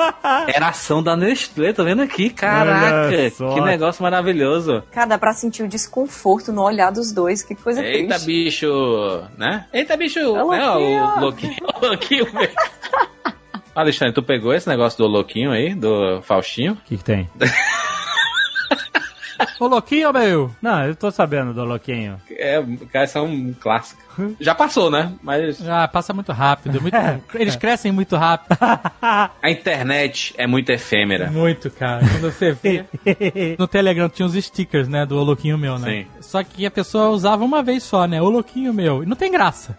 [0.52, 2.30] Era ação da Nestlé, tô vendo aqui.
[2.30, 4.82] Caraca, que negócio maravilhoso.
[4.90, 8.26] Cara, dá pra sentir o desconforto no olhar dos dois, que coisa Eita, triste.
[8.26, 9.66] bicho, né?
[9.72, 10.30] Eita, bicho, É né?
[10.40, 11.04] louquinho.
[11.04, 11.56] O louquinho.
[11.80, 12.54] O louquinho mesmo.
[13.74, 16.72] Alexandre, tu pegou esse negócio do louquinho aí, do Faustinho?
[16.72, 17.30] O que, que tem?
[19.58, 20.50] Ô, louquinho, meu.
[20.60, 22.16] Não, eu tô sabendo do Loquinho.
[22.30, 22.62] É,
[22.92, 24.00] cara, isso é um clássico.
[24.40, 25.12] Já passou, né?
[25.22, 26.80] Mas Já passa muito rápido.
[26.80, 26.96] muito-
[27.34, 28.56] Eles crescem muito rápido.
[29.00, 31.30] a internet é muito efêmera.
[31.30, 32.00] Muito, cara.
[32.06, 32.84] Quando você vê.
[33.58, 35.06] No Telegram tinha os stickers, né?
[35.06, 35.90] Do Ô Louquinho Meu, né?
[35.90, 36.06] Sim.
[36.20, 38.20] Só que a pessoa usava uma vez só, né?
[38.20, 39.02] Ô Louquinho Meu.
[39.02, 39.76] E não tem graça.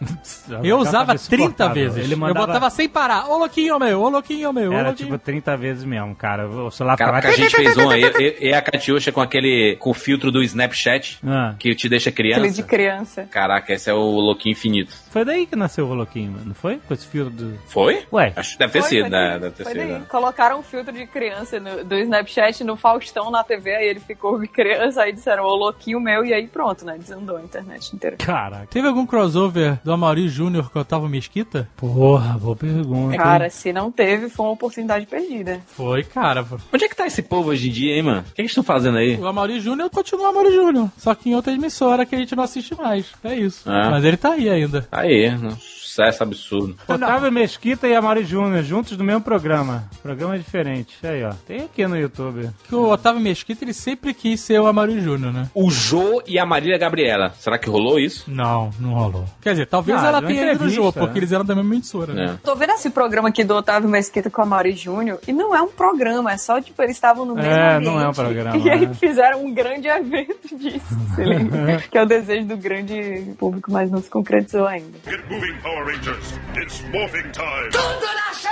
[0.63, 1.97] Eu usava 30 vezes.
[2.03, 2.47] Ele Eu mandava...
[2.47, 3.27] botava sem parar.
[3.29, 5.09] Ô Louquinho Meu, ô Louquinho Meu, Era Louquinho.
[5.11, 6.47] tipo 30 vezes mesmo, cara.
[6.47, 9.11] O celular Cara, ficava- que a gente fez um aí, eu, eu e a Catiuxa
[9.11, 12.63] com aquele, com o filtro do Snapchat, Ah, que te deixa Aquele de criança.
[12.63, 13.27] criança.
[13.31, 14.93] Caraca, esse é o louquinho infinito.
[15.09, 16.77] foi daí que nasceu o Loquinho, não foi?
[16.87, 17.57] Com esse filtro do...
[17.67, 18.03] Foi?
[18.13, 19.29] Ué, Acho que deve ter Foi, sido, foi né?
[19.31, 19.81] daí, Deve ter foi sido.
[19.87, 19.91] daí.
[19.99, 20.05] né?
[20.09, 24.39] Colocaram um filtro de criança no- do Snapchat no Faustão na TV, aí ele ficou
[24.39, 26.97] de criança, aí disseram, ô louquinho meu, e aí pronto, né?
[26.97, 28.17] Desandou a internet inteira.
[28.17, 28.67] caraca.
[28.67, 31.67] Teve algum crossover do Amaury Júnior com o Otávio Mesquita?
[31.77, 33.17] Porra, boa pergunta.
[33.17, 35.61] Cara, se não teve, foi uma oportunidade perdida.
[35.67, 36.45] Foi, cara.
[36.73, 38.21] Onde é que tá esse povo hoje em dia, hein, mano?
[38.29, 39.15] O que eles estão fazendo aí?
[39.17, 40.89] O Amaury Júnior continua Amaury Júnior.
[40.97, 43.07] Só que em outra emissora que a gente não assiste mais.
[43.23, 43.69] É isso.
[43.69, 43.89] Ah.
[43.89, 44.87] Mas ele tá aí ainda.
[44.91, 45.55] Aí, um
[45.91, 46.75] sucesso absurdo.
[46.87, 49.83] Otávio Mesquita e Amari Júnior juntos no mesmo programa.
[50.01, 50.95] Programa diferente.
[51.03, 51.33] Aí, ó.
[51.45, 52.49] Tem aqui no YouTube.
[52.67, 55.49] Que o Otávio Mesquita, ele sempre quis ser o Amaury Júnior, né?
[55.53, 57.33] O Jô e a Marília Gabriela.
[57.37, 58.31] Será que rolou isso?
[58.31, 59.25] Não, não rolou.
[59.41, 61.17] Quer dizer, talvez Ah, ela tenha ido no jogo, porque né?
[61.19, 62.25] eles eram da mesma emissora, né?
[62.35, 62.37] É.
[62.43, 65.61] Tô vendo esse programa aqui do Otávio Mesquita com a Mauri Júnior, e não é
[65.61, 67.91] um programa, é só, tipo, eles estavam no mesmo É, ambiente.
[67.93, 68.93] não é um programa, E aí né?
[68.93, 70.85] fizeram um grande evento disso,
[71.15, 71.77] se lembra?
[71.89, 74.97] que é o desejo do grande público, mas não se concretizou ainda.
[75.05, 76.33] Get moving, Power Rangers.
[76.55, 77.71] It's morphing time.
[77.71, 78.51] Tudo na chão!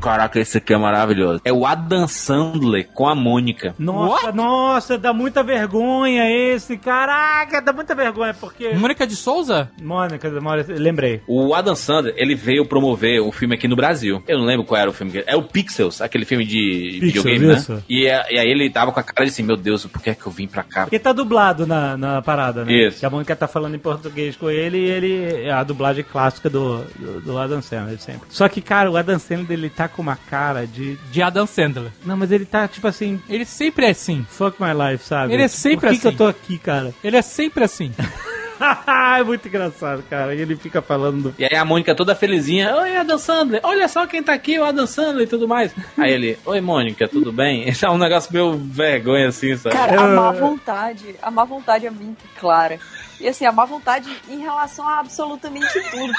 [0.00, 1.40] Caraca, esse aqui é maravilhoso.
[1.44, 3.74] É o Adam Sandler com a Mônica.
[3.78, 6.76] Nossa, nossa, dá muita vergonha esse.
[6.76, 8.70] Caraca, dá muita vergonha, porque...
[8.70, 9.70] Mônica de Souza?
[9.80, 10.28] Mônica,
[10.68, 11.20] lembrei.
[11.26, 14.22] O Adam Sandler, ele veio promover um filme aqui no Brasil.
[14.26, 15.22] Eu não lembro qual era o filme.
[15.26, 17.72] É o Pixels, aquele filme de Pixels, videogame, isso.
[17.74, 17.82] né?
[17.88, 20.10] E, é- e aí ele tava com a cara de assim, meu Deus, por que
[20.10, 20.82] é que eu vim pra cá?
[20.82, 22.72] Porque tá dublado na, na parada, né?
[22.72, 23.00] Isso.
[23.00, 26.48] Que a Mônica tá falando em português com ele e ele é a dublagem clássica
[26.48, 28.28] do, do, do Adam Sandler sempre.
[28.30, 30.96] Só que, cara, o Adam Sandler, ele tá com uma cara de...
[31.10, 31.92] De Adam Sandler.
[32.04, 34.24] Não, mas ele tá, tipo assim, Ele sempre é assim.
[34.28, 35.32] fuck my life, sabe?
[35.32, 36.14] Ele é sempre Por que que assim.
[36.14, 36.94] eu tô aqui, cara?
[37.02, 37.92] Ele é sempre assim.
[39.18, 40.34] é muito engraçado, cara.
[40.34, 41.34] E ele fica falando do...
[41.38, 44.64] E aí a Mônica toda felizinha, oi Adam Sandler, olha só quem tá aqui, o
[44.64, 45.72] Adam Sandler e tudo mais.
[45.96, 47.66] Aí ele, oi Mônica, tudo bem?
[47.68, 49.74] Esse é um negócio meio vergonha assim, sabe?
[49.74, 52.78] Cara, a má vontade, a má vontade é muito clara.
[53.20, 56.12] E assim, a má vontade em relação a absolutamente tudo.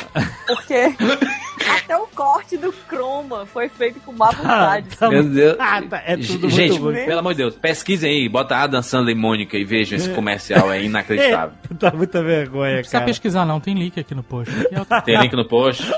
[0.48, 0.96] Porque
[1.70, 4.96] até o corte do croma foi feito com má vontade.
[4.98, 5.56] tá Meu Deus.
[5.60, 9.20] Ah, tá, é tudo Gente, pelo amor de Deus, pesquisem aí, bota Adam Sandler e
[9.20, 11.56] Mônica e vejam esse comercial, é inacreditável.
[11.80, 13.06] Tá muita vergonha, Não precisa cara.
[13.06, 13.60] pesquisar, não.
[13.60, 14.54] Tem link aqui no post.
[14.54, 15.84] Aqui, é o- Tem link no post?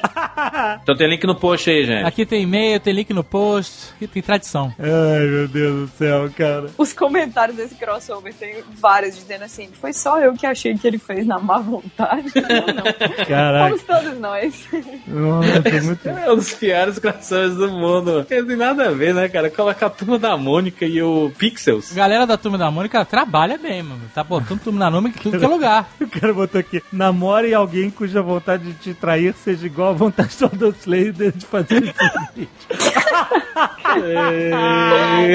[0.84, 2.06] Então tem link no post aí, gente.
[2.06, 3.91] aqui tem e-mail, tem link no post.
[3.95, 4.74] Aqui tem tradição.
[4.80, 6.70] Ai, meu Deus do céu, cara.
[6.78, 10.98] Os comentários desse crossover tem vários dizendo assim: foi só eu que achei que ele
[11.00, 12.32] fez na má vontade.
[12.36, 13.26] Não, não.
[13.26, 13.70] Caraca.
[13.70, 14.68] Fomos todos nós.
[15.08, 16.10] Nossa, muito...
[16.14, 18.18] É um dos piores corações do mundo.
[18.18, 19.50] Não tem nada a ver, né, cara?
[19.50, 21.91] Coloca a turma da Mônica e o Pixels.
[21.91, 24.02] A galera da Turma da Mônica trabalha bem, mano.
[24.14, 25.89] Tá botando Turma da Mônica em tudo que é lugar.
[26.04, 30.38] O cara botou aqui, namore alguém cuja vontade de te trair seja igual à vontade
[30.38, 31.94] do Adam Slater de fazer esse
[32.36, 32.50] vídeo.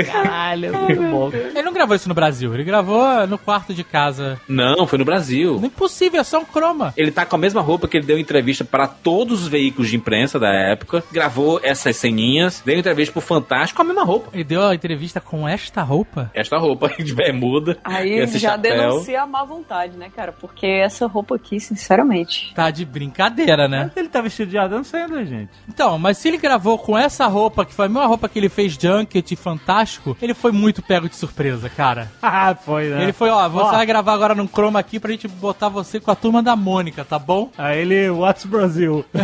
[0.07, 1.31] Caralho, que bom.
[1.33, 2.55] Ele não gravou isso no Brasil.
[2.55, 4.41] Ele gravou no quarto de casa.
[4.49, 5.48] Não, foi no Brasil.
[5.57, 5.67] Viu?
[5.67, 6.93] Impossível, é só um croma.
[6.97, 9.97] Ele tá com a mesma roupa que ele deu entrevista para todos os veículos de
[9.97, 14.31] imprensa da época, gravou essas ceninhas, deu entrevista pro Fantástico com a mesma roupa.
[14.33, 16.31] Ele deu a entrevista com esta roupa.
[16.35, 17.79] Esta roupa de bermuda.
[17.85, 18.59] Aí já chapéu.
[18.59, 20.33] denuncia a má vontade, né, cara?
[20.33, 22.53] Porque essa roupa aqui, sinceramente.
[22.55, 23.85] Tá de brincadeira, né?
[23.85, 25.51] Mas ele tá vestido de Adam Sandler, gente.
[25.69, 28.49] Então, mas se ele gravou com essa roupa, que foi a mesma roupa que ele
[28.49, 32.11] fez Junket e Fantástico, ele foi muito pego de surpresa, cara.
[32.31, 33.03] Ah, foi, né?
[33.05, 33.73] Ele foi, ó, você Ó.
[33.73, 37.05] vai gravar agora num chroma aqui pra gente botar você com a turma da Mônica,
[37.05, 37.51] tá bom?
[37.57, 39.05] Aí ele, What's Brasil?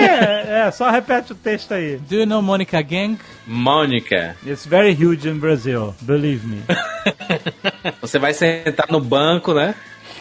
[0.00, 1.96] é, é, só repete o texto aí.
[1.96, 3.18] Do you know Mônica Gang?
[3.46, 6.62] Mônica, It's very huge in Brazil, believe me.
[8.00, 9.74] você vai sentar no banco, né?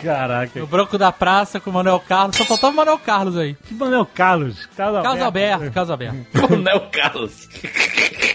[0.03, 0.59] Caraca.
[0.59, 2.35] No Branco da Praça com o Manuel Carlos.
[2.35, 3.55] Só faltava o Manuel Carlos aí.
[3.65, 4.65] Que Manuel Carlos?
[4.75, 6.15] Carlos Carlos Alberto, Carlos Alberto.
[6.57, 7.47] Não, Carlos.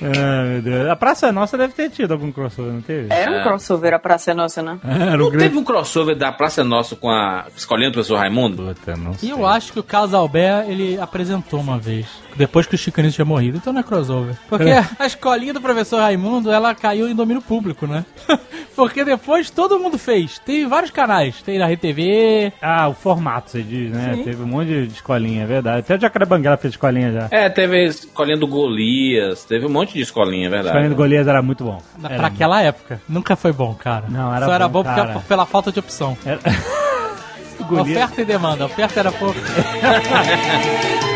[0.02, 0.88] Ah, meu Deus.
[0.88, 3.12] A Praça Nossa deve ter tido algum crossover, não teve?
[3.12, 4.78] Era um crossover a Praça é Nossa, né?
[4.86, 5.38] Era Não grande...
[5.44, 8.62] teve um crossover da Praça Nossa com a Escolinha do Professor Raimundo?
[8.74, 9.32] Puta, não E sei.
[9.32, 12.06] eu acho que o Carlos Alberto, ele apresentou uma vez.
[12.38, 13.58] Depois que o Chicanito tinha morrido.
[13.58, 14.36] Então não é crossover.
[14.48, 18.04] Porque a escolinha do professor Raimundo, ela caiu em domínio público, né?
[18.76, 20.38] Porque depois todo mundo fez.
[20.38, 21.42] Tem vários canais.
[21.42, 22.52] Tem na RTV.
[22.62, 24.12] Ah, o formato, você diz, né?
[24.14, 24.22] Sim.
[24.22, 25.80] Teve um monte de escolinha, é verdade.
[25.80, 27.28] Até o Jacarebanguela fez escolinha já.
[27.30, 30.68] É, teve a Escolinha do Golias, teve um monte de escolinha, é A verdade.
[30.68, 31.82] escolinha do Golias era muito bom.
[32.00, 33.00] Pra Era aquela época.
[33.08, 34.04] Nunca foi bom, cara.
[34.08, 35.20] Não, era Só era bom, bom porque, cara.
[35.26, 36.16] pela falta de opção.
[36.24, 36.38] Era...
[37.58, 37.96] o Golias...
[37.96, 38.64] Oferta e demanda.
[38.64, 39.38] Oferta era pouco.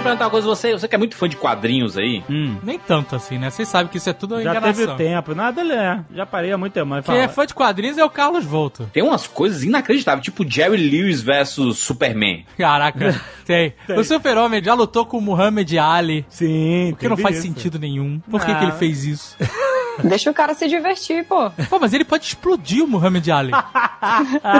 [0.00, 2.56] Deixa eu perguntar uma coisa, você, você que é muito fã de quadrinhos aí, Hum.
[2.62, 3.50] Nem tanto assim, né?
[3.50, 4.96] Vocês sabem que isso é tudo Já enganação.
[4.96, 5.34] teve tempo.
[5.34, 6.00] Nada, ele é.
[6.14, 7.24] Já parei há muito tempo, mas Quem fala.
[7.24, 8.88] é fã de quadrinhos é o Carlos Volto.
[8.92, 12.44] tem umas coisas inacreditáveis, tipo Jerry Lewis versus Superman.
[12.56, 13.74] Caraca, tem.
[13.96, 16.24] O Super-Homem já lutou com o Muhammad Ali.
[16.30, 17.46] Sim, O que não faz isso.
[17.46, 18.20] sentido nenhum.
[18.30, 18.54] Por que, Ah.
[18.54, 19.36] que ele fez isso?
[20.04, 21.50] Deixa o cara se divertir, pô.
[21.68, 23.52] Pô, mas ele pode explodir o Muhammad Ali.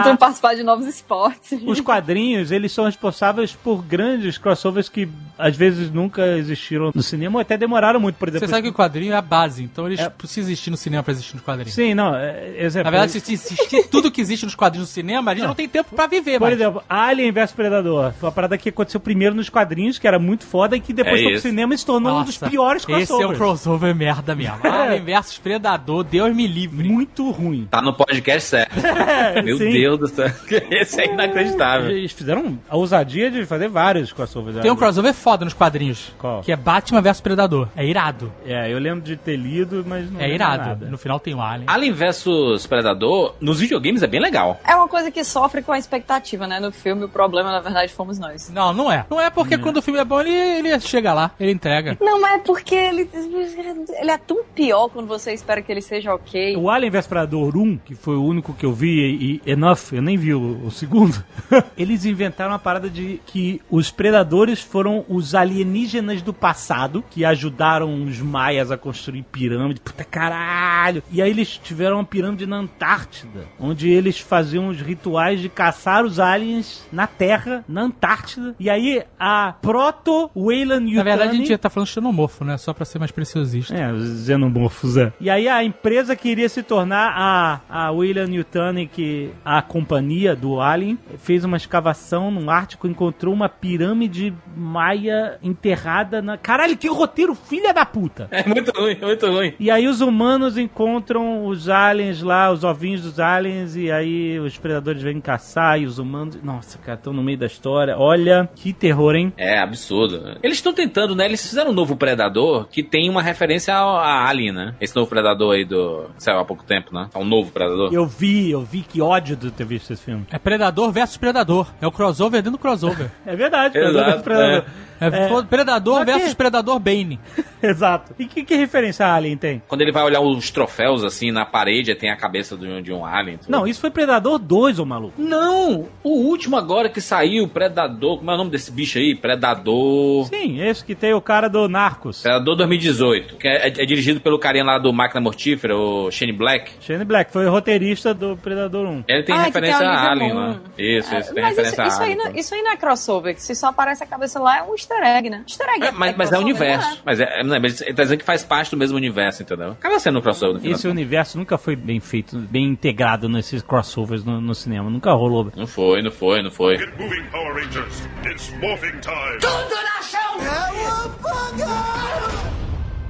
[0.01, 1.59] Então participar de novos esportes.
[1.65, 7.37] Os quadrinhos, eles são responsáveis por grandes crossovers que às vezes nunca existiram no cinema
[7.37, 8.47] ou até demoraram muito, por exemplo.
[8.47, 10.09] Você sabe que o quadrinho é a base, então eles É.
[10.09, 11.73] precisam existir no cinema pra existir nos quadrinhos.
[11.73, 12.15] Sim, não.
[12.15, 15.47] É, exemplo, Na verdade, se existir tudo que existe nos quadrinhos do cinema, a gente
[15.47, 16.53] não, tem tempo pra viver, Por mas...
[16.59, 18.13] exemplo, Alien vs Predador.
[18.13, 21.19] Foi uma parada que aconteceu primeiro nos quadrinhos, que era muito foda, e que depois
[21.19, 23.09] É foi pro cinema e se tornou um dos piores crossovers.
[23.09, 24.59] Esse é um crossover merda mesmo.
[24.67, 25.01] Alien
[25.31, 26.87] versus Predador, Deus me livre.
[26.87, 27.67] Muito ruim.
[27.69, 28.75] Tá no podcast certo.
[29.43, 29.71] Meu sim.
[29.71, 30.27] Deus do céu.
[30.69, 31.89] Esse é inacreditável.
[31.91, 34.55] Eles fizeram a ousadia de fazer vários crossovers.
[34.55, 34.77] Tem um Alien.
[34.77, 36.13] crossover foda nos quadrinhos.
[36.17, 36.41] Qual?
[36.41, 37.67] Que é Batman versus Predador.
[37.75, 38.31] É irado.
[38.45, 40.67] É, eu lembro de ter lido, mas não É irado.
[40.69, 40.85] nada.
[40.87, 41.65] No final tem o Alien.
[41.67, 44.59] Alien versus Predador, nos videogames é bem legal.
[44.67, 46.59] É uma coisa que sofre com a expectativa, né?
[46.59, 48.49] No filme, o problema, na verdade, fomos nós.
[48.49, 49.05] Não, não é.
[49.09, 51.97] Não é porque quando o filme é bom, ele, ele chega lá, ele entrega.
[52.01, 56.13] Não, mas é porque ele, ele é tão pior quando você espera que ele seja
[56.13, 56.55] ok.
[56.57, 60.01] O Alien vs Predador 1, que foi o único que eu vi, e Enough, eu
[60.01, 61.23] nem vi o, o segundo,
[61.77, 68.03] eles inventaram uma parada de que os predadores foram os alienígenas do passado, que ajudaram
[68.05, 69.81] os maias a construir pirâmide.
[69.81, 71.03] Puta caralho!
[71.11, 76.05] E aí eles tiveram uma pirâmide na Antártida, onde eles faziam os rituais de caçar
[76.05, 78.55] os aliens na Terra, na Antártida.
[78.59, 80.95] E aí a proto-Weyland Yutani...
[80.95, 82.57] Na verdade, a gente já tá falando xenomorfo, né?
[82.57, 83.75] Só pra ser mais preciosista.
[83.75, 85.11] É, os xenomorfos, é.
[85.19, 90.59] E aí a empresa queria se tornar a, a William Newton, que a companhia do
[90.59, 96.37] Alien fez uma escavação no Ártico, encontrou uma pirâmide maia enterrada na...
[96.37, 98.27] Caralho, que roteiro filha da puta!
[98.31, 99.53] É muito ruim, muito ruim.
[99.59, 104.57] E aí os humanos encontram os aliens lá, os ovinhos dos aliens, e aí os
[104.57, 106.37] predadores vêm caçar e os humanos...
[106.43, 107.97] Nossa, cara, estão no meio da história.
[107.97, 109.33] Olha, que terror, hein?
[109.37, 110.37] É absurdo.
[110.41, 111.25] Eles estão tentando, né?
[111.25, 114.75] Eles fizeram um novo Predador que tem uma referência ao- a Alien, né?
[114.81, 116.09] Esse novo Predador aí do.
[116.17, 117.09] que saiu há pouco tempo, né?
[117.13, 117.93] É um novo Predador.
[117.93, 120.25] Eu vi, eu vi, que ódio de ter visto esse filme.
[120.31, 121.67] É Predador versus Predador.
[121.81, 123.11] É o crossover dentro do crossover.
[123.25, 124.57] É verdade, Exato, Predador, Predador.
[124.57, 125.43] É, É.
[125.49, 127.19] Predador Só que- versus Predador Bane.
[127.61, 128.13] Exato.
[128.17, 129.61] E que, que referência a Alien tem?
[129.67, 132.81] Quando ele vai olhar os troféus assim na parede, aí tem a cabeça de um,
[132.81, 133.37] de um Alien.
[133.37, 133.49] tudo.
[133.51, 135.13] Não, isso foi Predador 2, ô maluco.
[135.21, 135.87] Não!
[136.03, 138.17] O último agora que saiu, Predador.
[138.19, 139.15] Como é o nome desse bicho aí?
[139.15, 140.25] Predador.
[140.27, 142.21] Sim, esse que tem o cara do Narcos.
[142.21, 143.35] Predador 2018.
[143.37, 146.71] Que é, é dirigido pelo carinha lá do Máquina Mortífera, o Shane Black.
[146.79, 149.03] Shane Black foi o roteirista do Predador 1.
[149.07, 150.59] Ele tem Ah, referência tem a Alien lá.
[150.77, 152.17] Isso, isso, tem Mas isso, referência isso a aí Alien.
[152.17, 154.73] não, isso aí não é crossover, que se só aparece a cabeça lá é um
[154.91, 155.43] easter egg, né?
[155.47, 155.85] Easter egg.
[155.85, 156.87] É, mas, mas é universo.
[156.87, 156.99] não é?
[157.05, 159.71] Mas, é, não, mas ele tá dizendo que faz parte do mesmo universo, entendeu?
[159.71, 160.55] Acaba sendo um crossover.
[160.55, 164.89] no final Esse universo nunca foi bem feito, bem integrado nesses crossovers no, no cinema.
[164.89, 165.51] Nunca rolou.
[165.55, 166.77] Não foi, não foi, não foi.
[166.77, 168.07] Get moving, Power Rangers.
[168.25, 169.39] It's morphing time.
[169.39, 170.31] Tudo na chão!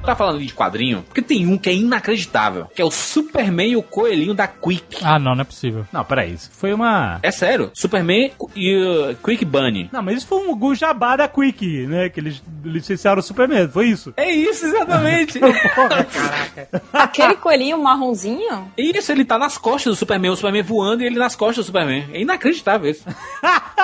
[0.04, 3.72] Tá falando ali de quadrinho, porque tem um que é inacreditável, que é o Superman
[3.72, 4.97] e o Coelhinho da Quick.
[5.04, 5.86] Ah, não, não é possível.
[5.91, 6.34] Não, peraí.
[6.34, 7.20] Isso foi uma.
[7.24, 9.89] É sério, Superman e o Quick Bunny.
[9.91, 12.10] Não, mas isso foi um algum jabá da Quick, né?
[12.10, 13.68] Que eles licenciaram o Superman.
[13.68, 14.14] Foi isso.
[14.18, 15.39] É isso, exatamente.
[15.76, 16.82] Porra, caraca.
[16.93, 18.72] Aquele coelhinho marronzinho?
[18.78, 21.68] isso, ele tá nas costas do Superman, o Superman voando e ele nas costas do
[21.68, 22.10] Superman.
[22.14, 23.06] É inacreditável isso.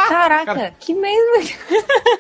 [0.08, 0.74] Caraca, Cara.
[0.80, 1.58] que mesmo.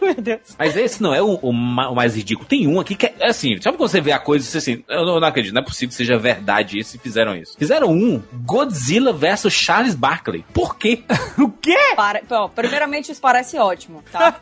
[0.02, 0.56] Meu Deus.
[0.58, 2.48] Mas esse não é o, o o mais ridículo.
[2.48, 4.58] Tem um aqui que é é assim, sabe quando você vê a coisa e você
[4.58, 7.56] assim, eu não, não acredito, não é possível que seja verdade isso e fizeram isso.
[7.58, 10.44] Fizeram um Godzilla versus Charles Barkley.
[10.54, 11.04] Por quê?
[11.38, 11.78] o quê?
[11.96, 12.22] Para...
[12.28, 14.36] Bom, primeiramente, isso parece ótimo, tá?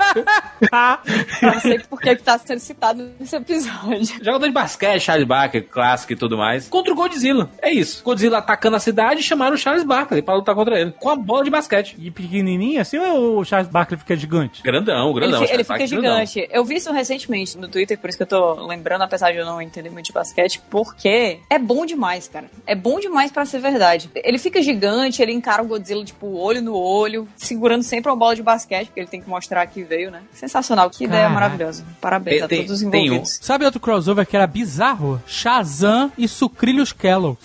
[1.42, 4.16] Eu não sei por que tá sendo citado nesse episódio.
[4.24, 7.50] Jogador de basquete, Charles Barkley, clássico e tudo mais, contra o Godzilla.
[7.62, 8.04] É isso.
[8.04, 10.92] Godzilla atacando a cidade e chamaram o Charles Barkley pra lutar contra ele.
[11.00, 11.96] Com a bola de basquete.
[12.00, 14.62] E pequenininho assim ou o Charles Barkley fica gigante?
[14.64, 15.40] Grandão, Ele, grandão.
[15.40, 16.26] ele Charles fica Barkley, grandão.
[16.26, 16.50] gigante.
[16.52, 19.46] Eu vi isso recentemente no Twitter, por isso que eu tô lembrando, apesar de eu
[19.46, 22.50] não entender muito de basquete, porque é bom demais, cara.
[22.66, 24.10] É bom demais pra ser verdade.
[24.16, 28.36] Ele fica gigante, ele encara o Godzilla, tipo, olho no olho, segurando sempre uma bola
[28.36, 30.22] de basquete, porque ele tem que mostrar que veio, né?
[30.34, 31.34] Sensacional, que ideia Caraca.
[31.34, 31.86] maravilhosa.
[32.02, 33.40] Parabéns Tem- a todos os tem um- envolvidos.
[33.42, 35.22] Sabe outro crossover que era bizarro?
[35.26, 37.38] Shazam e Sucrilhos Kellogg.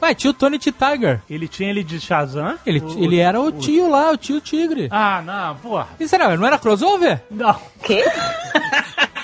[0.00, 0.72] Vai, tinha o Tony T.
[0.72, 1.20] Tiger.
[1.28, 2.58] Ele tinha ele de Shazam?
[2.64, 4.88] Ele, O- ele era o tio lá, o tio tigre.
[4.90, 5.88] Ah, não, porra.
[5.98, 7.20] Isso era, não era crossover?
[7.30, 7.58] Não.
[7.82, 8.04] Quê?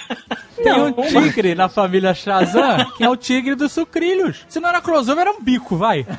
[0.64, 4.44] Tem um tigre na família Shazam, que é o tigre dos sucrilhos.
[4.48, 6.06] Se não era crossover, era um bico, vai.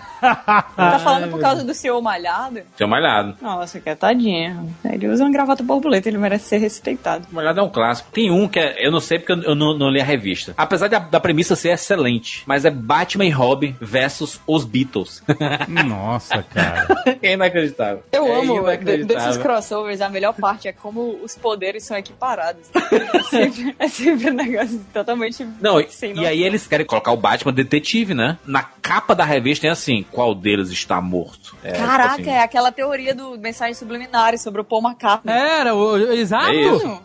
[0.76, 2.62] Tá falando por causa do senhor malhado?
[2.76, 3.36] Tinha malhado.
[3.42, 4.74] Nossa, que tadinho.
[4.84, 7.28] Ele usa uma gravata borboleta, ele merece ser respeitado.
[7.32, 8.10] Malhado é um clássico.
[8.12, 10.54] Tem um que é, eu não sei porque eu, não, não li a revista.
[10.58, 15.24] Apesar da, da premissa ser excelente, mas é Batman e Robin versus os Beatles.
[15.86, 16.88] Nossa, cara.
[17.22, 18.04] é inacreditável.
[18.12, 19.06] Eu É amo de- inacreditável.
[19.28, 22.68] desses crossovers, a melhor parte é como os poderes são equiparados.
[23.16, 26.30] É sempre, é sempre negócio totalmente Não, e, sem e noção.
[26.30, 28.38] aí eles querem colocar o Batman detetive, né?
[28.45, 31.56] Na capa da revista tem assim, qual deles está morto?
[31.64, 35.34] É, Caraca, tipo é aquela teoria do mensagens subliminares sobre o Paul McCartney.
[35.34, 36.52] Era, o, exato.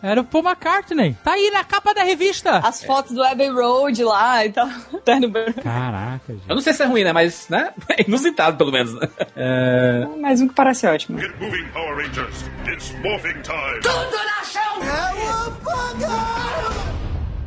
[0.03, 0.11] É.
[0.11, 1.15] Era o Paul McCartney.
[1.23, 2.57] Tá aí na capa da revista.
[2.59, 4.67] As fotos do Abbey Road lá e tal.
[5.03, 5.61] Terno branco.
[5.61, 6.43] Caraca, gente.
[6.47, 7.13] Eu não sei se é ruim, né?
[7.13, 7.71] Mas, né?
[7.89, 8.93] É inusitado, pelo menos.
[8.93, 9.09] né?
[9.35, 10.05] É...
[10.19, 11.19] Mais um que parece ótimo.
[11.19, 12.45] Get moving, Power Rangers.
[12.67, 13.81] It's morphing time.
[13.81, 14.61] Tudo na chão!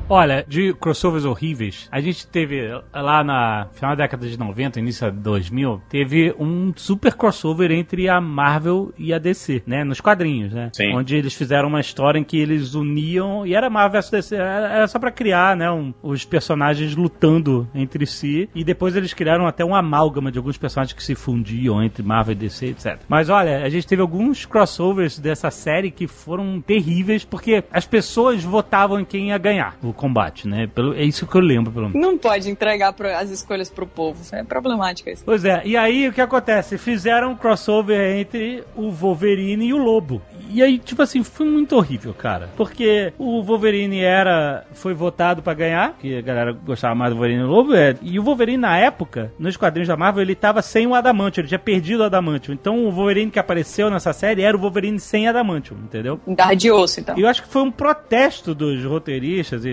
[0.08, 2.60] Olha, de crossovers horríveis, a gente teve
[2.92, 8.06] lá na final da década de 90, início de 2000, teve um super crossover entre
[8.08, 9.82] a Marvel e a DC, né?
[9.82, 10.70] Nos quadrinhos, né?
[10.74, 10.94] Sim.
[10.94, 14.86] Onde eles fizeram uma história em que eles uniam, e era Marvel vs DC, era
[14.86, 15.70] só pra criar, né?
[15.70, 20.58] um- os personagens lutando entre si, e depois eles criaram até um amálgama de alguns
[20.58, 22.98] personagens que se fundiam entre Marvel e DC, etc.
[23.08, 28.44] Mas olha, a gente teve alguns crossovers dessa série que foram terríveis, porque as pessoas
[28.44, 30.66] votavam em quem ia ganhar o combate, né?
[30.66, 32.00] Pelo, é isso que eu lembro, pelo menos.
[32.00, 34.20] Não pode entregar as escolhas pro povo.
[34.32, 35.22] É problemático isso.
[35.24, 36.76] Pois é, e aí o que acontece?
[36.78, 40.20] Fizeram um crossover entre o Wolverine e o Lobo.
[40.50, 42.50] E aí, tipo assim, foi muito horrível, cara.
[42.56, 44.64] Porque o Wolverine era.
[44.72, 47.74] foi votado pra ganhar, que a galera gostava mais do Wolverine e o Lobo.
[47.74, 51.42] É, e o Wolverine, na época, nos quadrinhos da Marvel, ele tava sem o Adamantium,
[51.42, 52.54] ele tinha perdido o Adamantium.
[52.54, 56.20] Então o Wolverine que apareceu nessa série era o Wolverine sem Adamantium, entendeu?
[56.28, 57.18] Garra de osso, então.
[57.18, 59.68] E eu acho que foi um protesto dos roteiristas e,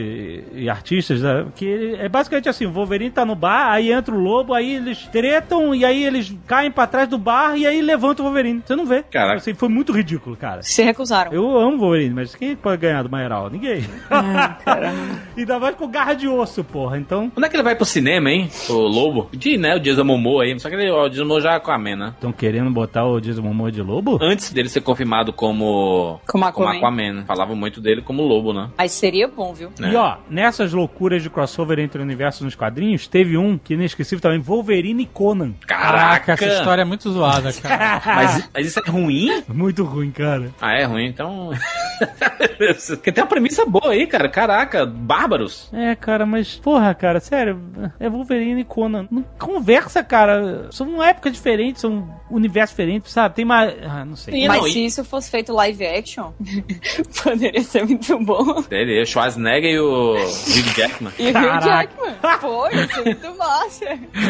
[0.54, 4.20] e artistas, né, que é basicamente assim, o Wolverine tá no bar, aí entra o
[4.20, 8.22] lobo, aí eles tretam, e aí eles caem pra trás do bar, e aí levanta
[8.22, 8.62] o Wolverine.
[8.66, 9.04] Você não vê.
[9.04, 9.38] Caraca.
[9.38, 10.62] Assim, foi muito ridículo, cara.
[10.62, 11.32] Se recusaram.
[11.32, 13.50] Eu amo o Wolverine, mas quem pode ganhar do Maioral?
[13.50, 13.84] Ninguém.
[14.10, 15.20] Ah, caramba.
[15.38, 16.98] Ainda mais com garra de osso, porra.
[16.98, 18.50] Então, Quando é que ele vai pro cinema, hein?
[18.70, 19.30] O Lobo?
[19.34, 19.76] De, né?
[19.76, 20.60] O Jason Momoa aí.
[20.60, 22.14] Só que ele, o Jason Momoa já é com a né?
[22.14, 24.20] estão querendo botar o Jason Momoa de lobo?
[24.22, 26.20] Antes dele ser confirmado como...
[26.28, 26.78] Como Aquaman.
[26.78, 27.26] Aquaman.
[27.26, 28.70] Falavam muito dele como Lobo, né?
[28.78, 29.72] Mas seria bom, viu?
[29.80, 34.22] E ó, nessas loucuras de crossover entre o universo nos quadrinhos, teve um que inesquecível
[34.22, 35.54] também, Wolverine e Conan.
[35.66, 38.02] Caraca, essa história é muito zoada, cara.
[38.16, 39.44] Mas, mas isso é ruim?
[39.48, 40.50] Muito ruim, cara.
[40.62, 41.52] Ah, é ruim, então.
[42.88, 44.28] Porque tem uma premissa boa aí, cara.
[44.30, 45.70] Caraca, bárbaros.
[45.74, 47.60] É, cara, mas, porra, cara, sério,
[48.00, 49.08] é Wolverine e Conan.
[49.12, 50.68] Não conversa, cara.
[50.72, 53.36] São épocas diferentes, são universos diferentes, sabe?
[53.36, 53.74] Tem mais.
[53.84, 54.44] Ah, não sei.
[54.44, 56.32] E Mas não, e- se isso fosse feito live action,
[57.24, 58.64] poderia ser muito bom.
[58.70, 61.14] Ele, o Schwarzenegger e o Hugh Jackman.
[61.20, 61.66] E o Hugh Caraca.
[61.68, 62.40] Jackman.
[62.40, 63.86] Pô, isso é muito massa.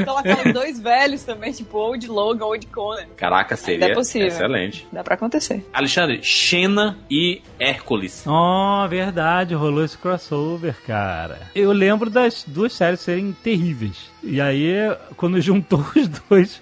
[0.05, 3.05] Colocar os dois velhos também, tipo Old Logan, Old Conan.
[3.15, 4.27] Caraca, seria é possível.
[4.27, 4.87] excelente.
[4.91, 5.65] Dá pra acontecer.
[5.73, 8.23] Alexandre, Xena e Hércules.
[8.27, 11.39] Oh, verdade, rolou esse crossover, cara.
[11.55, 14.09] Eu lembro das duas séries serem terríveis.
[14.23, 14.73] E aí,
[15.17, 16.61] quando juntou os dois.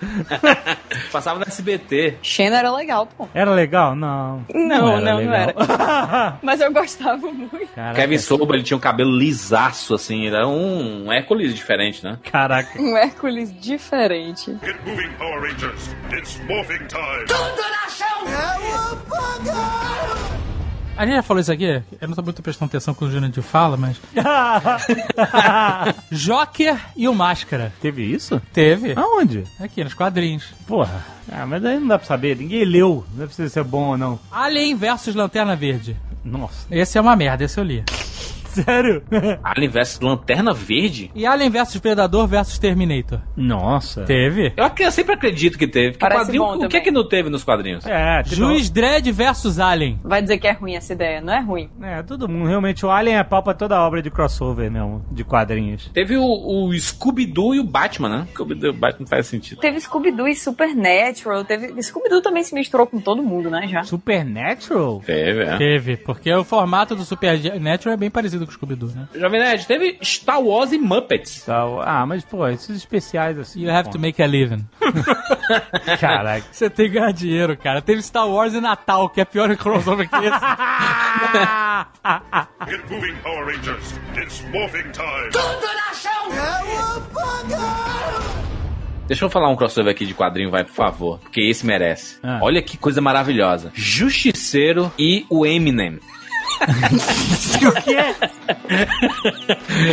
[1.11, 2.17] Passava no SBT.
[2.21, 3.27] Xena era legal, pô.
[3.33, 3.95] Era legal?
[3.95, 4.45] Não.
[4.53, 5.53] Não, não, não legal.
[6.41, 7.67] Mas eu gostava muito.
[7.75, 10.25] Caraca, Kevin Sorbo, ele tinha um cabelo lisaço, assim.
[10.25, 12.17] Ele era um Hércules diferente, né?
[12.31, 12.81] Caraca.
[12.81, 14.57] Um Hércules diferente.
[14.63, 15.95] Get moving, Power Rangers.
[16.13, 17.25] It's morphing time.
[17.27, 18.09] Tudo na chão!
[20.99, 21.81] A gente já falou isso aqui?
[22.01, 23.95] Eu não tô muito prestando atenção com o Júnior de fala, mas.
[26.11, 27.71] Joker e o Máscara.
[27.81, 28.41] Teve isso?
[28.51, 28.91] Teve.
[28.97, 29.45] Aonde?
[29.61, 30.53] Aqui, nos quadrinhos.
[30.67, 31.05] Porra.
[31.31, 32.35] Ah, mas aí não dá pra saber.
[32.35, 33.05] Ninguém leu.
[33.11, 34.19] Não deve ser se bom ou não.
[34.29, 35.95] Alien versus Lanterna Verde.
[36.21, 36.67] Nossa.
[36.69, 37.81] Esse é uma merda, esse eu li.
[38.63, 39.03] Sério?
[39.43, 41.11] Alien vs Lanterna Verde?
[41.15, 43.19] E Alien versus Predador versus Terminator.
[43.35, 44.03] Nossa.
[44.03, 44.53] Teve.
[44.55, 45.93] Eu, ac- eu sempre acredito que teve.
[45.93, 47.85] Que Parece quadrinho, bom o que é que não teve nos quadrinhos?
[47.85, 49.99] É, tipo, Juiz Dredd versus Alien.
[50.03, 51.21] Vai dizer que é ruim essa ideia.
[51.21, 51.69] Não é ruim.
[51.81, 52.47] É, todo mundo.
[52.47, 55.89] Realmente, o Alien é pau pra toda obra de crossover mesmo, de quadrinhos.
[55.93, 58.27] Teve o, o Scooby-Doo e o Batman, né?
[58.33, 59.59] Scooby-Doo e o Batman faz sentido.
[59.61, 61.43] Teve Scooby-Doo e Supernatural.
[61.45, 61.81] Teve...
[61.81, 63.83] Scooby-Doo também se misturou com todo mundo, né, já.
[63.83, 65.01] Supernatural?
[65.05, 65.57] Teve, é.
[65.57, 69.07] Teve, porque o formato do Supernatural é bem parecido com o Scooby-Doo, né?
[69.15, 71.43] Jovem Nerd, teve Star Wars e Muppets.
[71.45, 71.81] Tal.
[71.81, 73.63] Ah, mas, pô, esses especiais assim.
[73.63, 74.65] You have to make a living.
[75.99, 76.45] Caraca.
[76.51, 77.81] Você tem que ganhar dinheiro, cara.
[77.81, 80.29] Teve Star Wars e Natal, que é pior crossover que esse.
[82.69, 83.99] Get moving, Power Rangers.
[84.15, 85.31] It's morphing time.
[85.31, 86.19] Tudo na chão!
[89.09, 91.17] Deixa eu falar um crossover aqui de quadrinho, vai, por favor.
[91.17, 92.19] Porque esse merece.
[92.21, 92.37] Ah.
[92.43, 93.71] Olha que coisa maravilhosa.
[93.73, 95.99] Justiceiro e o Eminem.
[97.67, 98.15] o que é?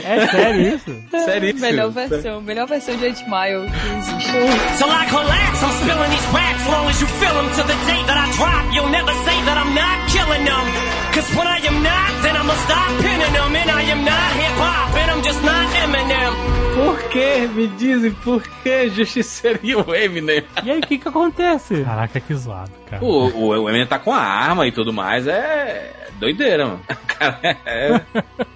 [0.04, 1.02] É sério isso?
[1.24, 1.60] Seríssimo.
[1.60, 2.40] Melhor versão.
[2.42, 4.32] Melhor versão de 8 Mile que existe.
[4.78, 8.18] So collapse, I'm spilling these raps long as you fill them to the day that
[8.18, 8.64] I drop.
[8.74, 10.66] You'll never say that I'm not killing them.
[11.14, 13.56] Cause when I am not, then I'ma stop pinning them.
[13.56, 16.32] And I am not hip hop, and I'm just not Eminem.
[16.74, 17.48] Por que?
[17.54, 20.44] Me dizem por que Justiceiro e o Eminem?
[20.62, 21.82] E aí, o que que acontece?
[21.82, 23.02] Caraca, que zoado, cara.
[23.02, 26.80] O, o, o Eminem tá com a arma e tudo mais, é doideira, mano.
[27.06, 28.00] Cara, é...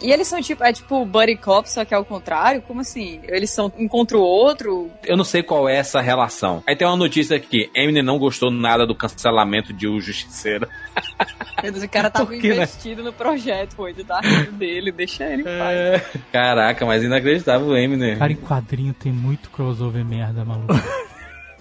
[0.03, 2.61] E eles são tipo, é tipo Buddy Cop, só que é o contrário?
[2.62, 3.20] Como assim?
[3.24, 4.91] Eles são um contra o outro?
[5.05, 6.62] Eu não sei qual é essa relação.
[6.66, 10.69] Aí tem uma notícia aqui: Eminem não gostou nada do cancelamento de O Justiceiro.
[11.62, 12.37] Meu Deus, o cara tava né?
[12.37, 13.89] investido no projeto, pô.
[13.89, 15.77] Ele tá rindo dele, deixa ele em paz.
[15.77, 16.05] É.
[16.32, 18.19] Caraca, mas inacreditável o Eminem.
[18.19, 20.74] Cara, em quadrinho tem muito crossover merda, maluco.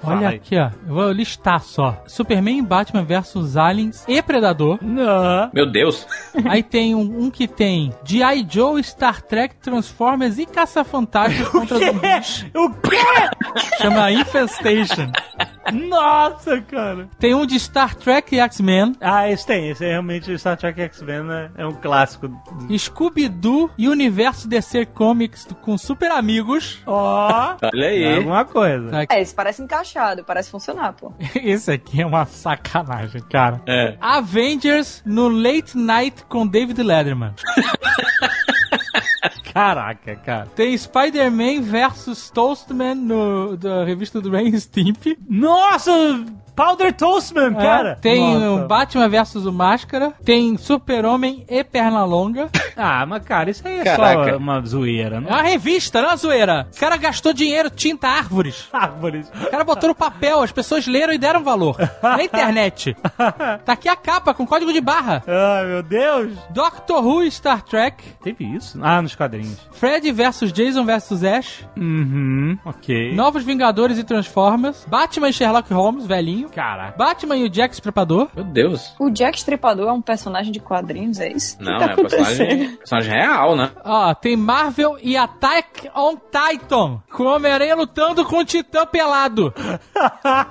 [0.01, 0.35] Fala Olha aí.
[0.37, 0.69] aqui, ó.
[0.87, 2.01] Eu vou listar só.
[2.07, 4.77] Superman e Batman versus Aliens e Predador.
[4.81, 5.49] Não.
[5.53, 6.07] Meu Deus.
[6.45, 8.45] Aí tem um, um que tem G.I.
[8.49, 12.45] Joe, Star Trek, Transformers e Caça-Fantasmas contra zumbis.
[12.55, 12.97] O quê?
[13.81, 15.11] Chama Infestation.
[15.71, 17.09] Nossa, cara.
[17.19, 18.95] Tem um de Star Trek e X-Men.
[18.99, 19.69] Ah, esse tem.
[19.69, 21.51] Esse é realmente Star Trek X-Men, né?
[21.57, 22.29] É um clássico.
[22.75, 26.81] Scooby-Doo e Universo DC Comics com Super Amigos.
[26.85, 27.57] Ó.
[27.61, 28.17] Olha é aí.
[28.17, 29.05] alguma coisa.
[29.09, 31.11] É, esse parece encaixado, parece funcionar, pô.
[31.35, 33.61] Esse aqui é uma sacanagem, cara.
[33.67, 33.95] É.
[33.99, 37.33] Avengers no Late Night com David Letterman.
[39.53, 40.45] Caraca, cara.
[40.55, 45.17] Tem Spider-Man versus Toastman no, da revista do Rain Stimp.
[45.27, 45.91] Nossa!
[46.59, 47.91] Powder Toastman, cara.
[47.91, 48.65] É, tem Nossa.
[48.65, 50.13] o Batman versus o Máscara.
[50.25, 52.49] Tem Super-Homem e Pernalonga.
[52.81, 54.31] Ah, mas cara, isso aí é Caraca.
[54.31, 55.27] só uma zoeira, É não?
[55.27, 56.65] uma revista, não é uma zoeira.
[56.73, 58.69] O cara gastou dinheiro, tinta árvores.
[58.71, 59.29] Árvores.
[59.35, 61.75] O cara botou no papel, as pessoas leram e deram valor.
[62.01, 62.95] Na internet.
[63.65, 65.21] Tá aqui a capa com código de barra.
[65.27, 66.37] Ai, meu Deus.
[66.51, 68.01] Doctor Who e Star Trek.
[68.23, 68.79] Teve isso?
[68.81, 69.57] Ah, nos quadrinhos.
[69.73, 71.65] Fred versus Jason versus Ash.
[71.75, 73.13] Uhum, ok.
[73.13, 74.85] Novos Vingadores e Transformers.
[74.87, 76.48] Batman e Sherlock Holmes, velhinho.
[76.53, 76.97] Caraca.
[76.97, 78.27] Batman e o Jack Estripador.
[78.35, 78.93] Meu Deus.
[78.99, 81.57] O Jack Stripador é um personagem de quadrinhos, é isso?
[81.59, 82.77] Não, tá é personagem, acontecendo?
[82.77, 83.71] personagem real, né?
[83.83, 87.01] Ó, tem Marvel e Attack on Titan.
[87.11, 89.53] Com o Homem-Aranha lutando com o Titã pelado.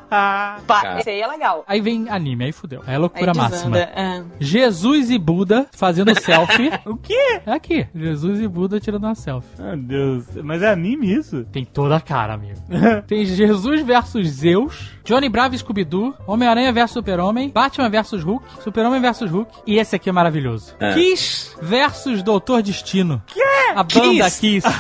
[0.08, 1.00] Pá, Cara.
[1.00, 1.64] esse aí é legal.
[1.66, 2.82] Aí vem anime, aí fudeu.
[2.86, 3.78] Aí é loucura Aí máxima.
[3.78, 4.22] é.
[4.40, 6.70] Jesus e Buda fazendo selfie.
[6.84, 7.40] O quê?
[7.46, 9.60] É aqui, Jesus e Buda tirando uma selfie.
[9.60, 10.26] Meu Deus.
[10.42, 11.44] Mas é anime isso?
[11.52, 12.58] Tem toda a cara, amigo.
[13.06, 19.00] Tem Jesus versus Zeus, Johnny Bravo e Scooby-Doo, Homem-Aranha versus Super-Homem, Batman versus Hulk, Super-Homem
[19.00, 19.50] versus Hulk.
[19.66, 20.74] E esse aqui é maravilhoso.
[20.80, 20.94] É.
[20.94, 23.22] Kiss versus Doutor Destino.
[23.26, 23.40] Que?
[23.74, 24.66] A banda Kiss.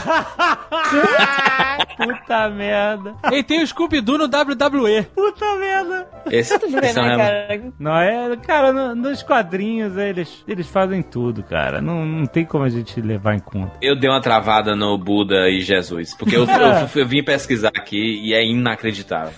[1.96, 3.14] Puta merda.
[3.32, 5.02] e tem o Scooby-Doo no WWE.
[5.14, 6.08] Puta merda.
[6.30, 7.72] Esse, Tu vê, esse é um né, cara?
[7.78, 11.80] Não, é, cara, no- nos quadrinhos eles, eles fazem tudo, cara.
[11.80, 13.72] Não, não tem como a gente levar em conta.
[13.82, 18.20] Eu dei uma travada no Buda e Jesus, porque eu, eu, eu vim pesquisar aqui
[18.24, 19.32] e é inacreditável.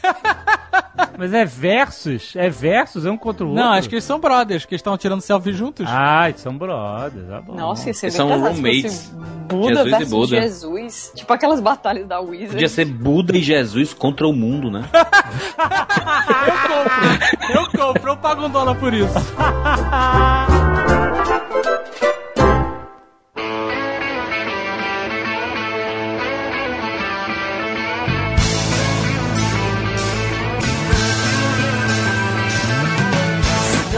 [1.16, 2.34] Mas é versus?
[2.36, 3.04] É versus?
[3.04, 3.62] É um contra o outro?
[3.62, 5.86] Não, acho que eles são brothers, que estão tirando selfie juntos.
[5.88, 7.28] Ah, eles são brothers.
[7.28, 7.54] Tá bom.
[7.54, 9.14] Nossa, ia ser Eles bem são pesado se fosse roommates.
[9.48, 10.40] Buda Jesus e versus Buda.
[10.40, 11.12] Jesus.
[11.16, 12.52] Tipo aquelas batalhas da Wizard.
[12.52, 14.84] Podia ser Buda e Jesus contra o mundo, né?
[17.52, 19.12] Eu compro, eu pago um dólar por isso.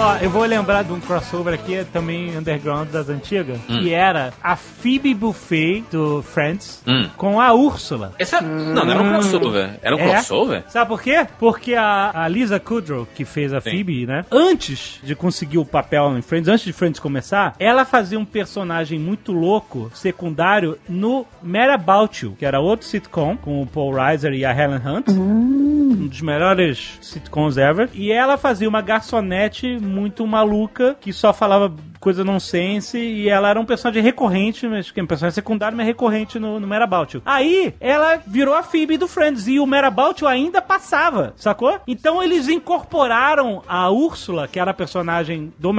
[0.05, 3.79] Ó, eu vou lembrar de um crossover aqui, também underground das antigas, Hum.
[3.79, 7.09] que era a Phoebe Buffet do Friends Hum.
[7.17, 8.13] com a Úrsula.
[8.19, 9.71] Essa, não, não era um crossover.
[9.81, 10.11] Era um É?
[10.11, 10.65] crossover?
[10.69, 11.25] Sabe por quê?
[11.39, 13.71] Porque a, a Lisa Kudrow, que fez a Sim.
[13.71, 14.25] Phoebe, né?
[14.29, 18.99] Antes de conseguir o papel em Friends, antes de Friends começar, ela fazia um personagem
[18.99, 24.33] muito louco, secundário, no Mad About You, que era outro sitcom, com o Paul Reiser
[24.33, 25.09] e a Helen Hunt.
[25.11, 27.89] Um dos melhores sitcoms ever.
[27.95, 31.73] E ela fazia uma garçonete muito maluca, que só falava
[32.03, 35.87] coisa nonsense, e ela era um personagem recorrente, mas que é um personagem secundário, mas
[35.87, 37.23] recorrente no, no You.
[37.25, 41.79] Aí, ela virou a Phoebe do Friends, e o You ainda passava, sacou?
[41.87, 45.73] Então eles incorporaram a Úrsula, que era a personagem do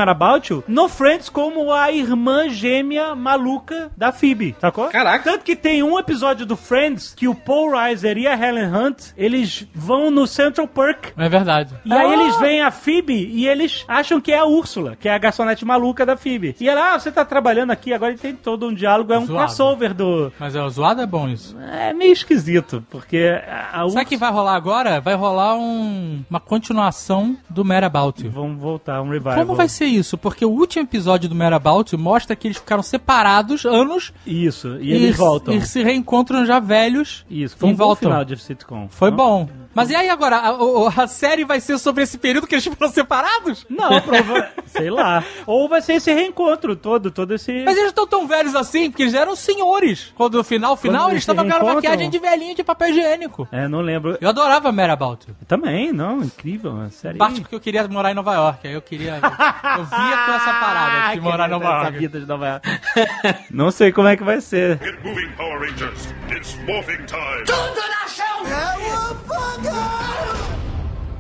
[0.50, 4.88] You, no Friends como a irmã gêmea maluca da Phoebe, sacou?
[4.88, 5.24] Caraca.
[5.30, 9.12] Tanto que tem um episódio do Friends que o Paul Reiser e a Helen Hunt,
[9.18, 11.74] eles vão no Central Park É verdade.
[11.84, 15.14] e aí eles veem a Phoebe e eles acham que é a Úrsula, que é
[15.14, 16.56] a garçonete maluca da Phoebe.
[16.60, 19.46] E ela, ah, você tá trabalhando aqui, agora tem todo um diálogo, é um Zoado.
[19.48, 20.32] crossover do...
[20.40, 21.58] Mas é, o zoado é bom isso.
[21.60, 25.00] É meio esquisito, porque a, Sabe o que vai rolar agora?
[25.02, 28.32] Vai rolar um, uma continuação do Mad About You.
[28.32, 29.36] Vamos voltar, um revival.
[29.36, 30.18] Como vai ser isso?
[30.18, 34.78] Porque o último episódio do Mad About You mostra que eles ficaram separados anos Isso,
[34.80, 35.54] e eles voltam.
[35.54, 37.26] e se reencontram já velhos.
[37.30, 38.10] Isso, foi e um voltam.
[38.10, 38.88] final de sitcom.
[38.90, 39.18] Foi Não?
[39.18, 39.50] bom.
[39.74, 40.38] Mas e aí agora?
[40.38, 43.66] A, o- a série vai ser sobre esse período que eles foram separados?
[43.70, 44.50] Não, prova...
[44.68, 45.24] sei lá.
[45.46, 47.64] Ou vai ser esse reencontro todo, todo esse...
[47.64, 50.12] Mas eles estão tão velhos assim, porque eles eram senhores.
[50.16, 53.48] Quando no final, final, Quando eles estavam com aquela maquiagem de velhinho de papel higiênico.
[53.52, 54.18] É, não lembro.
[54.22, 55.36] Eu adorava Mad About You.
[55.48, 57.18] Também, não, incrível, uma série...
[57.18, 58.68] Parte porque eu queria morar em Nova York.
[58.68, 59.16] Aí eu queria.
[59.16, 61.98] Eu via com essa parada de morar em Nova Essa York.
[62.00, 62.70] vida de Nova York.
[63.52, 64.78] não sei como é que vai ser.
[64.84, 66.14] Get moving, Power Rangers.
[66.32, 67.44] It's morphing time.
[67.46, 68.33] Tudo na chão!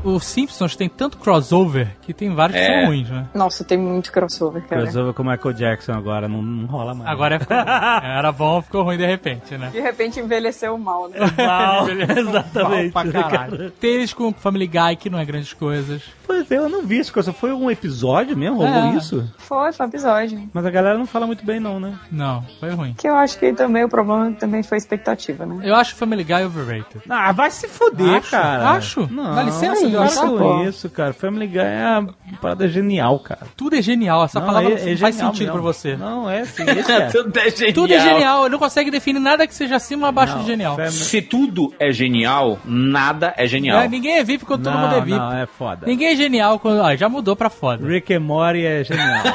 [0.03, 2.81] Os Simpsons tem tanto crossover que tem vários que É.
[2.81, 3.25] são ruins, né?
[3.33, 4.81] Nossa, tem muito crossover, cara.
[4.81, 7.09] Crossover com o Michael Jackson agora, não, não rola mais.
[7.09, 7.39] Agora é
[8.17, 9.69] era bom, ficou ruim de repente, né?
[9.71, 11.19] De repente envelheceu mal, né?
[11.37, 12.91] Mal, Mal exatamente.
[12.91, 13.71] pra caralho.
[13.71, 16.03] Tem eles com Family Guy, que não é grandes coisas.
[16.33, 17.31] Pois é, eu não vi isso, coisa.
[17.31, 18.57] Foi um episódio mesmo?
[18.57, 18.95] Rolou É.
[18.95, 19.29] isso?
[19.37, 20.49] Foi, foi um episódio.
[20.53, 21.93] Mas a galera não fala muito bem, não, né?
[22.11, 22.93] Não, foi ruim.
[22.97, 25.59] Que eu acho que também o problema também foi a expectativa, né?
[25.63, 27.03] Eu acho Family Guy overrated.
[27.09, 28.69] Ah, vai se foder, Acho, cara.
[28.71, 29.07] acho.
[29.11, 30.15] Não, Dá licença, Deus.
[30.15, 31.13] com isso, cara.
[31.13, 33.41] Family Guy é uma parada genial, cara.
[33.55, 35.53] Tudo é genial, essa Não, palavra é- é faz sentido mesmo.
[35.53, 35.95] pra você.
[35.95, 37.07] Não, é sim, é.
[37.09, 37.73] Tudo é genial.
[37.73, 40.75] Tudo é genial, ele não consegue definir nada que seja acima ou abaixo de genial.
[40.75, 43.79] Family- Se tudo é genial, nada é genial.
[43.81, 45.17] É, ninguém é VIP quando todo Não, mundo é VIP.
[45.17, 45.85] não, é foda.
[45.85, 46.81] Ninguém é genial quando.
[46.81, 47.85] Ah, já mudou pra foda.
[47.85, 49.23] Rick and Morty é genial.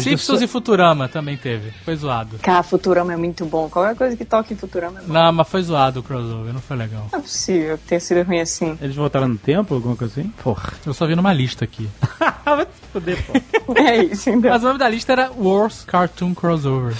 [0.00, 1.70] Simpsons e Futurama também teve.
[1.84, 2.38] Foi zoado.
[2.38, 3.68] Cara, Futurama é muito bom.
[3.68, 5.12] Qualquer coisa que toque em Futurama é bom.
[5.12, 7.06] Não, mas foi zoado o crossover, não foi legal.
[7.12, 8.76] Não é possível ter sido ruim assim.
[8.82, 10.28] Eles voltaram no tempo, alguma coisa assim?
[10.42, 10.72] Porra.
[10.84, 11.88] Eu só vi numa lista aqui.
[12.44, 13.74] Vai se foder, pô.
[13.78, 14.50] É isso, então.
[14.50, 16.94] Mas o nome da lista era Worst Cartoon Crossover.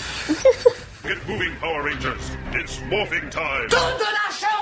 [1.05, 2.31] Get moving, Power Rangers.
[2.55, 3.67] It's morphing time.
[3.69, 4.53] Tudo na chão!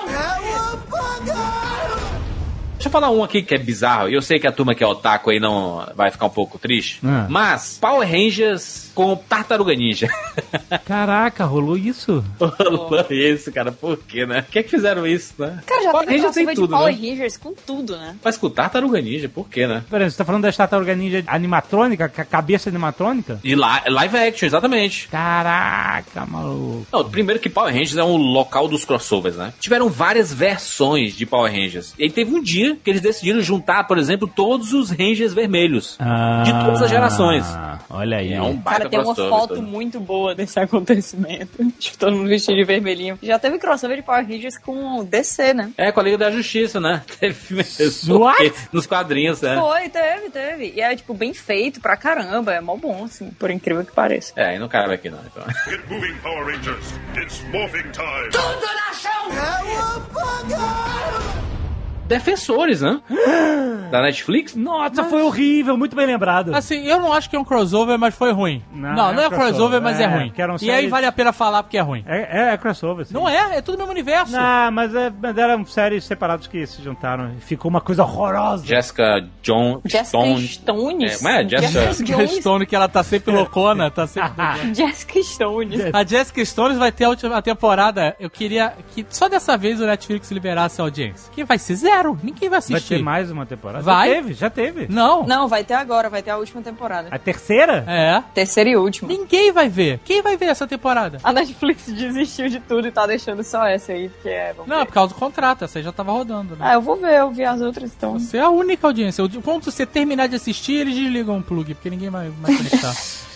[2.81, 4.09] Deixa eu falar um aqui que é bizarro.
[4.09, 6.57] e Eu sei que a turma que é otaku aí não vai ficar um pouco
[6.57, 6.99] triste.
[7.05, 7.27] Ah.
[7.29, 10.09] Mas Power Rangers com Tartaruga Ninja.
[10.83, 12.23] Caraca, rolou isso?
[12.39, 13.71] Rolou isso, cara.
[13.71, 14.41] Por quê, né?
[14.41, 15.59] Por que, que fizeram isso, né?
[15.65, 17.09] Cara, já Power Rangers tem tudo, Power né?
[17.09, 18.15] Rangers com tudo, né?
[18.23, 19.83] Mas com Tartaruga Ninja, por quê, né?
[19.87, 22.09] Peraí, você tá falando da tartaruga ninja animatrônica?
[22.09, 23.39] Cabeça animatrônica?
[23.43, 25.07] E li- live action, exatamente.
[25.07, 26.87] Caraca, maluco.
[26.91, 29.53] Não, primeiro que Power Rangers é um local dos crossovers, né?
[29.59, 31.93] Tiveram várias versões de Power Rangers.
[31.99, 35.97] E aí teve um dia que eles decidiram juntar, por exemplo, todos os Rangers vermelhos.
[36.45, 37.45] De todas as gerações.
[37.47, 38.33] Ah, Olha aí.
[38.33, 39.61] É um baita Cara, tem uma foto todo.
[39.61, 41.63] muito boa desse acontecimento.
[41.79, 43.17] Tipo, todo mundo vestido de vermelhinho.
[43.21, 45.71] Já teve crossover de Power Rangers com o DC, né?
[45.77, 47.01] É, com a Liga da Justiça, né?
[47.19, 48.19] Teve mesmo.
[48.71, 49.57] Nos quadrinhos, né?
[49.59, 50.73] Foi, teve, teve.
[50.75, 52.53] E é, tipo, bem feito pra caramba.
[52.53, 54.33] É mó bom, assim, por incrível que pareça.
[54.35, 55.19] É, e não cabe aqui não.
[55.25, 55.43] Então.
[55.69, 56.93] Get moving, Power Rangers.
[57.17, 58.29] It's morphing time.
[58.31, 59.21] Tudo na chão!
[62.11, 62.99] Defensores, né?
[63.91, 64.55] da Netflix.
[64.55, 66.55] Nossa, foi horrível, muito bem lembrado.
[66.55, 68.63] Assim, eu não acho que é um crossover, mas foi ruim.
[68.73, 70.33] Não, não é, crossover, crossover, mas é, é, ruim.
[70.61, 72.03] E aí vale a pena falar porque é ruim.
[72.07, 73.13] É, é, é crossover, sim.
[73.13, 74.31] Não é, é tudo no mesmo universo.
[74.31, 78.65] Não, mas, é, mas eram séries separadas que se juntaram e ficou uma coisa horrorosa.
[78.65, 80.47] Jessica John Jessica Stone.
[80.47, 81.25] Stones.
[81.25, 81.47] É, é?
[81.47, 82.31] Jessica- Jones.
[82.31, 84.31] Stone, que ela tá sempre loucona, tá sempre...
[84.73, 85.81] Jessica Stones.
[85.93, 88.15] A Jessica Stones vai ter a última temporada.
[88.19, 91.31] Eu queria que só dessa vez o Netflix liberasse a audiência.
[91.33, 92.00] Que vai ser zero.
[92.09, 92.97] Ninguém vai Vai assistir.
[92.97, 93.83] ter mais uma temporada?
[93.83, 94.09] Vai?
[94.09, 94.87] Já teve, já teve.
[94.89, 95.23] Não.
[95.25, 97.07] Não, vai ter agora, vai ter a última temporada.
[97.11, 97.83] A terceira?
[97.87, 98.21] É.
[98.33, 99.07] Terceira e última.
[99.07, 99.99] Ninguém vai ver.
[100.03, 101.19] Quem vai ver essa temporada?
[101.23, 104.53] A Netflix desistiu de tudo e tá deixando só essa aí, porque é.
[104.53, 104.85] vamos Não, ver.
[104.85, 105.63] por causa do contrato.
[105.63, 106.65] Essa aí já tava rodando, né?
[106.67, 108.17] Ah, eu vou ver, eu vi as outras então.
[108.19, 109.23] Você é a única audiência.
[109.43, 112.93] Quando você terminar de assistir, eles desligam o plug, porque ninguém vai, vai conectar.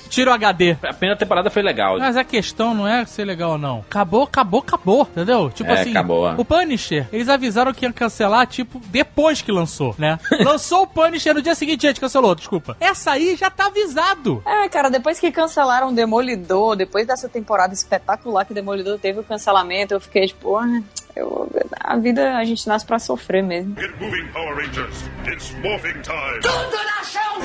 [0.10, 0.78] Tira o HD.
[0.84, 1.98] A primeira temporada foi legal.
[2.00, 3.80] Mas a questão não é ser legal ou não.
[3.90, 5.02] Acabou, acabou, acabou.
[5.12, 5.50] Entendeu?
[5.50, 6.36] Tipo É, assim, acabou, é.
[6.38, 10.20] o Punisher, eles avisaram que iam cancelar, tipo, depois que lançou, né?
[10.44, 12.78] lançou o Punisher no dia seguinte, gente, cancelou, desculpa.
[12.80, 14.42] Essa aí já tá avisado.
[14.46, 19.94] É, cara, depois que cancelaram Demolidor, depois dessa temporada espetacular que Demolidor teve o cancelamento,
[19.94, 20.82] eu fiquei tipo, ah,
[21.16, 21.50] eu,
[21.80, 23.76] a vida a gente nasce pra sofrer mesmo.
[23.80, 25.04] Get moving, Power Rangers.
[25.28, 26.40] It's morphing time.
[26.42, 27.36] Tudo na chão!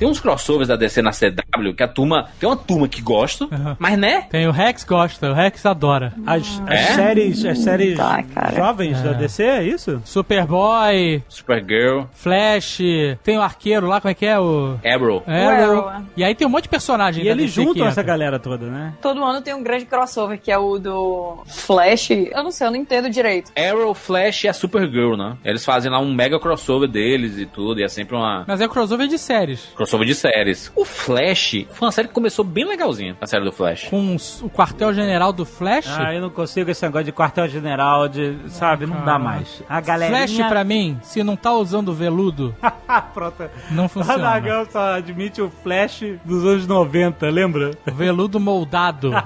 [0.00, 2.28] Tem uns crossovers da DC na CW que a turma.
[2.40, 3.46] Tem uma turma que gosta,
[3.78, 4.22] mas né?
[4.30, 6.14] Tem o Rex gosta, o Rex adora.
[6.26, 6.94] As, as É?
[6.94, 8.24] séries, as séries Tá,
[8.56, 9.14] jovens da É.
[9.14, 10.00] DC, é isso?
[10.04, 12.78] Superboy, Supergirl, Flash,
[13.22, 14.40] tem o arqueiro lá, como é que é?
[14.40, 15.22] O Arrow.
[15.26, 15.88] Arrow.
[15.88, 16.02] Arrow.
[16.16, 18.64] E aí tem um monte de personagem E da eles DC juntam essa galera toda,
[18.66, 18.94] né?
[19.02, 22.10] Todo ano tem um grande crossover, que é o do Flash.
[22.10, 23.52] Eu não sei, eu não entendo direito.
[23.54, 25.36] Arrow, Flash e a Supergirl, né?
[25.44, 28.66] Eles fazem lá um mega crossover deles e tudo, e é sempre uma Mas é
[28.66, 29.68] crossover de séries.
[29.76, 30.70] crossover de séries.
[30.76, 33.88] O Flash foi uma série que começou bem legalzinha, a série do Flash.
[33.88, 35.86] Com o quartel-general do Flash.
[35.88, 39.62] Ah, eu não consigo esse negócio de quartel-general, de, sabe, não dá mais.
[39.68, 40.16] A galera.
[40.16, 42.54] Flash, pra mim, se não tá usando veludo,
[43.14, 43.50] Pronto.
[43.70, 44.18] não O funciona.
[44.22, 47.70] Nagão só admite o Flash dos anos 90, lembra?
[47.86, 49.12] Veludo moldado.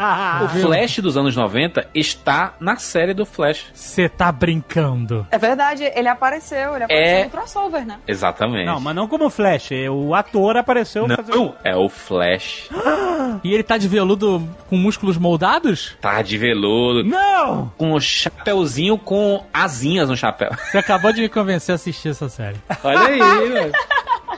[0.45, 3.67] O Flash dos anos 90 está na série do Flash.
[3.75, 5.27] Você tá brincando.
[5.31, 7.25] É verdade, ele apareceu, ele apareceu É.
[7.25, 7.99] no crossover, né?
[8.07, 8.67] Exatamente.
[8.67, 9.71] Não, mas não como Flash.
[9.91, 11.55] O ator apareceu Não, fazendo.
[11.65, 12.69] é o Flash.
[13.43, 15.97] E ele tá de veludo com músculos moldados?
[16.01, 17.73] Tá de veludo, Não!
[17.77, 20.51] com o chapeuzinho com asinhas no chapéu.
[20.71, 22.57] Você acabou de me convencer a assistir essa série.
[22.83, 23.73] Olha aí, velho.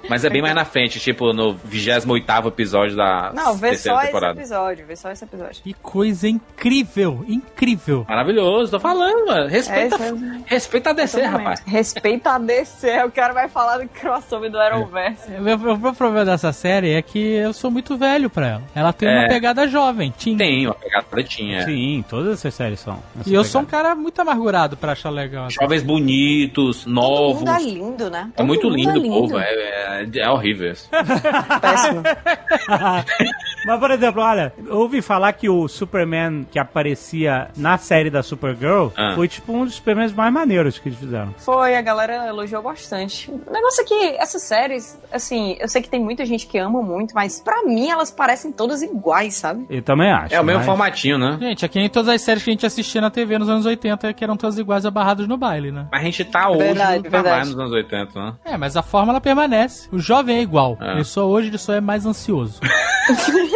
[0.09, 4.03] Mas é bem mais na frente, tipo no 28 episódio da Não, vê terceira só
[4.03, 4.41] esse temporada.
[4.41, 5.63] episódio, vê só esse episódio.
[5.63, 8.05] Que coisa incrível, incrível.
[8.09, 9.49] Maravilhoso, tô falando, mano.
[9.49, 10.15] Respeita, É, é-
[10.47, 11.63] respeita a DC, rapaz.
[11.67, 15.31] Respeita a DC, o cara vai falar do crossover do Arrowverse.
[15.39, 18.63] O meu, o meu problema dessa série é que eu sou muito velho pra ela.
[18.75, 19.29] Ela tem uma É.
[19.29, 20.37] pegada jovem, teen.
[20.37, 21.65] Tem, uma pegada pretinha.
[21.65, 23.03] Sim, todas essas séries são.
[23.27, 25.51] E eu sou um cara muito amargurado pra achar legal.
[25.51, 27.39] Jovens bonitos, Todo novos.
[27.41, 28.29] mundo é lindo, né?
[28.33, 29.39] É Todo muito lindo, é o povo.
[29.39, 30.89] É, é, é horrível isso.
[31.61, 32.03] Péssimo.
[33.67, 38.23] Mas, por exemplo, olha, eu ouvi falar que o Superman que aparecia na série da
[38.23, 39.13] Supergirl Ah.
[39.15, 41.35] foi tipo um dos Supermans mais maneiros que eles fizeram.
[41.39, 43.31] Foi, a galera elogiou bastante.
[43.31, 46.81] O negócio é que essas séries, assim, eu sei que tem muita gente que ama
[46.83, 49.67] muito, mas pra mim elas parecem todas iguais, sabe?
[49.69, 50.35] Eu também acho.
[50.35, 51.37] É o mesmo mas- formatinho, né?
[51.41, 54.13] Gente, aqui em todas as séries que a gente assistia na TV nos anos 80,
[54.13, 55.89] que eram todas iguais abarrados no baile, né?
[55.91, 57.51] Mas a gente tá hoje Verdade, no verdade.
[57.51, 58.35] nos anos 80, né?
[58.45, 59.89] É, mas a fórmula permanece.
[59.93, 60.77] O jovem é igual.
[60.81, 60.93] É.
[60.93, 62.61] Ele só hoje ele só é mais ansioso.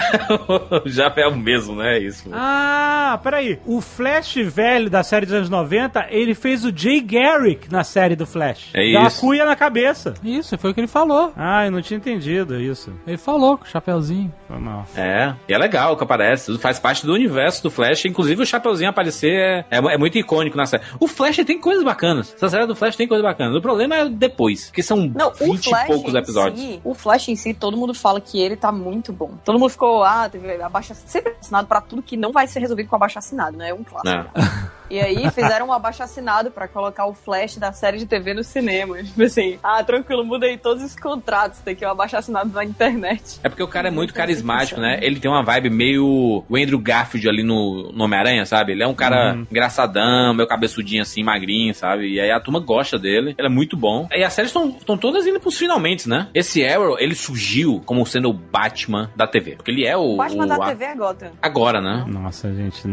[0.85, 1.99] Já é o mesmo, né?
[1.99, 2.29] Isso.
[2.31, 3.59] Ah, peraí.
[3.65, 8.15] O Flash velho da série dos anos 90, ele fez o Jay Garrick na série
[8.15, 8.69] do Flash.
[8.73, 9.21] É uma isso.
[9.21, 10.13] cuia na cabeça.
[10.23, 11.33] Isso, foi o que ele falou.
[11.35, 12.91] Ah, eu não tinha entendido isso.
[13.05, 14.33] Ele falou com o chapeuzinho.
[14.47, 14.85] Foi mal.
[14.95, 18.89] É, e é legal que aparece, faz parte do universo do Flash, inclusive o Chapeuzinho
[18.89, 20.83] aparecer é, é, é muito icônico na série.
[20.99, 24.09] O Flash tem coisas bacanas, essa série do Flash tem coisas bacanas, o problema é
[24.09, 26.59] depois, que são Não, o 20 Flash e poucos em episódios.
[26.59, 29.31] si, o Flash em si, todo mundo fala que ele tá muito bom.
[29.45, 32.89] Todo mundo ficou, ah, teve abaixo sempre assinado pra tudo que não vai ser resolvido
[32.89, 33.69] com abaixo assinado, né?
[33.69, 34.31] É um clássico.
[34.37, 34.71] Né?
[34.91, 38.43] E aí fizeram um abaixo assinado pra colocar o Flash da série de TV no
[38.43, 39.01] cinema.
[39.01, 42.65] Tipo assim, ah, tranquilo, muda aí todos os contratos, tem que um abaixo assinado na
[42.65, 43.39] internet.
[43.41, 44.99] É porque o cara é muito carismático, né?
[45.01, 48.73] Ele tem uma vibe meio o Andrew Garfield ali no, no Homem-Aranha, sabe?
[48.73, 52.15] Ele é um cara engraçadão, meio cabeçudinho assim, magrinho, sabe?
[52.15, 54.09] E aí a turma gosta dele, ele é muito bom.
[54.11, 56.27] E as séries estão todas indo pros finalmente, né?
[56.33, 59.55] Esse Arrow, ele surgiu como sendo o Batman da TV.
[59.55, 60.13] Porque ele é o.
[60.13, 61.31] O Batman o- da a- TV é Gotham.
[61.41, 62.05] Agora, né?
[62.07, 62.87] Nossa, gente,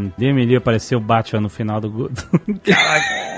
[0.44, 1.88] livre apareceu o Batman no final do...
[2.08, 3.37] do- Caraca.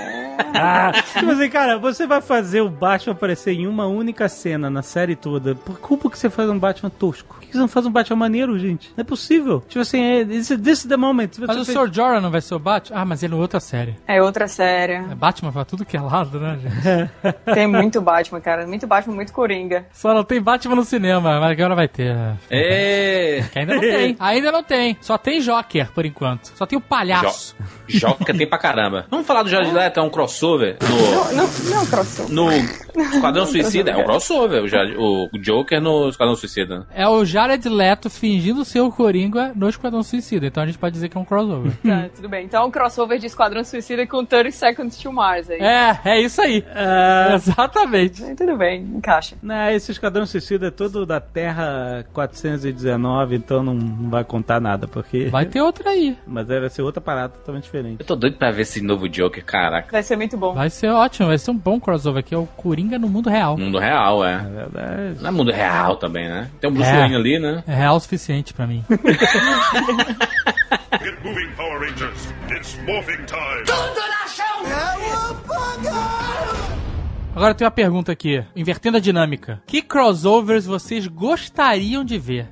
[0.53, 4.81] Ah, tipo assim, cara, você vai fazer o Batman aparecer em uma única cena na
[4.81, 5.55] série toda.
[5.55, 7.35] Por culpa que você faz um Batman tosco?
[7.35, 8.89] Por que você não faz um Batman maneiro, gente?
[8.95, 9.61] Não é possível.
[9.67, 11.29] Tipo assim, é, this, this is the moment.
[11.33, 11.93] Se Mas você o fez- Sr.
[11.93, 12.97] Jorah não vai ser o Batman?
[12.99, 13.95] Ah, mas ele é outra série.
[14.07, 14.93] É outra série.
[14.93, 17.33] É Batman pra tudo que é lado, né, gente?
[17.53, 18.67] Tem muito Batman, cara.
[18.67, 19.85] Muito Batman, muito Coringa.
[19.93, 22.15] Só não tem Batman no cinema, mas agora vai ter.
[22.49, 23.43] É.
[23.51, 24.15] Que ainda não tem.
[24.19, 24.97] Ainda não tem.
[25.01, 26.51] Só tem Joker, por enquanto.
[26.55, 27.55] Só tem o palhaço.
[27.87, 29.05] Joca tem pra caramba.
[29.09, 32.31] Vamos falar do Jared Leto, é um crossover no, Não, não, crossover.
[32.33, 32.51] no
[33.13, 33.91] Esquadrão Suicida.
[33.91, 34.63] É um crossover,
[34.97, 36.85] o, o Joker no Esquadrão Suicida.
[36.93, 40.45] É o Jared Leto fingindo ser o Coringa no Esquadrão Suicida.
[40.45, 41.71] Então a gente pode dizer que é um crossover.
[41.83, 42.45] Tá, tudo bem.
[42.45, 45.59] Então, um crossover de Esquadrão Suicida com 30 Seconds to Mars aí.
[45.59, 46.63] é, é isso aí.
[47.33, 48.23] Exatamente.
[48.23, 49.35] Aí, Tudo bem, encaixa.
[49.41, 54.87] Não, esse Esquadrão Suicida é todo da Terra 419, então não, não vai contar nada,
[54.87, 55.25] porque...
[55.25, 56.17] Vai ter outra aí.
[56.27, 57.97] Mas vai ser outra parada totalmente diferente.
[57.99, 59.91] Eu tô doido pra ver esse novo Joker, caraca.
[59.91, 60.53] Vai ser muito bom.
[60.53, 62.33] Vai ser ótimo, vai ser um bom crossover aqui.
[62.33, 63.57] É o Coringa no mundo real.
[63.57, 64.33] Mundo real, é.
[64.35, 65.17] É verdade.
[65.21, 66.49] Não é mundo real também, né?
[66.59, 66.97] Tem um Bruce É.
[66.99, 67.63] Wayne ali, né?
[67.67, 68.83] É real o suficiente pra mim.
[71.01, 72.27] Get moving, Power Rangers.
[72.49, 73.63] It's morphing time.
[73.65, 74.61] Tudo na chão!
[77.33, 79.61] Agora tem uma pergunta aqui, invertendo a dinâmica.
[79.65, 82.49] Que crossovers vocês gostariam de ver?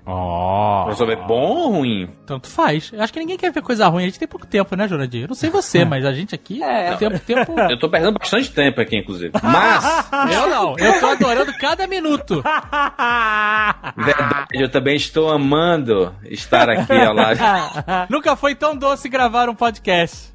[0.85, 2.09] Crossover bom ou ruim?
[2.25, 2.89] Tanto faz.
[2.93, 4.03] Eu acho que ninguém quer ver coisa ruim.
[4.03, 5.23] A gente tem pouco tempo, né, Jurandir?
[5.23, 6.95] Eu não sei você, mas a gente aqui É.
[6.95, 7.59] tem tempo, tempo.
[7.59, 9.31] Eu tô perdendo bastante tempo aqui, inclusive.
[9.43, 10.75] Mas, Eu não.
[10.77, 12.41] Eu tô adorando cada minuto.
[13.97, 17.39] verdade, eu também estou amando estar aqui ao lado.
[18.09, 20.29] Nunca foi tão doce gravar um podcast.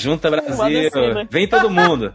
[0.00, 0.64] Junta Brasil.
[0.66, 1.28] descida.
[1.30, 2.14] Vem todo mundo.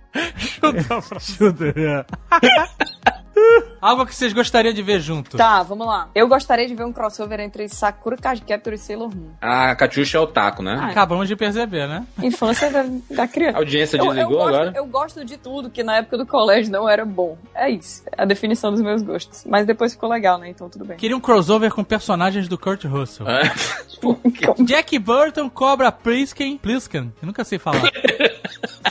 [1.20, 2.06] Chuta.
[3.82, 5.36] Algo que vocês gostariam de ver junto.
[5.38, 6.08] Tá, vamos lá.
[6.16, 9.32] Eu gostaria de ver um crossover entre Sakura Card Captor e Sailor Moon.
[9.42, 10.80] A Catiuxa é o taco, né?
[10.82, 12.06] Acabamos de perceber, né?
[12.22, 13.58] Infância da, da criança.
[13.58, 14.74] A audiência Eu- eu, desligou gosto, agora?
[14.76, 17.38] eu gosto de tudo que na época do colégio não era bom.
[17.54, 18.04] É isso.
[18.18, 19.44] É a definição dos meus gostos.
[19.46, 20.50] Mas depois ficou legal, né?
[20.50, 20.96] Então tudo bem.
[20.98, 23.26] Queria um crossover com personagens do Kurt Russell.
[23.34, 23.44] É.
[24.64, 26.58] Jack Burton, Cobra Plisken.
[26.58, 27.14] Plisken?
[27.22, 27.82] Eu nunca sei falar.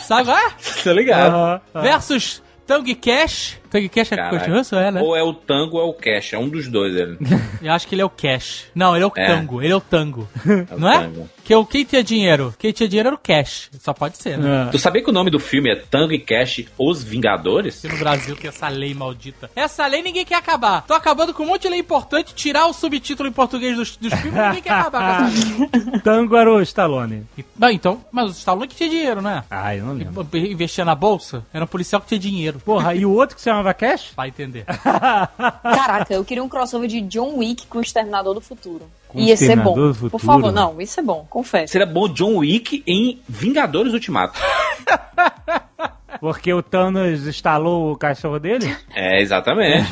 [0.00, 0.30] Sabe?
[0.30, 0.52] Ah?
[0.82, 1.60] Tá ligado?
[1.74, 3.60] Versus Tang Cash.
[3.72, 4.54] Tang Cash é Kurt Caralho.
[4.58, 4.78] Russell?
[4.78, 5.00] É, né?
[5.00, 6.34] Ou é o tango ou é o cash.
[6.34, 7.16] É um dos dois, ele.
[7.62, 8.66] Eu acho que ele é o Cash.
[8.74, 9.26] Não, ele é o É.
[9.26, 9.62] Tango.
[9.62, 10.28] Ele é o Tango.
[10.70, 11.10] É o Não é?
[11.44, 12.54] Que o quem tinha dinheiro?
[12.58, 13.68] Quem tinha dinheiro era o Cash.
[13.80, 14.68] Só pode ser, né?
[14.70, 17.74] Tu sabia que o nome do filme é Tango e Cash Os Vingadores?
[17.74, 19.50] Se no Brasil tem essa lei maldita.
[19.56, 20.82] Essa lei ninguém quer acabar.
[20.86, 24.12] Tô acabando com um monte de lei importante, tirar o subtítulo em português dos, dos
[24.14, 26.00] filmes, ninguém quer acabar com essa lei.
[26.04, 27.26] Tango era o Stallone.
[27.36, 29.42] E- Bom, então, mas o Stallone que tinha dinheiro, né?
[29.50, 30.26] Ah, eu não lembro.
[30.34, 32.60] Investia na bolsa, era um policial que tinha dinheiro.
[32.60, 34.12] Porra, e o outro que se chamava Cash?
[34.16, 34.64] Vai entender.
[35.62, 38.88] Caraca, eu queria um crossover de John Wick com o Exterminador do Futuro.
[39.12, 39.94] Com Ia ser Exterminador bom.
[39.94, 40.10] Futuro?
[40.10, 41.72] Por favor, não, isso é bom, confesso.
[41.72, 44.40] Seria bom John Wick em Vingadores Ultimato.
[46.22, 48.72] Porque o Thanos instalou o cachorro dele?
[48.94, 49.84] É, exatamente.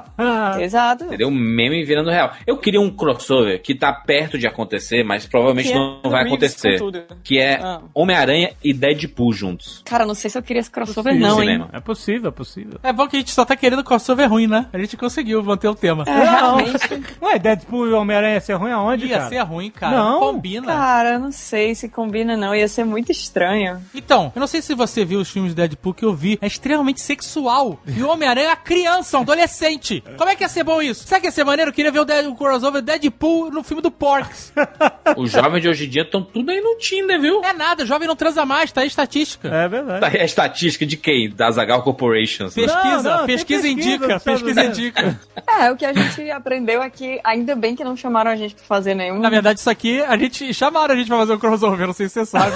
[0.58, 1.06] Exato.
[1.06, 2.32] Seria um meme virando real.
[2.46, 6.78] Eu queria um crossover que tá perto de acontecer, mas provavelmente Keanu não vai acontecer.
[7.22, 7.82] Que é Ah.
[7.92, 9.82] Homem-Aranha e Deadpool juntos.
[9.84, 11.66] Cara, não sei se eu queria esse crossover, No não, hein?
[11.70, 12.78] É possível, é possível.
[12.82, 14.68] É bom que a gente só tá querendo crossover ruim, né?
[14.72, 16.04] A gente conseguiu manter o tema.
[16.06, 17.04] É, realmente.
[17.20, 19.28] Ué, Deadpool e Homem-Aranha ia ser ruim aonde, Ia cara?
[19.28, 19.94] ser ruim, cara.
[19.94, 20.20] Não.
[20.20, 20.68] Combina.
[20.68, 22.54] Cara, eu não sei se combina, não.
[22.54, 23.82] Ia ser muito estranho.
[23.94, 26.38] Então, eu não sei se você viu os filmes do Deadpool que eu vi.
[26.40, 27.78] É extremamente sexual.
[27.86, 30.02] E o Homem-Aranha é uma criança, um adolescente.
[30.16, 31.06] Como é que ia ser bom isso?
[31.06, 31.70] Sabe que ia ser maneiro?
[31.70, 34.52] Eu queria ver o, Dead, o crossover Deadpool no filme do Porks.
[35.16, 37.42] Os jovens de hoje em dia estão tudo aí no Tinder, viu?
[37.44, 39.48] É nada, jovem não transa mais, tá aí estatística.
[39.48, 40.00] É verdade.
[40.00, 41.30] Tá aí a estatística de quem?
[41.30, 42.54] Da Zagal Corporations.
[42.56, 42.62] né?
[42.64, 45.20] Pesquisa, Não, não, pesquisa, pesquisa, indica, pesquisa indica.
[45.58, 48.54] É, o que a gente aprendeu é que ainda bem que não chamaram a gente
[48.54, 49.18] pra fazer nenhum.
[49.20, 52.08] Na verdade, isso aqui, a gente chamaram a gente pra fazer um crossover, não sei
[52.08, 52.52] se você sabe.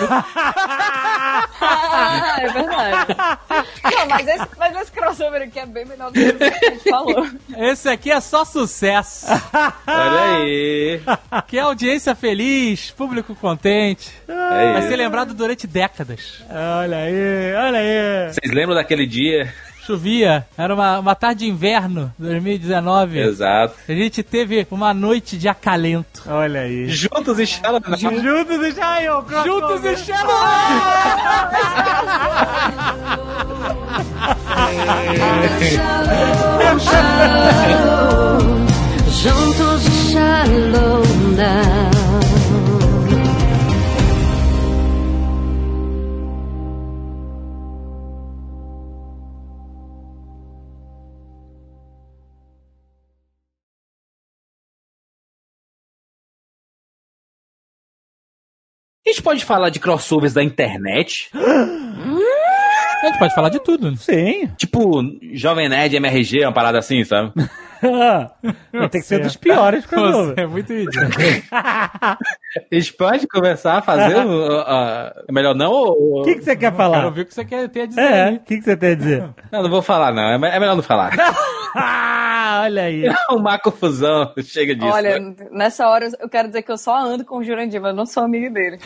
[1.60, 2.99] Ah, é verdade.
[3.84, 6.70] Não, mas esse, mas esse crossover aqui é bem melhor do que o que a
[6.70, 7.26] gente falou.
[7.56, 9.26] Esse aqui é só sucesso.
[9.86, 11.00] Olha aí.
[11.46, 14.10] Que é audiência feliz, público contente.
[14.28, 14.32] É
[14.72, 14.88] Vai isso.
[14.88, 16.42] ser lembrado durante décadas.
[16.48, 18.32] Olha aí, olha aí.
[18.32, 19.52] Vocês lembram daquele dia?
[19.86, 23.18] Chovia, era uma, uma tarde de inverno, 2019.
[23.18, 23.74] Exato.
[23.88, 26.22] A gente teve uma noite de acalento.
[26.26, 26.88] Olha aí.
[26.88, 27.96] Juntos e Xalana.
[27.96, 29.96] Juntos e eu, Juntos e
[39.22, 41.02] Juntos e shallow
[41.36, 41.99] now.
[59.10, 61.28] A gente pode falar de crossovers da internet?
[61.34, 63.96] A gente pode falar de tudo.
[63.96, 64.48] Sim.
[64.56, 67.32] Tipo, Jovem Nerd MRG, uma parada assim, sabe?
[68.90, 70.34] Tem que ser dos piores crossover.
[70.34, 71.08] Você é muito idiota.
[72.70, 74.16] A gente pode começar a fazer.
[74.16, 75.70] o- a- é melhor não?
[75.70, 76.20] Ou...
[76.20, 77.04] O que, que você quer Quero falar?
[77.04, 78.94] ouvir o que você quer ter a dizer É, o que, que você tem a
[78.94, 79.28] dizer?
[79.52, 80.22] Não, não vou falar, não.
[80.22, 81.12] É é melhor não falar.
[81.72, 83.04] Ah, olha aí.
[83.30, 84.32] Uma confusão.
[84.42, 84.88] Chega disso.
[84.92, 85.36] Olha, né?
[85.52, 88.04] nessa hora eu quero dizer que eu só ando com o Jurandir, mas eu não
[88.06, 88.80] sou amiga dele.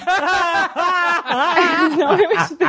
[1.97, 2.69] não, eu estou...